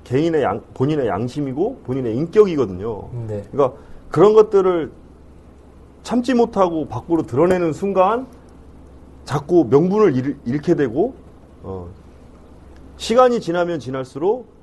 [0.04, 3.10] 개인의 양, 본인의 양심이고 본인의 인격이거든요.
[3.28, 3.44] 네.
[3.52, 3.78] 그러니까
[4.10, 4.92] 그런 것들을
[6.04, 8.28] 참지 못하고 밖으로 드러내는 순간
[9.26, 11.16] 자꾸 명분을 잃, 잃게 되고
[11.64, 11.90] 어,
[12.96, 14.57] 시간이 지나면 지날수록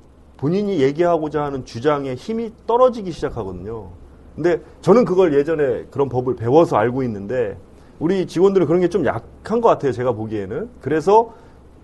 [0.45, 3.89] 본인이 얘기하고자 하는 주장의 힘이 떨어지기 시작하거든요.
[4.35, 7.57] 근데 저는 그걸 예전에 그런 법을 배워서 알고 있는데
[7.99, 9.93] 우리 직원들은 그런 게 좀 약한 것 같아요.
[9.93, 10.69] 제가 보기에는.
[10.83, 11.33] 그래서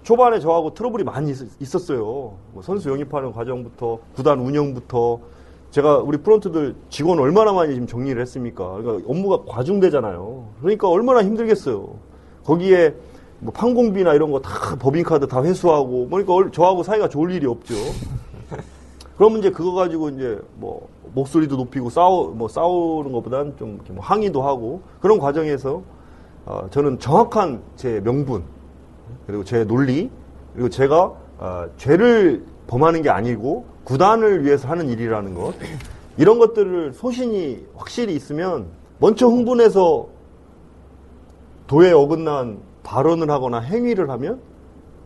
[0.02, 2.34] 초반에 저하고 트러블이 많이 있- 있었어요.
[2.52, 5.20] 뭐 선수 영입하는 과정부터 구단 운영부터
[5.70, 8.72] 제가 우리 프런트들 직원 얼마나 많이 지금 정리를 했습니까?
[8.72, 10.48] 그러니까 업무가 과중되잖아요.
[10.60, 11.94] 그러니까 얼마나 힘들겠어요.
[12.44, 12.94] 거기에
[13.38, 17.74] 뭐 판공비나 이런 거 다 법인카드 다 회수하고 그러니까 얼- 저하고 사이가 좋을 일이 없죠.
[19.20, 24.02] 그러면 이제 그거 가지고 이제 뭐 목소리도 높이고 싸우 뭐 싸우는 것보다는 좀 이렇게 뭐
[24.02, 25.82] 항의도 하고 그런 과정에서
[26.46, 28.42] 어, 저는 정확한 제 명분
[29.26, 30.10] 그리고 제 논리
[30.54, 35.52] 그리고 제가 어, 죄를 범하는 게 아니고 구단을 위해서 하는 일이라는 것
[36.16, 38.68] 이런 것들을 소신이 확실히 있으면
[39.00, 40.08] 먼저 흥분해서
[41.66, 44.40] 도에 어긋난 발언을 하거나 행위를 하면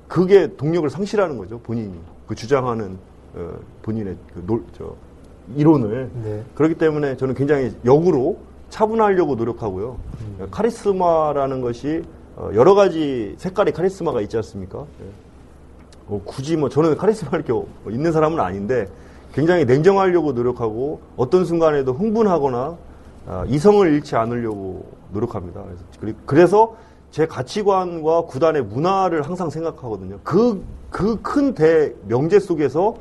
[0.07, 1.99] 그게 동력을 상실하는 거죠 본인이.
[2.28, 2.97] 그 주장하는
[3.36, 3.52] 어,
[3.82, 4.94] 본인의 그 놀, 저,
[5.56, 6.43] 이론을 네.
[6.55, 8.39] 그렇기 때문에 저는 굉장히 역으로
[8.70, 9.97] 차분하려고 노력하고요.
[10.40, 10.47] 음.
[10.51, 12.02] 카리스마라는 것이
[12.36, 14.81] 어, 여러 가지 색깔의 카리스마가 있지 않습니까?
[14.81, 15.05] 예.
[16.06, 18.89] 뭐 굳이 뭐 저는 카리스마 이렇게 어- 있는 사람은 아닌데
[19.32, 22.77] 굉장히 냉정하려고 노력하고 어떤 순간에도 흥분하거나
[23.27, 25.62] 아, 이성을 잃지 않으려고 노력합니다.
[26.01, 26.77] 그래서, 그래서
[27.11, 30.19] 제 가치관과 구단의 문화를 항상 생각하거든요.
[30.24, 32.97] 그, 그 큰 대 명제 속에서 어,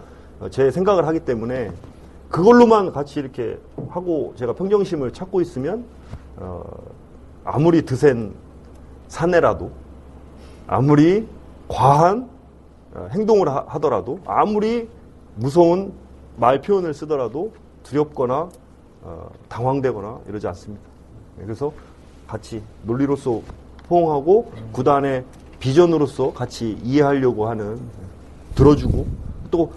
[0.50, 1.72] 제 생각을 하기 때문에
[2.30, 3.60] 그걸로만 같이 이렇게
[3.90, 5.86] 하고 제가 평정심을 찾고 있으면
[6.38, 6.64] 어,
[7.44, 8.34] 아무리 드센
[9.08, 9.72] 사내라도
[10.68, 11.28] 아무리
[11.68, 12.28] 과한
[12.96, 14.90] 어, 행동을 하- 하더라도 아무리
[15.36, 15.94] 무서운
[16.38, 17.54] 말 표현을 쓰더라도
[17.84, 18.50] 두렵거나
[19.04, 20.84] 어, 당황되거나 이러지 않습니다.
[21.38, 21.72] 네, 그래서
[22.28, 23.42] 같이 논리로서
[23.88, 25.24] 포옹하고 구단의
[25.60, 27.80] 비전으로서 같이 이해하려고 하는
[28.56, 29.06] 들어주고
[29.52, 29.72] 또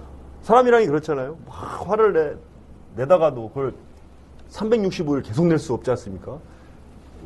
[0.46, 1.36] 사람이란 게 그렇잖아요.
[1.44, 3.74] 막 화를 내, 내다가도 그걸
[4.52, 6.38] 365일 계속 낼 수 없지 않습니까?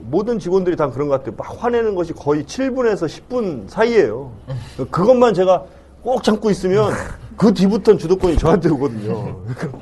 [0.05, 1.35] 모든 직원들이 다 그런 것 같아요.
[1.37, 4.33] 막 화내는 것이 거의 7분에서 10분 사이예요.
[4.91, 5.65] 그것만 제가
[6.01, 6.95] 꼭 참고 있으면
[7.37, 9.37] 그 뒤부터는 주도권이 저한테 오거든요.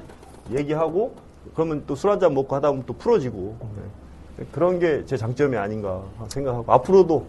[0.51, 1.15] 얘기하고
[1.55, 3.57] 그러면 또 술 한잔 먹고 하다 보면 또 풀어지고
[4.39, 4.45] 네.
[4.51, 7.27] 그런 게 제 장점이 아닌가 생각하고 앞으로도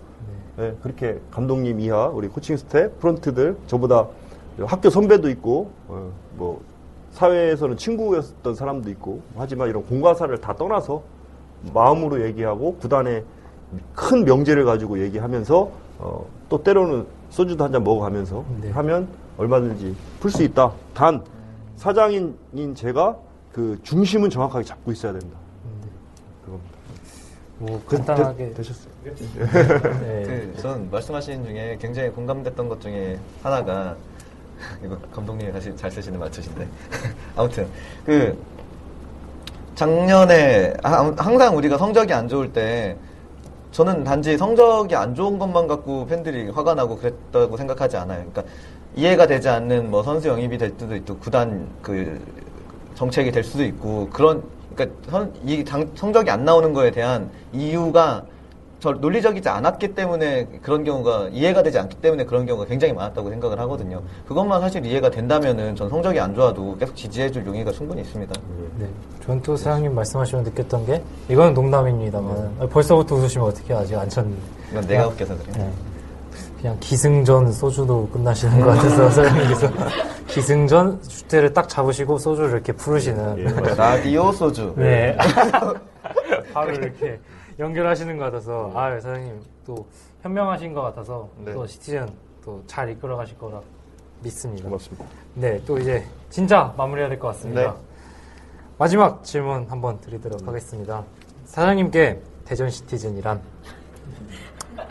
[0.58, 4.08] 네, 그렇게 감독님 이하 우리 코칭 스텝 프런트들 저보다
[4.66, 6.62] 학교 선배도 있고 어, 뭐
[7.12, 11.02] 사회에서는 친구였던 사람도 있고 하지만 이런 공과사를 다 떠나서
[11.74, 13.24] 마음으로 얘기하고 구단의
[13.96, 15.70] 큰 명제를 가지고 얘기하면서
[16.00, 18.72] 어, 또 때로는 소주도 한 잔 먹어가면서 네.
[18.72, 19.08] 하면
[19.38, 20.72] 얼마든지 풀 수 있다.
[20.94, 21.24] 단
[21.76, 22.36] 사장인
[22.76, 23.18] 제가
[23.54, 25.38] 그 중심은 정확하게 잡고 있어야 된다.
[26.44, 26.70] 그겁니다.
[27.60, 28.94] 뭐 되- 간단하게 되- 되셨어요?
[29.04, 30.24] 네.
[30.54, 33.96] 그, 전 말씀하신 중에 굉장히 공감됐던 것 중에 하나가,
[34.84, 36.68] 이거 감독님이 다시 잘 쓰시는 말투신데.
[37.36, 37.68] 아무튼,
[38.06, 38.38] 그,
[39.76, 42.98] 작년에, 하- 항상 우리가 성적이 안 좋을 때,
[43.72, 48.26] 저는 단지 성적이 안 좋은 것만 갖고 팬들이 화가 나고 그랬다고 생각하지 않아요.
[48.32, 48.44] 그러니까
[48.96, 52.20] 이해가 되지 않는 뭐 선수 영입이 될 수도 있고 구단 그
[52.96, 54.44] 정책이 될 수도 있고 그런
[54.76, 58.24] 그러니까 선- 이 장- 성적이 안 나오는 거에 대한 이유가
[58.80, 63.60] 저 논리적이지 않았기 때문에 그런 경우가 이해가 되지 않기 때문에 그런 경우가 굉장히 많았다고 생각을
[63.60, 64.02] 하거든요.
[64.26, 68.34] 그것만 사실 이해가 된다면은 전 성적이 안 좋아도 계속 지지해줄 용의가 충분히 있습니다.
[68.78, 68.88] 네.
[69.44, 74.42] 또 사장님 말씀하시면 느꼈던 게 이거는 농담입니다만 아, 벌써부터 웃으시면 어떻게 아직 안 쳤는데
[74.72, 75.52] 이건 내가 웃겨서 그래.
[75.58, 75.72] 네.
[76.60, 79.72] 그냥 기승전 소주도 끝나시는 것 같아서 사장님께서
[80.28, 83.76] 기승전 주제를 딱 잡으시고 소주를 이렇게 부르시는 예, 네.
[83.76, 84.74] 라디오 소주.
[84.76, 85.16] 네.
[86.54, 87.20] 바로 이렇게
[87.60, 89.86] 연결하시는 것 같아서 아 사장님 또
[90.22, 91.54] 현명하신 것 같아서 네.
[91.54, 92.08] 또 시티즌
[92.44, 93.62] 또 잘 이끌어 가실 거라
[94.22, 94.64] 믿습니다.
[94.64, 95.06] 고맙습니다.
[95.36, 97.62] 네, 또 이제 진짜 마무리해야 될 것 같습니다.
[97.62, 97.78] 네.
[98.78, 101.04] 마지막 질문 한번 드리도록 하겠습니다.
[101.46, 103.42] 사장님께 대전 시티즌이란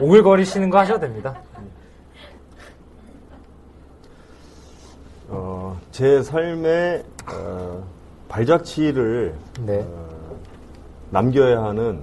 [0.01, 1.41] 오글거리시는 거 하셔도 됩니다.
[5.29, 7.83] 어, 제 삶의 어,
[8.29, 9.81] 발자취를 네.
[9.87, 10.09] 어,
[11.11, 12.01] 남겨야 하는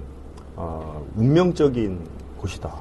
[0.55, 1.99] 어, 운명적인
[2.39, 2.73] 곳이다.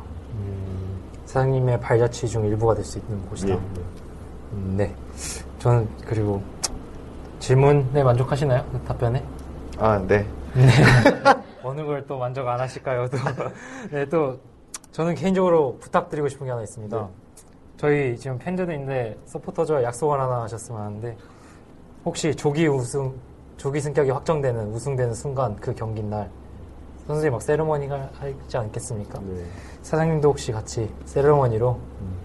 [1.27, 3.55] 사장님의 발자취 중 일부가 될 수 있는 곳이다.
[3.55, 3.59] 예,
[4.53, 4.95] 음, 네.
[5.59, 6.43] 저는 그리고
[7.41, 8.65] 질문에 만족하시나요?
[8.71, 9.25] 그 답변에?
[9.79, 10.25] 아, 네.
[11.65, 13.09] 어느 걸 또 만족 안 하실까요?
[13.09, 13.17] 또.
[13.91, 14.39] 네, 또
[14.93, 16.97] 저는 개인적으로 부탁드리고 싶은 게 하나 있습니다.
[16.97, 17.07] 네.
[17.77, 21.17] 저희 지금 팬들도 있는데 서포터즈와 약속을 하나 하셨으면 하는데
[22.05, 23.13] 혹시 조기 우승,
[23.57, 26.31] 조기 승격이 확정되는 우승되는 순간 그 경기 날
[27.07, 29.19] 선수들이 막 세레머니가 하지 않겠습니까?
[29.21, 29.43] 네.
[29.83, 31.79] 사장님도 혹시 같이 세레머니로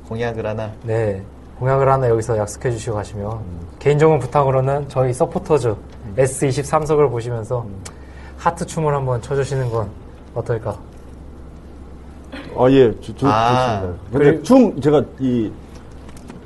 [0.08, 0.72] 공약을 하나.
[0.84, 1.22] 네
[1.60, 3.40] 공약을 하나 여기서 약속해 주시고 가시면
[3.80, 5.76] 개인적인 부탁으로는 저희 서포터즈
[6.16, 7.66] S23석을 보시면서
[8.38, 9.90] 하트 춤을 한번 쳐주시는 건
[10.34, 10.78] 어떨까?
[12.58, 14.04] 아, 예, 조, 조, 아, 좋습니다.
[14.12, 15.52] 근데 그리고- 춤, 제가 이,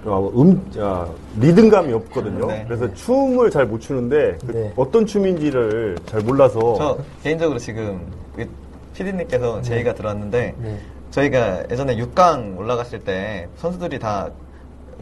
[0.06, 1.08] 어, 음, 아,
[1.40, 2.48] 리듬감이 없거든요.
[2.48, 2.66] 네.
[2.68, 4.74] 그래서 춤을 잘 못 추는데, 그 네.
[4.76, 6.76] 어떤 춤인지를 잘 몰라서.
[6.78, 8.02] 저 개인적으로 지금
[8.94, 10.80] 피디님께서 제의가 들어왔는데 네.
[11.12, 14.30] 저희가 예전에 6강 올라갔을 때 선수들이 다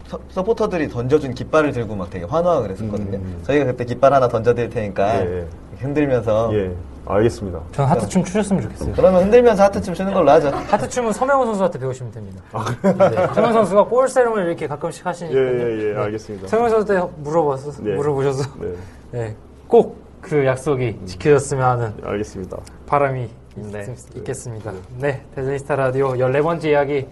[0.07, 3.17] 서, 서포터들이 던져준 깃발을 들고 막 되게 환호하고 그랬었거든요.
[3.17, 3.41] 음.
[3.43, 5.47] 저희가 그때 깃발 하나 던져드릴 테니까 예, 예.
[5.79, 7.59] 흔들면서 예, 알겠습니다.
[7.71, 8.93] 전 하트 춤 추셨으면 좋겠어요.
[8.93, 10.49] 그러면 흔들면서 하트춤 추는 걸로 하죠.
[10.49, 12.43] 하트 춤은 서명훈 선수한테 배우시면 됩니다.
[12.81, 13.27] 네.
[13.33, 15.43] 서명훈 선수가 골 세레머니 이렇게 가끔씩 예, 하시니까요.
[15.43, 15.99] 예, 예, 네.
[15.99, 16.47] 알겠습니다.
[16.47, 17.95] 서명훈 선수한테 물어봐서 네.
[17.95, 18.73] 물어보셔서 네,
[19.11, 19.35] 네,
[19.67, 22.57] 꼭그 약속이 지켜졌으면 하는 알겠습니다.
[22.85, 23.81] 바람이 네.
[23.81, 24.71] 있, 있겠습니다.
[24.97, 27.07] 네, 대전스타 라디오 14번째 이야기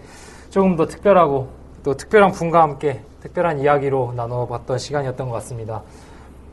[0.50, 1.48] 조금 더 특별하고
[1.82, 5.82] 또 특별한 분과 함께 특별한 이야기로 나눠봤던 시간이었던 것 같습니다.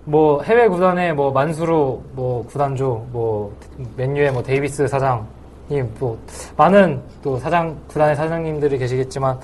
[0.04, 3.56] 뭐 해외 구단의 뭐 만수르 뭐 구단주 뭐
[3.96, 6.18] 맨유의 뭐 데이비스 사장님 또
[6.56, 9.40] 많은 또 사장 구단의 사장님들이 계시겠지만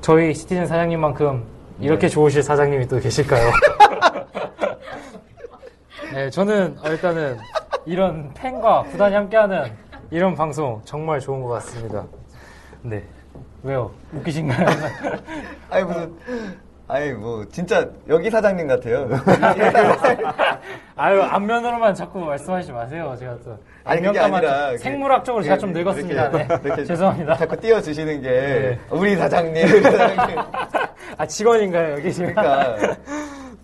[0.00, 1.44] 저희 시티즌 사장님만큼
[1.80, 3.50] 이렇게 좋으실 사장님이 또 계실까요?
[6.12, 7.36] 네, 저는 일단은
[7.84, 9.70] 이런 팬과 구단이 함께하는
[10.10, 12.04] 이런 방송 정말 좋은 것 같습니다.
[12.82, 13.02] 네.
[13.62, 13.90] 왜요?
[14.14, 14.66] 웃기신가요?
[15.70, 16.16] 아니 무슨
[16.88, 19.08] 아니 뭐 진짜 여기 사장님 같아요.
[20.94, 23.16] 아유 앞면으로만 자꾸 말씀하시지 마세요.
[23.18, 26.30] 제가 또 아니, 그게 아니라 생물학적으로 제가 좀 이렇게- 늙었습니다.
[26.30, 26.48] 네.
[26.64, 27.36] 이렇게 죄송합니다.
[27.36, 28.78] 자꾸 띄워주시는 게 네.
[28.90, 30.38] 우리 사장님, 우리 사장님.
[31.18, 32.32] 아 직원인가요 여기 지금?
[32.34, 32.76] 그러니까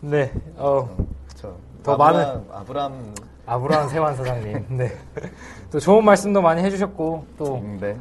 [0.00, 0.32] 네.
[0.56, 0.88] 어
[1.28, 1.56] 그쵸.
[1.84, 3.14] 더 아브람, 많은- 아브람
[3.46, 4.64] 아브라함 세환 사장님.
[4.68, 4.90] 네.
[5.70, 7.96] 또 좋은 말씀도 많이 해주셨고 또 음, 네.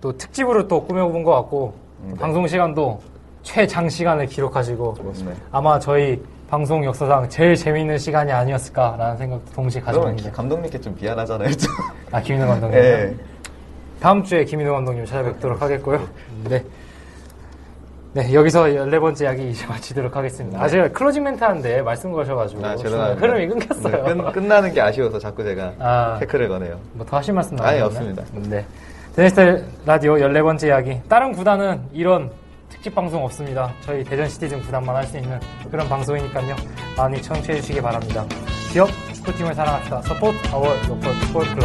[0.00, 2.18] 또 특집으로 또 꾸며본 것 같고 음, 네.
[2.20, 3.00] 방송 시간도
[3.42, 4.94] 최장 시간을 기록하시고
[5.26, 5.34] 네.
[5.50, 10.30] 아마 저희 방송 역사상 제일 재미있는 시간이 아니었을까라는 생각도 동시에 그러면 가져봅니다.
[10.32, 11.50] 감독님께 좀 미안하잖아요.
[11.50, 11.72] 좀.
[12.12, 12.78] 아 김인호 감독님.
[12.78, 13.14] 예.
[14.00, 16.06] 다음 주에 김인호 감독님 찾아뵙도록 하겠고요.
[16.48, 16.62] 네.
[18.14, 20.62] 네, 여기서 14번째 이야기 이제 마치도록 하겠습니다.
[20.62, 22.64] 아, 제가 closing 멘트 하는데 말씀 거셔가지고.
[22.64, 23.20] 아, 죄송합니다.
[23.20, 24.04] 흐름이 끊겼어요.
[24.06, 26.16] 네, 끝, 끝나는 게 아쉬워서 자꾸 제가 아.
[26.20, 26.78] 태클을 거네요.
[26.92, 27.84] 뭐 더 하실 말씀 아니, 나오나요?
[27.86, 28.22] 없습니다.
[28.48, 28.64] 네.
[29.16, 31.00] 대저니스타 라디오 14번째 이야기.
[31.08, 32.30] 다른 구단은 이런
[32.68, 33.72] 특집 방송 없습니다.
[33.82, 35.38] 저희 대전 시티즌 구단만 할 수 있는
[35.70, 36.54] 그런 방송이니까요.
[36.96, 38.24] 많이 청취해 주시기 바랍니다.
[38.72, 40.02] 기업 축구팀을 사랑합시다.
[40.02, 41.64] 서포트 아워 로컬 풋볼 클럽.